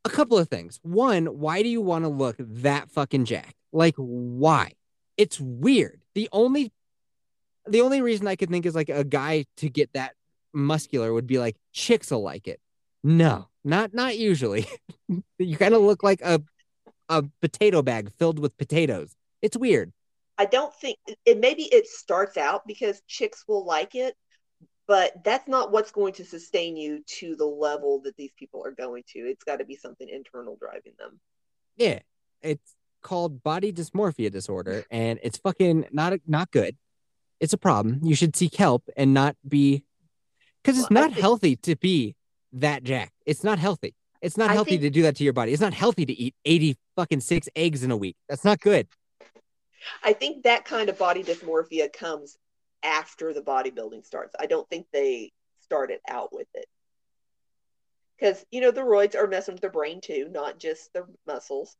[0.05, 0.79] A couple of things.
[0.83, 3.55] One, why do you want to look that fucking jacked?
[3.71, 4.73] Like, why?
[5.17, 6.01] It's weird.
[6.15, 6.71] The only
[7.67, 10.13] the only reason I could think is like a guy to get that
[10.53, 12.59] muscular would be like chicks will like it.
[13.03, 14.67] No, not not usually.
[15.37, 16.41] you kind of look like a
[17.09, 19.15] a potato bag filled with potatoes.
[19.41, 19.91] It's weird.
[20.37, 24.15] I don't think it maybe it starts out because chicks will like it,
[24.91, 28.73] but that's not what's going to sustain you to the level that these people are
[28.73, 29.19] going to.
[29.19, 31.17] It's got to be something internal driving them.
[31.77, 31.99] Yeah,
[32.41, 36.75] it's called body dysmorphia disorder, and it's fucking not not good.
[37.39, 38.01] It's a problem.
[38.03, 39.85] You should seek help and not be
[40.61, 42.17] because it's Well, not think- healthy to be
[42.51, 43.95] that jack It's not healthy.
[44.21, 45.53] It's not I healthy think- to do that to your body.
[45.53, 48.17] It's not healthy to eat eighty fucking six eggs in a week.
[48.27, 48.89] That's not good.
[50.03, 52.37] I think that kind of body dysmorphia comes
[52.83, 54.35] after the bodybuilding starts.
[54.39, 55.31] I don't think they
[55.61, 56.65] started out with it.
[58.19, 61.75] Because, you know, the roids are messing with their brain too, not just the muscles.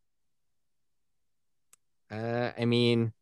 [2.11, 3.13] Uh, I mean,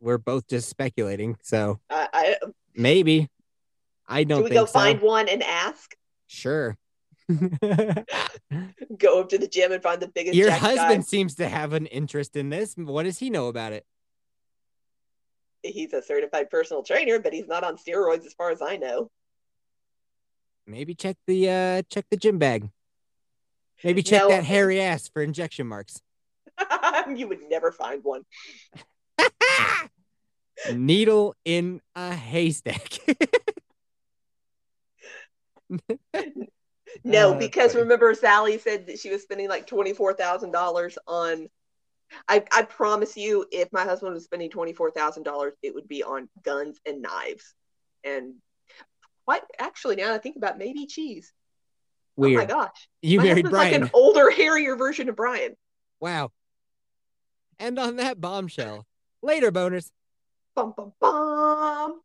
[0.00, 2.36] we're both just speculating, so I, I
[2.74, 3.28] maybe.
[4.06, 4.72] I don't should we go so.
[4.72, 5.94] find one and ask?
[6.26, 6.78] Sure.
[7.28, 10.76] Go up to the gym and find the biggest Your jacked guy.
[10.76, 12.74] husband seems to have an interest in this.
[12.74, 13.84] What does he know about it?
[15.62, 19.10] He's a certified personal trainer, but he's not on steroids as far as I know.
[20.66, 22.68] Maybe check the uh check the gym bag.
[23.82, 24.28] Maybe check No.
[24.28, 26.00] that hairy ass for injection marks.
[27.14, 28.22] you would never find one.
[30.72, 32.98] Needle in a haystack.
[37.04, 40.96] No, Uh, because remember Sally said that she was spending like twenty four thousand dollars
[41.06, 41.48] on.
[42.28, 45.88] I I promise you, if my husband was spending twenty four thousand dollars, it would
[45.88, 47.54] be on guns and knives,
[48.04, 48.34] and
[49.24, 51.32] what actually now that I think about it, maybe cheese.
[52.20, 53.72] Oh my gosh, you my married Brian.
[53.72, 55.54] like an older, hairier version of Brian.
[56.00, 56.32] Wow.
[57.60, 58.86] And on that bombshell,
[59.22, 59.90] Later, bonus.
[60.54, 62.00] Bum bum bum.